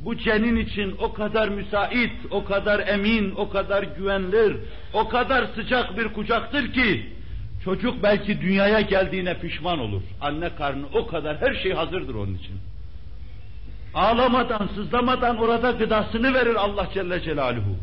bu 0.00 0.16
cenin 0.16 0.56
için 0.56 0.96
o 0.98 1.12
kadar 1.12 1.48
müsait, 1.48 2.12
o 2.30 2.44
kadar 2.44 2.88
emin, 2.88 3.34
o 3.36 3.48
kadar 3.48 3.82
güvenilir, 3.82 4.56
o 4.92 5.08
kadar 5.08 5.46
sıcak 5.54 5.98
bir 5.98 6.08
kucaktır 6.08 6.72
ki, 6.72 7.15
çocuk 7.66 8.02
belki 8.02 8.40
dünyaya 8.40 8.80
geldiğine 8.80 9.38
pişman 9.38 9.78
olur. 9.78 10.02
Anne 10.20 10.54
karnı 10.54 10.86
o 10.94 11.06
kadar, 11.06 11.40
her 11.40 11.54
şey 11.54 11.72
hazırdır 11.72 12.14
onun 12.14 12.34
için. 12.34 12.56
Ağlamadan, 13.94 14.68
sızlamadan 14.74 15.36
orada 15.36 15.70
gıdasını 15.70 16.34
verir 16.34 16.54
Allah 16.54 16.88
Celle 16.94 17.22
Celaluhu. 17.22 17.76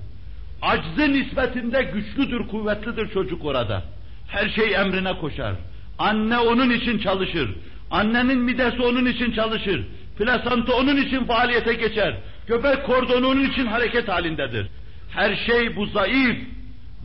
Aczı 0.61 1.13
nispetinde 1.13 1.83
güçlüdür, 1.83 2.47
kuvvetlidir 2.47 3.13
çocuk 3.13 3.45
orada. 3.45 3.83
Her 4.27 4.49
şey 4.49 4.75
emrine 4.75 5.17
koşar. 5.17 5.53
Anne 5.99 6.37
onun 6.37 6.69
için 6.69 6.99
çalışır. 6.99 7.55
Annenin 7.91 8.37
midesi 8.37 8.81
onun 8.81 9.05
için 9.05 9.31
çalışır. 9.31 9.85
Plasanta 10.17 10.75
onun 10.75 10.97
için 10.97 11.25
faaliyete 11.25 11.73
geçer. 11.73 12.17
Göbek 12.47 12.85
kordonu 12.85 13.27
onun 13.27 13.43
için 13.49 13.65
hareket 13.65 14.07
halindedir. 14.07 14.67
Her 15.09 15.35
şey 15.35 15.75
bu 15.75 15.85
zayıf, 15.85 16.37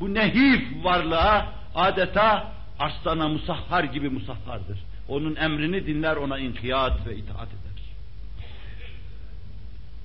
bu 0.01 0.15
nehif 0.15 0.63
varlığa 0.85 1.47
adeta 1.75 2.58
arsana 2.79 3.29
musahhar 3.29 3.85
gibi 3.85 4.09
musahhardır. 4.09 4.79
Onun 5.09 5.37
emrini 5.37 5.87
dinler, 5.87 6.17
ona 6.17 6.39
inkiyat 6.39 7.07
ve 7.07 7.17
itaat 7.17 7.49
eder. 7.49 7.69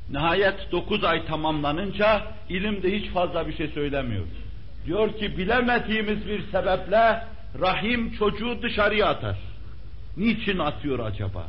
Nihayet 0.09 0.71
dokuz 0.71 1.03
ay 1.03 1.25
tamamlanınca 1.25 2.27
ilim 2.49 2.83
de 2.83 2.99
hiç 2.99 3.09
fazla 3.09 3.47
bir 3.47 3.57
şey 3.57 3.67
söylemiyor. 3.67 4.25
Diyor 4.85 5.17
ki 5.17 5.37
bilemediğimiz 5.37 6.27
bir 6.27 6.41
sebeple 6.41 7.23
rahim 7.59 8.13
çocuğu 8.13 8.61
dışarıya 8.61 9.07
atar. 9.07 9.37
Niçin 10.17 10.59
atıyor 10.59 10.99
acaba? 10.99 11.47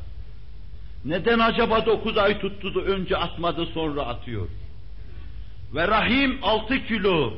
Neden 1.05 1.39
acaba 1.39 1.87
dokuz 1.87 2.19
ay 2.19 2.41
tuttu 2.41 2.75
da 2.75 2.81
önce 2.81 3.17
atmadı 3.17 3.67
sonra 3.67 4.03
atıyor? 4.03 4.49
Ve 5.75 5.89
rahim 5.89 6.39
altı 6.43 6.87
kilo 6.87 7.33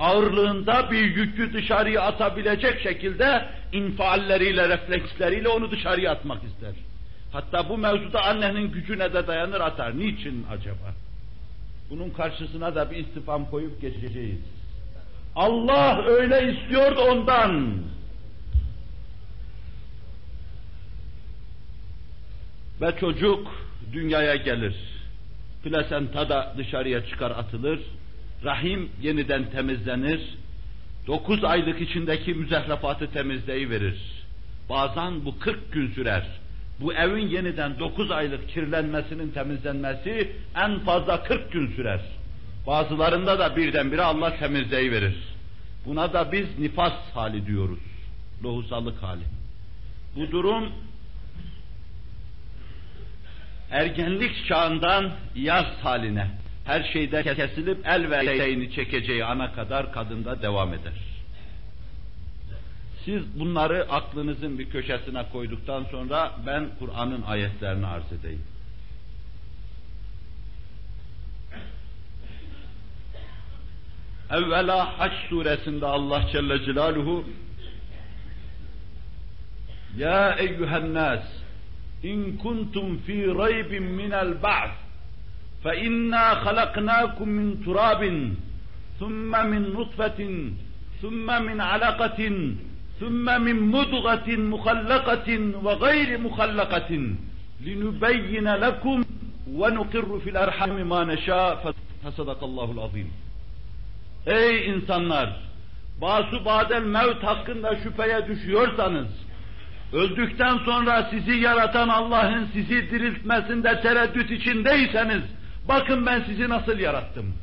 ağırlığında 0.00 0.90
bir 0.90 1.16
yükü 1.16 1.52
dışarıya 1.52 2.02
atabilecek 2.02 2.80
şekilde 2.80 3.48
infalleriyle, 3.72 4.68
refleksleriyle 4.68 5.48
onu 5.48 5.70
dışarıya 5.70 6.12
atmak 6.12 6.44
ister. 6.44 6.72
Hatta 7.32 7.68
bu 7.68 7.78
mevzuda 7.78 8.24
annenin 8.24 8.72
gücüne 8.72 9.14
de 9.14 9.26
dayanır 9.26 9.60
atar. 9.60 9.98
Niçin 9.98 10.46
acaba? 10.50 10.94
Bunun 11.90 12.10
karşısına 12.10 12.74
da 12.74 12.90
bir 12.90 12.96
istifam 12.96 13.50
koyup 13.50 13.80
geçeceğiz. 13.80 14.40
Allah 15.36 16.02
öyle 16.06 16.52
istiyordu 16.52 17.00
ondan. 17.00 17.74
Ve 22.80 22.96
çocuk 23.00 23.46
dünyaya 23.92 24.36
gelir. 24.36 24.76
Plasenta 25.64 26.28
da 26.28 26.54
dışarıya 26.58 27.06
çıkar 27.06 27.30
atılır. 27.30 27.80
Rahim 28.44 28.90
yeniden 29.02 29.50
temizlenir. 29.50 30.20
Dokuz 31.06 31.44
aylık 31.44 31.80
içindeki 31.80 32.34
müzehrefatı 32.34 33.12
temizleyiverir. 33.12 34.00
Bazen 34.68 35.24
bu 35.24 35.38
kırk 35.38 35.72
gün 35.72 35.92
sürer. 35.92 36.26
Bu 36.80 36.94
evin 36.94 37.28
yeniden 37.28 37.78
dokuz 37.78 38.10
aylık 38.10 38.48
kirlenmesinin 38.48 39.30
temizlenmesi 39.30 40.32
en 40.56 40.78
fazla 40.78 41.22
kırk 41.22 41.52
gün 41.52 41.76
sürer. 41.76 42.00
Bazılarında 42.66 43.38
da 43.38 43.56
birdenbire 43.56 44.02
Allah 44.02 44.36
temizliği 44.36 44.92
verir. 44.92 45.16
Buna 45.86 46.12
da 46.12 46.32
biz 46.32 46.58
nifas 46.58 46.92
hali 47.14 47.46
diyoruz. 47.46 47.78
Lohusalık 48.44 49.02
hali. 49.02 49.24
Bu 50.16 50.30
durum 50.30 50.72
ergenlik 53.70 54.46
çağından 54.46 55.12
yaz 55.34 55.66
haline, 55.82 56.26
her 56.68 56.82
şeyde 56.92 57.22
kesilip 57.34 57.88
el 57.88 58.10
ve 58.10 58.16
eteğini 58.16 58.72
çekeceği 58.72 59.24
ana 59.24 59.52
kadar 59.52 59.92
kadında 59.92 60.42
devam 60.42 60.74
eder. 60.74 60.92
Siz 63.04 63.40
bunları 63.40 63.86
aklınızın 63.90 64.58
bir 64.58 64.70
köşesine 64.70 65.24
koyduktan 65.32 65.84
sonra 65.84 66.32
ben 66.46 66.68
Kur'an'ın 66.78 67.22
ayetlerini 67.22 67.86
arz 67.86 68.12
edeyim. 68.12 68.42
Evvela 74.30 74.98
Haç 74.98 75.12
suresinde 75.28 75.86
Allah 75.86 76.28
Celle 76.32 76.64
Celaluhu 76.64 77.24
Ya 79.96 80.36
eyyühen 80.38 80.94
nas 80.94 81.24
in 82.02 82.36
kuntum 82.36 82.98
fi 82.98 83.26
raybin 83.26 83.82
minel 83.82 84.42
ba'th 84.42 84.87
فإنا 85.63 86.35
خلقناكم 86.35 87.29
من 87.29 87.65
تراب 87.65 88.33
ثم 88.99 89.31
من 89.49 89.73
نطفة 89.73 90.49
ثم 91.01 91.43
من 91.45 91.61
علقة 91.61 92.19
ثم 92.99 93.41
من 93.41 93.55
مضغة 93.75 94.29
مخلقة 94.35 95.39
وغير 95.63 96.17
مخلقة 96.17 97.15
لنبين 97.65 98.47
لكم 98.47 99.03
ونقر 99.51 100.19
في 100.19 100.29
الأرحام 100.29 100.89
ما 100.89 101.03
نشاء 101.03 101.73
فصدق 102.03 102.43
الله 102.43 102.71
العظيم 102.71 103.11
Ey 104.25 104.69
insanlar! 104.69 105.29
Basu 106.01 106.45
badel 106.45 106.83
mevt 106.83 107.23
hakkında 107.23 107.75
şüpheye 107.75 108.27
düşüyorsanız, 108.27 109.07
öldükten 109.93 110.57
sonra 110.57 111.07
sizi 111.11 111.31
yaratan 111.31 111.89
Allah'ın 111.89 112.47
sizi 112.53 112.91
diriltmesinde 112.91 113.81
tereddüt 113.81 114.31
içindeyseniz, 114.31 115.23
bakın 115.68 116.06
ben 116.06 116.22
sizi 116.22 116.48
nasıl 116.48 116.78
yarattım. 116.78 117.34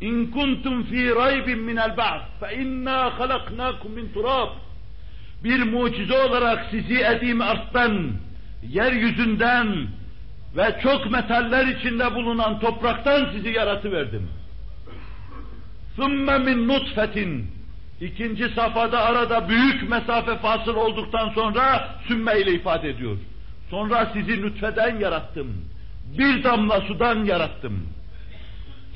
İn 0.00 0.30
kuntum 0.30 0.82
fi 0.82 1.14
raybin 1.14 1.58
minel 1.58 1.96
ba'd 1.96 2.20
fe 2.40 2.56
inna 2.56 3.18
halaknakum 3.18 3.92
min 3.92 4.12
turab. 4.14 4.48
Bir 5.44 5.62
mucize 5.62 6.18
olarak 6.18 6.66
sizi 6.70 6.98
edim 7.02 7.40
arttan, 7.40 8.12
yeryüzünden 8.62 9.86
ve 10.56 10.80
çok 10.82 11.10
metaller 11.10 11.66
içinde 11.66 12.14
bulunan 12.14 12.60
topraktan 12.60 13.28
sizi 13.32 13.48
yaratıverdim. 13.48 14.28
ثُمَّ 15.98 16.44
min 16.44 16.68
nutfetin 16.68 17.50
İkinci 18.02 18.48
safhada 18.48 19.04
arada 19.04 19.48
büyük 19.48 19.90
mesafe 19.90 20.36
fasıl 20.36 20.74
olduktan 20.74 21.28
sonra 21.28 21.94
sümme 22.08 22.40
ile 22.40 22.52
ifade 22.52 22.88
ediyor. 22.88 23.16
Sonra 23.70 24.10
sizi 24.12 24.42
nütfeden 24.42 24.98
yarattım 25.00 25.64
bir 26.18 26.44
damla 26.44 26.80
sudan 26.80 27.24
yarattım. 27.24 27.88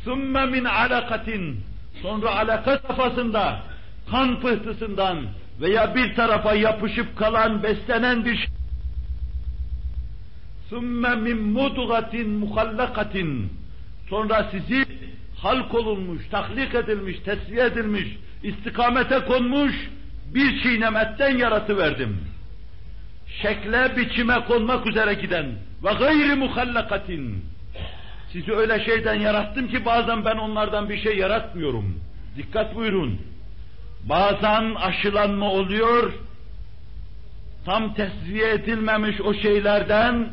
Sümme 0.04 0.46
min 0.46 0.64
alakatin 0.64 1.60
sonra 2.02 2.36
alaka 2.36 2.78
safhasında 2.78 3.60
kan 4.10 4.40
pıhtısından 4.40 5.26
veya 5.60 5.94
bir 5.94 6.14
tarafa 6.14 6.54
yapışıp 6.54 7.18
kalan 7.18 7.62
beslenen 7.62 8.24
bir 8.24 8.36
şey. 8.36 8.46
Sümme 10.68 11.14
min 11.14 11.42
mudgatin 11.42 12.30
muhallakatin 12.30 13.52
sonra 14.10 14.50
sizi 14.50 14.84
halk 15.38 15.74
olunmuş, 15.74 16.28
tahlik 16.30 16.74
edilmiş, 16.74 17.18
tesviye 17.18 17.64
edilmiş, 17.64 18.16
istikamete 18.42 19.18
konmuş 19.18 19.90
bir 20.34 20.62
çiğnemetten 20.62 21.38
yaratıverdim. 21.38 22.18
Şekle, 23.42 23.96
biçime 23.96 24.44
konmak 24.44 24.86
üzere 24.86 25.14
giden 25.14 25.46
ve 25.85 25.93
gayri 25.93 26.35
muhallakatin. 26.35 27.45
Sizi 28.33 28.53
öyle 28.53 28.85
şeyden 28.85 29.14
yarattım 29.14 29.68
ki 29.68 29.85
bazen 29.85 30.24
ben 30.24 30.37
onlardan 30.37 30.89
bir 30.89 30.99
şey 30.99 31.16
yaratmıyorum. 31.16 32.01
Dikkat 32.37 32.74
buyurun. 32.74 33.20
Bazen 34.09 34.74
aşılanma 34.74 35.51
oluyor, 35.51 36.12
tam 37.64 37.95
tesviye 37.95 38.53
edilmemiş 38.53 39.20
o 39.20 39.35
şeylerden 39.35 40.29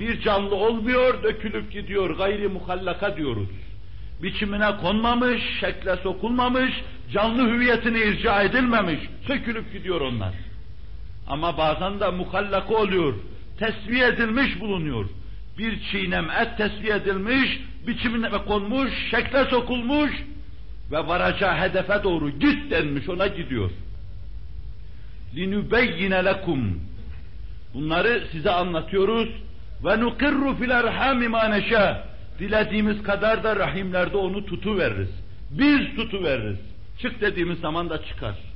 bir 0.00 0.20
canlı 0.20 0.54
olmuyor, 0.54 1.22
dökülüp 1.22 1.72
gidiyor, 1.72 2.16
gayri 2.16 2.48
muhallaka 2.48 3.16
diyoruz 3.16 3.48
biçimine 4.22 4.76
konmamış, 4.76 5.42
şekle 5.60 5.96
sokulmamış, 5.96 6.72
canlı 7.12 7.50
hüviyetine 7.50 7.98
irca 7.98 8.42
edilmemiş, 8.42 9.00
sökülüp 9.26 9.72
gidiyor 9.72 10.00
onlar. 10.00 10.34
Ama 11.26 11.58
bazen 11.58 12.00
de 12.00 12.10
mukallaka 12.10 12.74
oluyor, 12.74 13.14
tesviye 13.59 14.07
edilmiş 14.07 14.59
bulunuyor. 14.59 15.05
Bir 15.57 15.79
çiğnem 15.91 16.29
et 16.29 16.57
tesviye 16.57 16.95
edilmiş, 16.95 17.59
biçimine 17.87 18.29
konmuş, 18.29 18.91
şekle 19.11 19.45
sokulmuş 19.45 20.11
ve 20.91 21.07
varacağı 21.07 21.57
hedefe 21.57 22.03
doğru 22.03 22.29
git 22.29 22.71
denmiş, 22.71 23.09
ona 23.09 23.27
gidiyor. 23.27 23.71
لِنُبَيِّنَ 25.35 26.13
لَكُمْ 26.13 26.73
Bunları 27.73 28.23
size 28.31 28.51
anlatıyoruz. 28.51 29.29
Ve 29.85 29.99
nukirru 29.99 30.55
fil 30.55 30.69
erhami 30.69 31.27
ma 31.27 31.43
neşâ. 31.43 32.07
Dilediğimiz 32.39 33.03
kadar 33.03 33.43
da 33.43 33.55
rahimlerde 33.55 34.17
onu 34.17 34.45
tutu 34.45 34.77
veririz. 34.77 35.09
Biz 35.51 35.95
tutu 35.95 36.23
veririz. 36.23 36.59
Çık 36.99 37.21
dediğimiz 37.21 37.59
zaman 37.59 37.89
da 37.89 38.03
çıkar. 38.05 38.46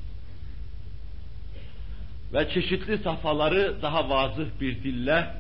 Ve 2.34 2.50
çeşitli 2.50 2.98
safhaları 2.98 3.82
daha 3.82 4.10
vazıh 4.10 4.46
bir 4.62 4.84
dille 4.84 5.34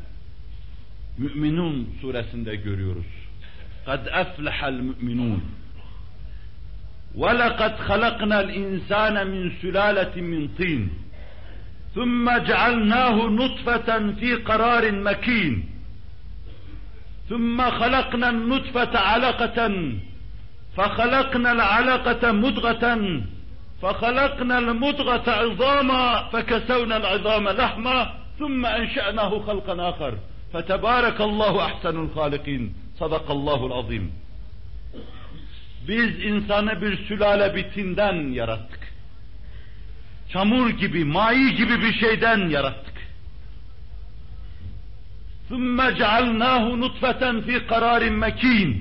Mü'minun 1.17 1.89
suresinde 2.01 2.55
görüyoruz. 2.55 3.05
قَدْ 3.88 4.03
أَفْلَحَ 4.21 4.57
الْمُؤْمِنُونَ 4.73 5.41
وَلَقَدْ 7.21 7.73
خَلَقْنَا 7.88 8.38
الْإِنسَانَ 8.45 9.15
مِنْ 9.33 9.43
سُلَالَةٍ 9.61 10.15
مِنْ 10.33 10.43
طِينٍ 10.59 10.83
ثُمَّ 11.95 12.25
جَعَلْنَاهُ 12.49 13.17
نُطْفَةً 13.39 13.89
فِي 14.19 14.29
قَرَارٍ 14.49 14.83
مَكِينٍ 15.07 15.53
ثم 17.29 17.57
خلقنا 17.81 18.29
النطفة 18.29 18.93
علقة 18.99 19.59
فخلقنا 20.75 21.51
العلقة 21.51 22.31
مضغة 22.31 22.85
فخلقنا 23.81 24.57
المضغة 24.59 25.31
عظاما 25.31 26.29
فكسونا 26.31 26.97
العظام 26.97 27.49
لحما 27.49 28.13
ثم 28.39 28.65
أنشأناه 28.65 29.39
خلقا 29.39 29.89
آخر 29.89 30.17
فتبارك 30.53 31.21
الله 31.21 31.65
أحسن 31.65 31.95
الخالقين 32.05 32.73
صدق 32.99 33.31
الله 33.31 33.65
العظيم 33.67 34.11
Biz 35.88 36.23
insanı 36.23 36.81
bir 36.81 37.07
sülale 37.07 37.55
bitinden 37.55 38.31
yarattık. 38.31 38.79
Çamur 40.29 40.69
gibi, 40.69 41.05
mayi 41.05 41.55
gibi 41.55 41.81
bir 41.81 41.93
şeyden 41.93 42.49
yarattık. 42.49 42.97
ثُمَّ 45.49 45.77
جَعَلْنَاهُ 46.01 46.63
نُطْفَةً 46.83 47.23
فِي 47.45 47.55
قَرَارٍ 47.71 48.01
مَك۪ينٍ 48.23 48.73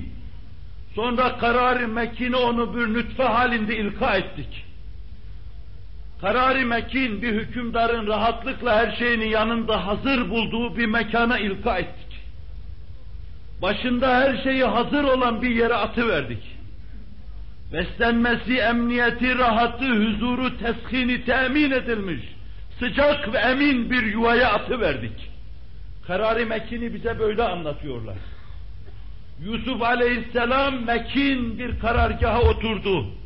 Sonra 0.94 1.38
karar-ı 1.38 1.88
mekine 1.88 2.36
onu 2.36 2.76
bir 2.76 2.94
nütfe 2.94 3.22
halinde 3.22 3.76
ilka 3.76 4.16
ettik. 4.16 4.64
Karar-ı 6.21 6.65
mekin 6.65 7.21
bir 7.21 7.33
hükümdarın 7.33 8.07
rahatlıkla 8.07 8.75
her 8.75 8.95
şeyini 8.95 9.29
yanında 9.29 9.87
hazır 9.87 10.29
bulduğu 10.29 10.77
bir 10.77 10.85
mekana 10.85 11.39
ilka 11.39 11.77
ettik. 11.77 12.21
Başında 13.61 14.15
her 14.15 14.43
şeyi 14.43 14.63
hazır 14.63 15.03
olan 15.03 15.41
bir 15.41 15.49
yere 15.49 15.73
atıverdik. 15.73 16.43
Beslenmesi, 17.73 18.57
emniyeti, 18.57 19.37
rahatı, 19.37 19.85
huzuru, 19.85 20.57
teskini 20.57 21.25
temin 21.25 21.71
edilmiş, 21.71 22.21
sıcak 22.79 23.33
ve 23.33 23.37
emin 23.37 23.91
bir 23.91 24.03
yuvaya 24.03 24.51
atıverdik. 24.51 25.31
Karar-ı 26.07 26.45
Mekin'i 26.45 26.93
bize 26.93 27.19
böyle 27.19 27.43
anlatıyorlar. 27.43 28.17
Yusuf 29.45 29.81
aleyhisselam 29.81 30.85
Mekin 30.85 31.59
bir 31.59 31.79
karargaha 31.79 32.41
oturdu. 32.41 33.20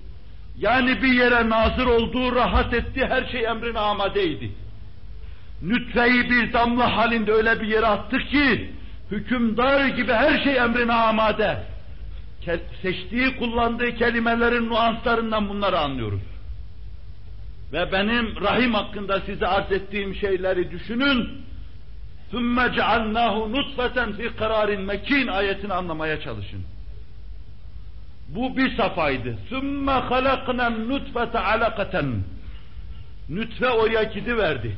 Yani 0.58 1.02
bir 1.02 1.12
yere 1.12 1.48
nazır 1.48 1.86
oldu, 1.86 2.34
rahat 2.34 2.74
etti, 2.74 3.06
her 3.08 3.24
şey 3.24 3.44
emrine 3.44 3.78
amadeydi. 3.78 4.50
Nütfeyi 5.62 6.30
bir 6.30 6.52
damla 6.52 6.96
halinde 6.96 7.32
öyle 7.32 7.60
bir 7.60 7.66
yere 7.66 7.86
attık 7.86 8.30
ki, 8.30 8.70
hükümdar 9.10 9.86
gibi 9.86 10.12
her 10.12 10.44
şey 10.44 10.56
emrine 10.56 10.92
amade. 10.92 11.62
Seçtiği, 12.82 13.36
kullandığı 13.36 13.94
kelimelerin 13.96 14.70
nuanslarından 14.70 15.48
bunları 15.48 15.78
anlıyoruz. 15.78 16.22
Ve 17.72 17.92
benim 17.92 18.40
rahim 18.40 18.74
hakkında 18.74 19.20
size 19.20 19.46
arz 19.46 19.72
ettiğim 19.72 20.14
şeyleri 20.14 20.70
düşünün, 20.70 21.28
ثُمَّ 22.32 22.76
جَعَلْنَاهُ 22.76 23.34
نُطْفَةً 23.54 24.16
فِي 24.16 24.28
قَرَارٍ 24.28 24.76
mekin 24.76 25.26
ayetini 25.26 25.72
anlamaya 25.72 26.20
çalışın. 26.20 26.64
Bu 28.28 28.56
bir 28.56 28.76
safaydı. 28.76 29.38
ثُمَّ 29.50 29.86
خَلَقْنَا 30.08 30.66
النُّطْفَةَ 30.74 31.32
عَلَقَةً 31.32 32.20
Nütfe 33.28 33.68
oraya 33.68 34.02
gidiverdi. 34.02 34.76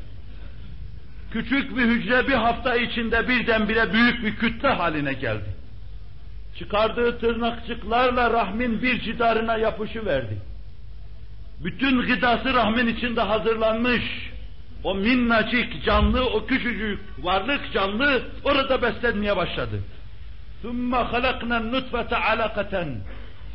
Küçük 1.33 1.77
bir 1.77 1.83
hücre 1.83 2.29
bir 2.29 2.33
hafta 2.33 2.77
içinde 2.77 3.29
birdenbire 3.29 3.93
büyük 3.93 4.25
bir 4.25 4.37
kütle 4.37 4.69
haline 4.69 5.13
geldi. 5.13 5.49
Çıkardığı 6.59 7.19
tırnakçıklarla 7.19 8.31
rahmin 8.31 8.83
bir 8.83 9.01
cidarına 9.01 9.57
yapışıverdi. 9.57 10.39
Bütün 11.65 12.01
gıdası 12.01 12.55
rahmin 12.55 12.87
içinde 12.87 13.21
hazırlanmış. 13.21 14.33
O 14.85 14.95
minnacık 14.95 15.85
canlı, 15.85 16.27
o 16.27 16.47
küçücük 16.47 17.01
varlık 17.19 17.73
canlı 17.73 18.23
orada 18.45 18.83
beslenmeye 18.83 19.37
başladı. 19.37 19.81
ثُمَّ 20.65 20.91
خَلَقْنَا 21.11 21.57
النُّطْفَةَ 21.63 22.09
عَلَقَةً 22.09 22.95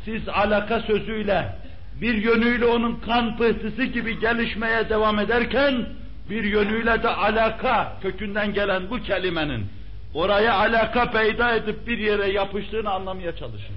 Siz 0.04 0.28
alaka 0.28 0.80
sözüyle 0.80 1.54
bir 2.00 2.14
yönüyle 2.14 2.64
onun 2.64 2.96
kan 2.96 3.36
pıhtısı 3.36 3.84
gibi 3.84 4.20
gelişmeye 4.20 4.88
devam 4.88 5.18
ederken 5.18 5.86
bir 6.30 6.44
yönüyle 6.44 7.02
de 7.02 7.08
alaka 7.08 7.92
kökünden 8.02 8.54
gelen 8.54 8.90
bu 8.90 9.02
kelimenin 9.02 9.66
oraya 10.14 10.54
alaka 10.54 11.10
peyda 11.10 11.54
edip 11.54 11.86
bir 11.86 11.98
yere 11.98 12.30
yapıştığını 12.30 12.90
anlamaya 12.90 13.36
çalışın. 13.36 13.76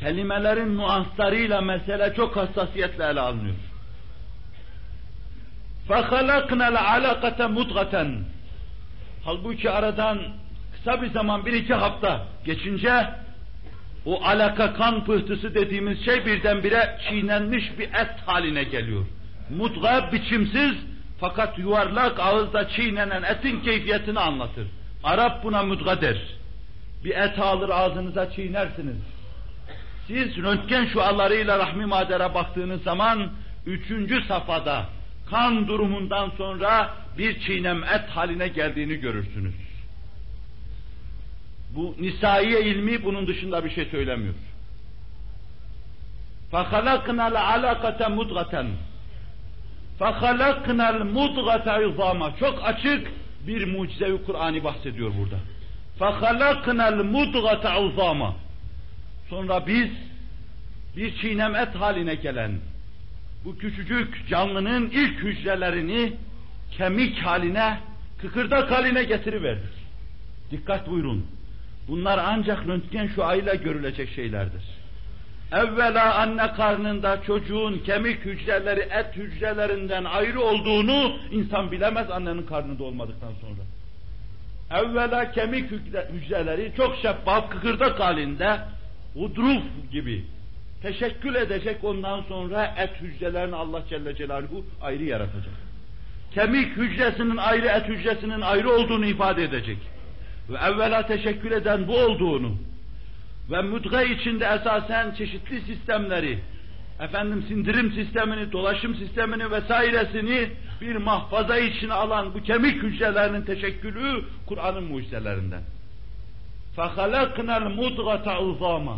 Kelimelerin 0.00 0.76
nuanslarıyla 0.76 1.60
mesele 1.60 2.14
çok 2.16 2.36
hassasiyetle 2.36 3.04
ele 3.04 3.20
alınıyor. 3.20 3.54
فَخَلَقْنَا 5.88 6.66
الْعَلَقَةَ 6.74 7.40
مُدْغَةً 7.58 8.22
Halbuki 9.24 9.70
aradan 9.70 10.18
kısa 10.72 11.02
bir 11.02 11.10
zaman, 11.10 11.46
bir 11.46 11.52
iki 11.52 11.74
hafta 11.74 12.26
geçince 12.44 13.06
o 14.05 14.23
alaka 14.23 14.73
kan 14.73 15.05
pıhtısı 15.05 15.55
dediğimiz 15.55 16.05
şey 16.05 16.25
birdenbire 16.25 16.97
çiğnenmiş 17.09 17.79
bir 17.79 17.85
et 17.85 18.15
haline 18.25 18.63
geliyor. 18.63 19.05
Mudga 19.57 20.09
biçimsiz 20.13 20.73
fakat 21.19 21.59
yuvarlak 21.59 22.19
ağızda 22.19 22.69
çiğnenen 22.69 23.23
etin 23.23 23.59
keyfiyetini 23.59 24.19
anlatır. 24.19 24.67
Arap 25.03 25.43
buna 25.43 25.63
mudga 25.63 26.01
der. 26.01 26.17
Bir 27.03 27.15
et 27.15 27.39
alır 27.39 27.69
ağzınıza 27.69 28.31
çiğnersiniz. 28.31 28.97
Siz 30.07 30.37
röntgen 30.37 30.85
şualarıyla 30.85 31.59
rahmi 31.59 31.85
madere 31.85 32.33
baktığınız 32.33 32.83
zaman 32.83 33.31
üçüncü 33.65 34.21
safhada 34.27 34.85
kan 35.29 35.67
durumundan 35.67 36.31
sonra 36.37 36.93
bir 37.17 37.39
çiğnem 37.39 37.83
et 37.83 38.09
haline 38.09 38.47
geldiğini 38.47 38.95
görürsünüz. 38.95 39.53
Bu 41.76 41.94
nisaiye 42.00 42.62
ilmi 42.62 43.04
bunun 43.04 43.26
dışında 43.26 43.64
bir 43.64 43.70
şey 43.70 43.84
söylemiyor. 43.84 44.34
فَخَلَقْنَا 46.52 47.24
الْعَلَقَةَ 47.32 48.00
مُدْغَةً 48.18 48.54
فَخَلَقْنَا 50.00 50.86
الْمُدْغَةَ 50.96 51.66
عِظَامًا 51.80 52.38
Çok 52.40 52.64
açık 52.64 53.10
bir 53.46 53.64
mucize-i 53.64 54.24
Kur'an'ı 54.26 54.64
bahsediyor 54.64 55.12
burada. 55.18 55.38
فَخَلَقْنَا 56.00 56.86
الْمُدْغَةَ 56.94 57.62
عِظَامًا 57.62 58.32
Sonra 59.30 59.66
biz 59.66 59.88
bir 60.96 61.16
çiğnem 61.16 61.54
et 61.54 61.74
haline 61.74 62.14
gelen 62.14 62.52
bu 63.44 63.58
küçücük 63.58 64.28
canlının 64.28 64.90
ilk 64.90 65.18
hücrelerini 65.18 66.12
kemik 66.70 67.18
haline, 67.18 67.78
kıkırdak 68.20 68.70
haline 68.70 69.04
getiriverdik. 69.04 69.72
Dikkat 70.50 70.90
buyurun. 70.90 71.26
Bunlar 71.89 72.17
ancak 72.25 72.67
röntgen 72.67 73.07
şuayla 73.07 73.55
görülecek 73.55 74.09
şeylerdir. 74.09 74.63
Evvela 75.51 76.15
anne 76.15 76.53
karnında 76.53 77.21
çocuğun 77.21 77.79
kemik 77.79 78.25
hücreleri 78.25 78.79
et 78.79 79.15
hücrelerinden 79.15 80.03
ayrı 80.03 80.41
olduğunu 80.41 81.17
insan 81.31 81.71
bilemez 81.71 82.11
annenin 82.11 82.43
karnında 82.43 82.83
olmadıktan 82.83 83.31
sonra. 83.41 83.61
Evvela 84.81 85.31
kemik 85.31 85.71
hücreleri 86.13 86.73
çok 86.77 86.95
şeffaf 87.01 87.49
kıkırdak 87.49 87.99
halinde 87.99 88.59
udruf 89.15 89.63
gibi 89.91 90.25
teşekkül 90.81 91.35
edecek 91.35 91.83
ondan 91.83 92.21
sonra 92.21 92.73
et 92.77 93.01
hücrelerini 93.01 93.55
Allah 93.55 93.81
Celle 93.89 94.15
Celaluhu 94.15 94.65
ayrı 94.81 95.03
yaratacak. 95.03 95.53
Kemik 96.33 96.77
hücresinin 96.77 97.37
ayrı 97.37 97.67
et 97.67 97.87
hücresinin 97.87 98.41
ayrı 98.41 98.71
olduğunu 98.71 99.05
ifade 99.05 99.43
edecek 99.43 99.77
ve 100.48 100.58
evvela 100.58 101.06
teşekkür 101.06 101.50
eden 101.50 101.88
bu 101.88 101.96
olduğunu 101.96 102.56
ve 103.50 103.62
müdge 103.62 104.14
içinde 104.14 104.44
esasen 104.44 105.14
çeşitli 105.14 105.60
sistemleri, 105.60 106.38
efendim 107.00 107.44
sindirim 107.48 107.92
sistemini, 107.92 108.52
dolaşım 108.52 108.94
sistemini 108.94 109.50
vesairesini 109.50 110.50
bir 110.80 110.96
mahfaza 110.96 111.58
içine 111.58 111.92
alan 111.92 112.34
bu 112.34 112.42
kemik 112.42 112.82
hücrelerinin 112.82 113.42
teşekkülü 113.42 114.24
Kur'an'ın 114.46 114.84
mucizelerinden. 114.84 115.62
فَخَلَقْنَا 116.76 117.56
الْمُدْغَةَ 117.62 118.24
عُظَامًا 118.24 118.96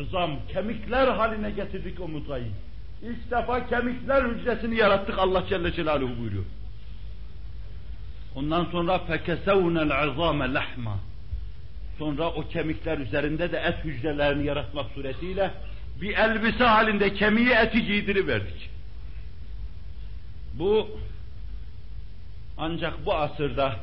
Izam, 0.00 0.30
kemikler 0.52 1.08
haline 1.08 1.50
getirdik 1.50 2.00
o 2.00 2.08
mudgayı. 2.08 2.50
İlk 3.02 3.30
defa 3.30 3.66
kemikler 3.66 4.24
hücresini 4.24 4.76
yarattık 4.76 5.18
Allah 5.18 5.44
Celle 5.48 5.72
Celaluhu 5.72 6.18
buyuruyor. 6.18 6.44
Ondan 8.34 8.64
sonra 8.64 8.96
فَكَسَوْنَا 8.96 9.82
الْعِظَامَ 9.82 10.58
لَحْمًا 10.58 10.96
Sonra 11.98 12.30
o 12.30 12.48
kemikler 12.48 12.98
üzerinde 12.98 13.52
de 13.52 13.58
et 13.58 13.84
hücrelerini 13.84 14.46
yaratmak 14.46 14.86
suretiyle 14.94 15.50
bir 16.00 16.16
elbise 16.16 16.64
halinde 16.64 17.14
kemiği 17.14 17.50
eti 17.50 17.86
giydiriverdik. 17.86 18.70
Bu 20.54 20.88
ancak 22.58 23.06
bu 23.06 23.14
asırda 23.14 23.76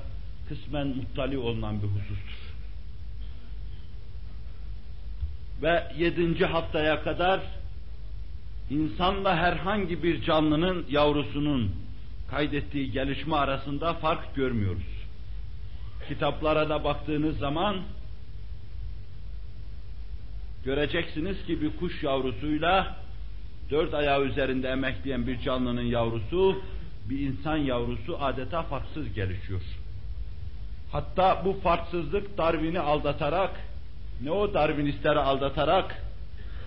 kısmen 0.50 0.88
muttali 0.88 1.38
olunan 1.38 1.82
bir 1.82 1.88
husustur. 1.88 2.54
Ve 5.62 5.84
yedinci 5.98 6.46
haftaya 6.46 7.04
kadar 7.04 7.40
insanla 8.70 9.38
herhangi 9.38 10.04
bir 10.04 10.22
canlının 10.22 10.86
yavrusunun 10.90 11.79
kaydettiği 12.31 12.93
gelişme 12.93 13.37
arasında 13.37 13.95
fark 13.95 14.35
görmüyoruz. 14.35 15.01
Kitaplara 16.09 16.69
da 16.69 16.85
baktığınız 16.85 17.39
zaman 17.39 17.77
göreceksiniz 20.65 21.47
ki 21.47 21.63
bir 21.63 21.77
kuş 21.77 22.03
yavrusuyla 22.03 22.97
dört 23.71 23.95
ayağı 23.95 24.25
üzerinde 24.25 24.69
emekleyen 24.69 25.27
bir 25.27 25.41
canlının 25.41 25.83
yavrusu, 25.83 26.63
bir 27.11 27.19
insan 27.19 27.57
yavrusu 27.57 28.19
adeta 28.21 28.63
farksız 28.63 29.15
gelişiyor. 29.15 29.61
Hatta 30.93 31.43
bu 31.45 31.53
farksızlık 31.53 32.39
Darwin'i 32.39 32.81
aldatarak, 32.81 33.51
ne 34.23 34.31
o 34.31 34.55
Darwinistleri 34.55 35.19
aldatarak, 35.19 36.03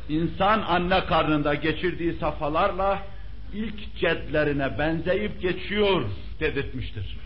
insan 0.10 0.62
anne 0.62 1.06
karnında 1.06 1.54
geçirdiği 1.54 2.14
safhalarla 2.14 3.13
ilk 3.54 3.96
cedlerine 3.96 4.80
benzeyip 4.80 5.42
geçiyor 5.42 6.04
dedirtmiştir. 6.40 7.18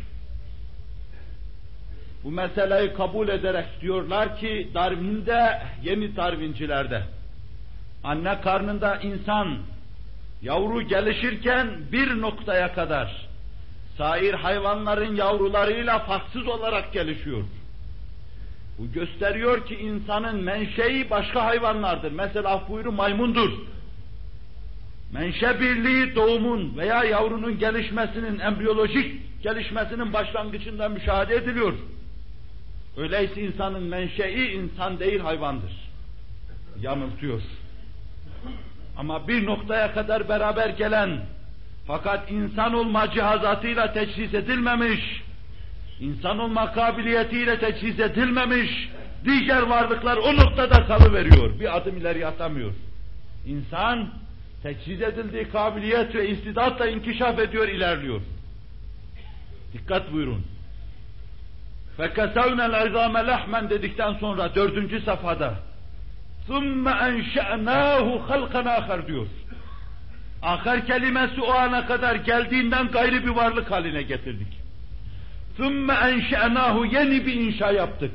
Bu 2.24 2.32
meseleyi 2.32 2.94
kabul 2.94 3.28
ederek 3.28 3.66
diyorlar 3.82 4.40
ki 4.40 4.70
Darwin'de, 4.74 5.62
yeni 5.84 6.16
Darwincilerde 6.16 7.04
anne 8.04 8.42
karnında 8.42 8.96
insan 8.96 9.58
yavru 10.42 10.82
gelişirken 10.82 11.68
bir 11.92 12.22
noktaya 12.22 12.74
kadar 12.74 13.28
sair 13.98 14.34
hayvanların 14.34 15.16
yavrularıyla 15.16 16.00
farksız 16.00 16.48
olarak 16.48 16.94
gelişiyor. 16.94 17.44
Bu 18.80 18.92
gösteriyor 18.92 19.66
ki 19.66 19.76
insanın 19.76 20.44
menşei 20.44 21.10
başka 21.10 21.46
hayvanlardır. 21.46 22.12
Mesela 22.12 22.64
buyuru 22.70 22.92
maymundur. 22.92 23.52
Menşe 25.14 25.60
birliği 25.60 26.16
doğumun 26.16 26.78
veya 26.78 27.04
yavrunun 27.04 27.60
gelişmesinin, 27.60 28.40
embriyolojik 28.40 29.42
gelişmesinin 29.44 30.14
başlangıcında 30.14 30.90
müşahede 30.90 31.36
ediliyor. 31.36 31.74
Öyleyse 32.98 33.42
insanın 33.42 33.84
menşei 33.84 34.54
insan 34.54 35.00
değil 35.00 35.20
hayvandır. 35.20 35.72
Yanıltıyor. 36.82 37.42
Ama 38.98 39.28
bir 39.28 39.46
noktaya 39.46 39.94
kadar 39.94 40.30
beraber 40.30 40.70
gelen 40.70 41.20
fakat 41.88 42.32
insan 42.32 42.74
olma 42.74 43.12
cihazatıyla 43.12 43.94
teçhiz 43.94 44.34
edilmemiş, 44.34 45.24
insan 46.00 46.40
olma 46.40 46.72
kabiliyetiyle 46.72 47.60
teçhiz 47.60 48.00
edilmemiş, 48.00 48.90
diğer 49.26 49.62
varlıklar 49.62 50.18
o 50.18 50.36
noktada 50.36 50.86
kalıveriyor. 50.86 51.60
Bir 51.60 51.78
adım 51.78 51.98
ileri 51.98 52.28
atamıyor. 52.28 52.74
İnsan 53.46 54.10
teçhiz 54.63 55.03
edildiği 55.03 55.49
kabiliyet 55.51 56.15
ve 56.15 56.29
istidatla 56.29 56.87
inkişaf 56.87 57.39
ediyor, 57.39 57.69
ilerliyor. 57.69 58.21
Dikkat 59.73 60.13
buyurun. 60.13 60.45
فَكَسَوْنَ 61.99 62.61
الْعِظَامَ 62.71 63.15
لَحْمًا 63.31 63.71
dedikten 63.71 64.13
sonra 64.15 64.55
dördüncü 64.55 65.01
safhada 65.01 65.55
ثُمَّ 66.49 66.85
اَنْشَأْنَاهُ 67.09 68.07
خَلْقًا 68.29 68.63
آخر 68.79 69.07
diyor. 69.07 69.27
Ahar 70.43 70.87
kelimesi 70.87 71.41
o 71.41 71.53
ana 71.53 71.87
kadar 71.87 72.15
geldiğinden 72.15 72.89
gayrı 72.89 73.25
bir 73.25 73.31
varlık 73.31 73.71
haline 73.71 74.03
getirdik. 74.03 74.49
ثُمَّ 75.59 75.87
اَنْشَأْنَاهُ 75.93 76.95
Yeni 76.95 77.27
bir 77.27 77.35
inşa 77.35 77.71
yaptık. 77.71 78.15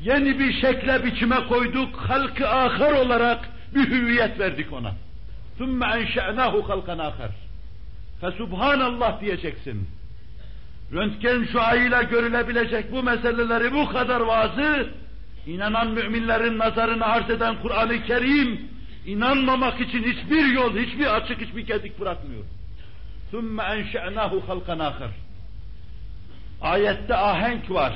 Yeni 0.00 0.38
bir 0.38 0.52
şekle 0.52 1.04
biçime 1.04 1.46
koyduk. 1.48 1.96
Halkı 1.96 2.48
ahar 2.48 2.92
olarak 2.92 3.48
bir 3.74 3.90
hüviyet 3.90 4.38
verdik 4.38 4.72
ona. 4.72 4.92
ثُمَّ 5.58 5.80
اَنْشَأْنَاهُ 5.96 6.54
خَلْقًا 6.68 6.96
آخر 7.10 7.30
Fesubhanallah 8.20 9.20
diyeceksin. 9.20 9.88
Röntgen 10.92 11.44
şuayıyla 11.44 12.02
görülebilecek 12.02 12.92
bu 12.92 13.02
meseleleri 13.02 13.74
bu 13.74 13.88
kadar 13.88 14.20
vaazı, 14.20 14.88
inanan 15.46 15.90
müminlerin 15.90 16.58
nazarını 16.58 17.06
arz 17.06 17.30
eden 17.30 17.62
Kur'an-ı 17.62 18.02
Kerim, 18.02 18.60
inanmamak 19.06 19.80
için 19.80 20.02
hiçbir 20.02 20.46
yol, 20.46 20.76
hiçbir 20.76 21.16
açık, 21.16 21.40
hiçbir 21.40 21.66
gedik 21.66 22.00
bırakmıyor. 22.00 22.44
ثُمَّ 23.32 23.56
اَنْشَأْنَاهُ 23.60 24.40
خَلْقًا 24.48 24.76
آخر 24.90 25.10
Ayette 26.62 27.16
ahenk 27.16 27.70
var. 27.70 27.92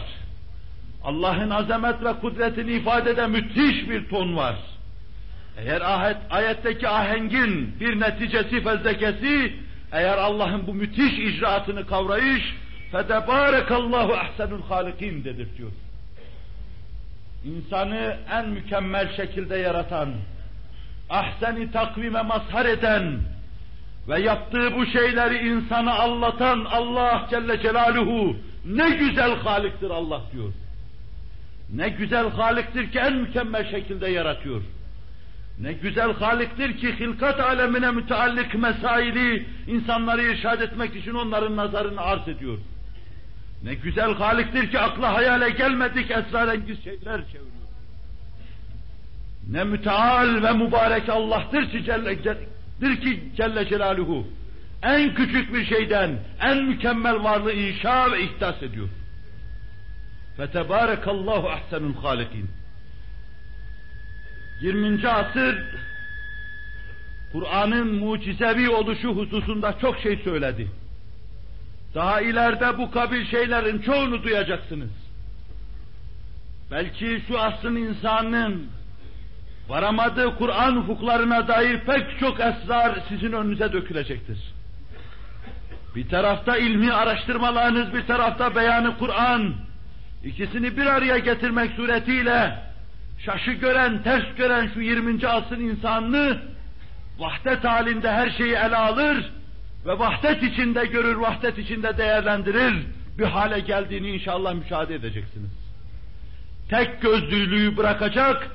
Allah'ın 1.05 1.51
azamet 1.51 2.05
ve 2.05 2.13
kudretini 2.13 2.73
ifade 2.73 3.11
eden 3.11 3.31
müthiş 3.31 3.91
bir 3.91 4.09
ton 4.09 4.37
var. 4.37 4.57
Eğer 5.66 5.82
ayet, 5.82 6.18
ayetteki 6.30 6.88
ahengin 6.88 7.80
bir 7.80 8.00
neticesi 8.00 8.64
fezlekesi, 8.64 9.54
eğer 9.92 10.18
Allah'ın 10.18 10.68
bu 10.68 10.74
müthiş 10.74 11.20
icraatını 11.20 11.88
kavrayış, 11.88 12.56
fedebarekallahu 12.92 14.14
ahsenul 14.14 14.62
halikin 14.62 15.24
dedirtiyor. 15.24 15.72
İnsanı 17.46 18.18
en 18.32 18.50
mükemmel 18.50 19.16
şekilde 19.16 19.58
yaratan, 19.58 20.10
ahseni 21.10 21.72
takvime 21.72 22.22
mazhar 22.22 22.66
eden 22.66 23.20
ve 24.10 24.22
yaptığı 24.22 24.76
bu 24.76 24.86
şeyleri 24.86 25.48
insana 25.48 25.94
anlatan 25.94 26.66
Allah 26.72 27.28
Celle 27.30 27.62
Celaluhu 27.62 28.36
ne 28.66 28.90
güzel 28.90 29.36
Halik'tir 29.36 29.90
Allah 29.90 30.22
diyor. 30.34 30.54
Ne 31.74 31.90
güzel 31.90 32.30
Halik'tir 32.30 32.92
ki 32.92 33.00
en 33.00 33.16
mükemmel 33.16 33.72
şekilde 33.72 34.10
yaratıyor. 34.10 34.62
Ne 35.62 35.74
güzel 35.74 36.14
Halik'tir 36.14 36.78
ki 36.78 37.00
hilkat 37.00 37.40
alemine 37.40 37.92
müteallik 37.92 38.56
mesaili 38.56 39.46
insanları 39.68 40.22
irşad 40.22 40.62
etmek 40.62 40.96
için 40.96 41.14
onların 41.14 41.56
nazarını 41.56 42.02
arz 42.02 42.28
ediyor. 42.28 42.58
Ne 43.64 43.74
güzel 43.74 44.14
Halik'tir 44.14 44.72
ki 44.72 44.80
akla 44.80 45.14
hayale 45.14 45.50
gelmedik 45.50 46.12
esrarengiz 46.12 46.84
şeyler 46.84 47.22
çeviriyor. 47.22 47.52
Ne 49.50 49.64
müteal 49.64 50.44
ve 50.44 50.52
mübarek 50.52 51.10
Allah'tır 51.10 51.72
ki 51.72 51.84
Celle, 51.84 52.24
Celle, 52.24 53.00
ki 53.00 53.24
Celle 53.38 53.68
Celaluhu 53.68 54.28
en 54.84 55.14
küçük 55.14 55.54
bir 55.54 55.66
şeyden 55.66 56.20
en 56.42 56.64
mükemmel 56.64 57.24
varlığı 57.24 57.54
inşa 57.54 58.12
ve 58.12 58.24
ihdas 58.24 58.64
ediyor. 58.64 58.90
Fetebarekallahu 60.38 61.50
ahsenul 61.50 61.96
halikin. 61.96 62.61
20. 64.62 65.10
asır 65.10 65.64
Kur'an'ın 67.32 67.96
mucizevi 67.96 68.70
oluşu 68.70 69.10
hususunda 69.10 69.80
çok 69.82 70.00
şey 70.00 70.18
söyledi. 70.18 70.68
Daha 71.96 72.22
ileride 72.22 72.78
bu 72.78 72.92
kabil 72.92 73.26
şeylerin 73.26 73.82
çoğunu 73.82 74.24
duyacaksınız. 74.24 74.90
Belki 76.72 77.22
şu 77.28 77.40
asrın 77.40 77.76
insanın 77.76 78.68
varamadığı 79.70 80.36
Kur'an 80.38 80.76
hukuklarına 80.76 81.48
dair 81.48 81.80
pek 81.80 82.20
çok 82.20 82.40
esrar 82.40 83.00
sizin 83.10 83.32
önünüze 83.32 83.74
dökülecektir. 83.74 84.38
Bir 85.96 86.10
tarafta 86.10 86.58
ilmi 86.58 86.94
araştırmalarınız, 86.94 87.94
bir 87.94 88.08
tarafta 88.08 88.56
beyanı 88.56 88.98
Kur'an, 88.98 89.54
ikisini 90.24 90.78
bir 90.78 90.86
araya 90.86 91.18
getirmek 91.18 91.72
suretiyle 91.72 92.71
şaşı 93.26 93.52
gören, 93.52 94.04
ters 94.04 94.36
gören 94.38 94.72
şu 94.74 94.82
20. 94.82 95.28
asrın 95.28 95.60
insanını 95.60 96.38
vahdet 97.20 97.64
halinde 97.64 98.12
her 98.12 98.30
şeyi 98.30 98.54
ele 98.54 98.76
alır 98.76 99.32
ve 99.86 100.00
vahdet 100.00 100.44
içinde 100.44 100.86
görür, 100.86 101.16
vahdet 101.16 101.58
içinde 101.58 101.98
değerlendirir 101.98 102.74
bir 103.18 103.26
hale 103.26 103.60
geldiğini 103.60 104.10
inşallah 104.10 104.54
müşahede 104.54 104.96
edeceksiniz. 104.96 105.52
Tek 106.70 107.02
gözlülüğü 107.02 107.78
bırakacak, 107.78 108.48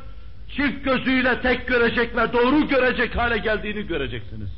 çift 0.56 0.84
gözüyle 0.84 1.40
tek 1.40 1.66
görecek 1.68 2.16
ve 2.16 2.32
doğru 2.32 2.68
görecek 2.68 3.16
hale 3.16 3.38
geldiğini 3.38 3.86
göreceksiniz. 3.86 4.50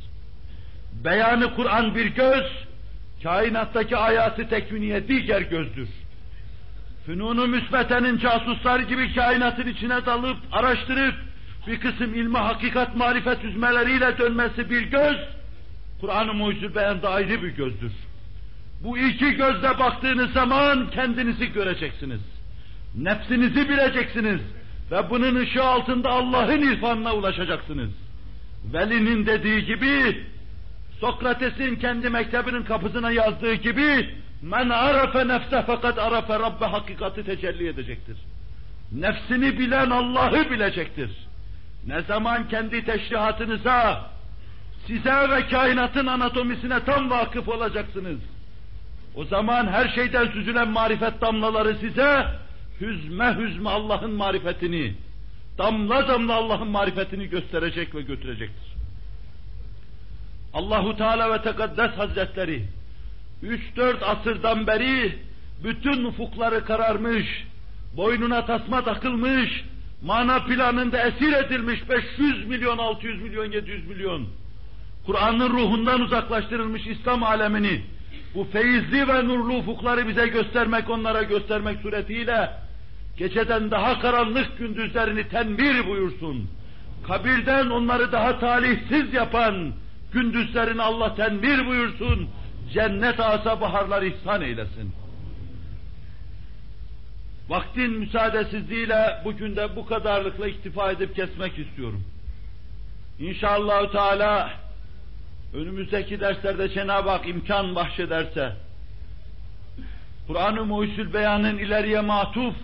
Beyanı 1.04 1.54
Kur'an 1.54 1.94
bir 1.94 2.06
göz, 2.06 2.46
kainattaki 3.22 3.96
hayatı 3.96 4.48
tekviniye 4.48 5.08
diğer 5.08 5.42
gözdür. 5.42 5.88
Fünunu 7.08 7.46
müsbetenin 7.46 8.18
casusları 8.18 8.82
gibi 8.82 9.14
kainatın 9.14 9.66
içine 9.66 10.06
dalıp, 10.06 10.36
araştırıp, 10.52 11.14
bir 11.66 11.80
kısım 11.80 12.14
ilmi 12.14 12.38
hakikat 12.38 12.96
marifet 12.96 13.44
üzmeleriyle 13.44 14.18
dönmesi 14.18 14.70
bir 14.70 14.82
göz, 14.82 15.16
Kur'an-ı 16.00 16.34
Mucizül 16.34 16.74
Beyan'da 16.74 17.10
ayrı 17.10 17.42
bir 17.42 17.48
gözdür. 17.48 17.92
Bu 18.84 18.98
iki 18.98 19.30
gözle 19.30 19.78
baktığınız 19.78 20.32
zaman 20.32 20.90
kendinizi 20.90 21.52
göreceksiniz. 21.52 22.20
Nefsinizi 22.96 23.68
bileceksiniz. 23.68 24.40
Ve 24.90 25.10
bunun 25.10 25.34
ışığı 25.34 25.64
altında 25.64 26.10
Allah'ın 26.10 26.62
irfanına 26.62 27.14
ulaşacaksınız. 27.14 27.90
Veli'nin 28.72 29.26
dediği 29.26 29.64
gibi, 29.64 30.24
Sokrates'in 31.00 31.76
kendi 31.76 32.10
mektebinin 32.10 32.62
kapısına 32.62 33.10
yazdığı 33.10 33.54
gibi, 33.54 34.08
men 34.42 34.68
arafe 34.68 35.28
nefse 35.28 35.64
fakat 35.66 35.98
arafe 35.98 36.38
Rabbe 36.38 36.64
hakikati 36.64 37.24
tecelli 37.24 37.68
edecektir. 37.68 38.16
Nefsini 38.92 39.58
bilen 39.58 39.90
Allah'ı 39.90 40.50
bilecektir. 40.50 41.10
Ne 41.86 42.02
zaman 42.02 42.48
kendi 42.48 42.84
teşrihatınıza, 42.84 44.10
size 44.86 45.30
ve 45.30 45.48
kainatın 45.48 46.06
anatomisine 46.06 46.84
tam 46.84 47.10
vakıf 47.10 47.48
olacaksınız. 47.48 48.18
O 49.14 49.24
zaman 49.24 49.66
her 49.66 49.88
şeyden 49.88 50.26
süzülen 50.26 50.68
marifet 50.68 51.20
damlaları 51.20 51.74
size, 51.74 52.26
hüzme 52.80 53.36
hüzme 53.38 53.70
Allah'ın 53.70 54.12
marifetini, 54.12 54.94
damla 55.58 56.08
damla 56.08 56.34
Allah'ın 56.34 56.68
marifetini 56.68 57.28
gösterecek 57.28 57.94
ve 57.94 58.02
götürecektir. 58.02 58.68
Allahu 60.54 60.96
Teala 60.96 61.32
ve 61.32 61.42
Tekaddes 61.42 61.90
Hazretleri, 61.90 62.64
3-4 63.42 64.04
asırdan 64.04 64.66
beri 64.66 65.18
bütün 65.64 66.04
ufukları 66.04 66.64
kararmış, 66.64 67.26
boynuna 67.96 68.46
tasma 68.46 68.84
takılmış, 68.84 69.64
mana 70.02 70.44
planında 70.44 71.06
esir 71.06 71.32
edilmiş 71.32 71.88
500 71.88 72.46
milyon, 72.46 72.78
600 72.78 73.22
milyon, 73.22 73.52
700 73.52 73.88
milyon, 73.88 74.28
Kur'an'ın 75.06 75.50
ruhundan 75.50 76.00
uzaklaştırılmış 76.00 76.86
İslam 76.86 77.22
alemini, 77.22 77.80
bu 78.34 78.44
feyizli 78.44 79.08
ve 79.08 79.24
nurlu 79.24 79.56
ufukları 79.56 80.08
bize 80.08 80.26
göstermek, 80.26 80.90
onlara 80.90 81.22
göstermek 81.22 81.80
suretiyle, 81.80 82.50
geceden 83.16 83.70
daha 83.70 84.00
karanlık 84.00 84.58
gündüzlerini 84.58 85.28
tenbir 85.28 85.86
buyursun. 85.86 86.50
Kabirden 87.06 87.66
onları 87.66 88.12
daha 88.12 88.38
talihsiz 88.38 89.14
yapan 89.14 89.72
gündüzlerini 90.12 90.82
Allah 90.82 91.14
tenbir 91.14 91.66
buyursun. 91.66 92.28
Cennet 92.72 93.20
asa 93.20 93.60
baharlar 93.60 94.02
ihsan 94.02 94.42
eylesin. 94.42 94.92
Vaktin 97.48 97.90
müsaadesizliğiyle 97.90 99.20
bugün 99.24 99.56
de 99.56 99.76
bu 99.76 99.86
kadarlıkla 99.86 100.48
iktifa 100.48 100.90
edip 100.90 101.16
kesmek 101.16 101.58
istiyorum. 101.58 102.04
İnşallah 103.18 103.92
Teala 103.92 104.50
önümüzdeki 105.54 106.20
derslerde 106.20 106.68
Cenab-ı 106.68 107.10
Hak 107.10 107.28
imkan 107.28 107.74
bahşederse 107.74 108.52
Kur'an-ı 110.26 110.64
Muhyüzül 110.64 111.14
Beyan'ın 111.14 111.58
ileriye 111.58 112.00
matuf 112.00 112.54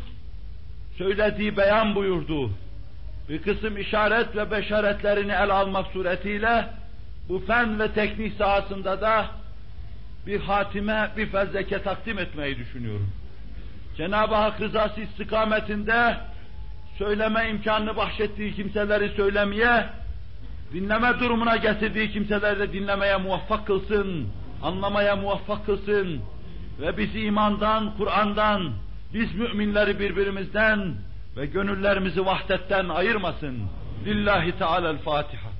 söylediği 0.98 1.56
beyan 1.56 1.94
buyurduğu 1.94 2.50
bir 3.28 3.42
kısım 3.42 3.78
işaret 3.78 4.36
ve 4.36 4.50
beşaretlerini 4.50 5.32
el 5.32 5.50
almak 5.50 5.86
suretiyle 5.86 6.68
bu 7.28 7.38
fen 7.38 7.80
ve 7.80 7.92
teknik 7.92 8.34
sahasında 8.34 9.00
da 9.00 9.26
bir 10.26 10.40
hatime, 10.40 11.10
bir 11.16 11.26
fezleke 11.26 11.82
takdim 11.82 12.18
etmeyi 12.18 12.58
düşünüyorum. 12.58 13.10
Cenab-ı 13.96 14.34
Hak 14.34 14.60
rızası 14.60 15.00
istikametinde 15.00 16.16
söyleme 16.98 17.48
imkanını 17.50 17.96
bahşettiği 17.96 18.54
kimseleri 18.54 19.08
söylemeye, 19.08 19.86
dinleme 20.72 21.20
durumuna 21.20 21.56
getirdiği 21.56 22.10
kimseleri 22.10 22.58
de 22.58 22.72
dinlemeye 22.72 23.16
muvaffak 23.16 23.66
kılsın, 23.66 24.28
anlamaya 24.62 25.16
muvaffak 25.16 25.66
kılsın 25.66 26.20
ve 26.80 26.98
bizi 26.98 27.20
imandan, 27.20 27.96
Kur'an'dan, 27.96 28.72
biz 29.14 29.34
müminleri 29.34 29.98
birbirimizden, 29.98 30.94
ve 31.36 31.46
gönüllerimizi 31.46 32.26
vahdetten 32.26 32.88
ayırmasın. 32.88 33.62
Lillahi 34.06 34.58
Teala'l-Fatiha. 34.58 35.53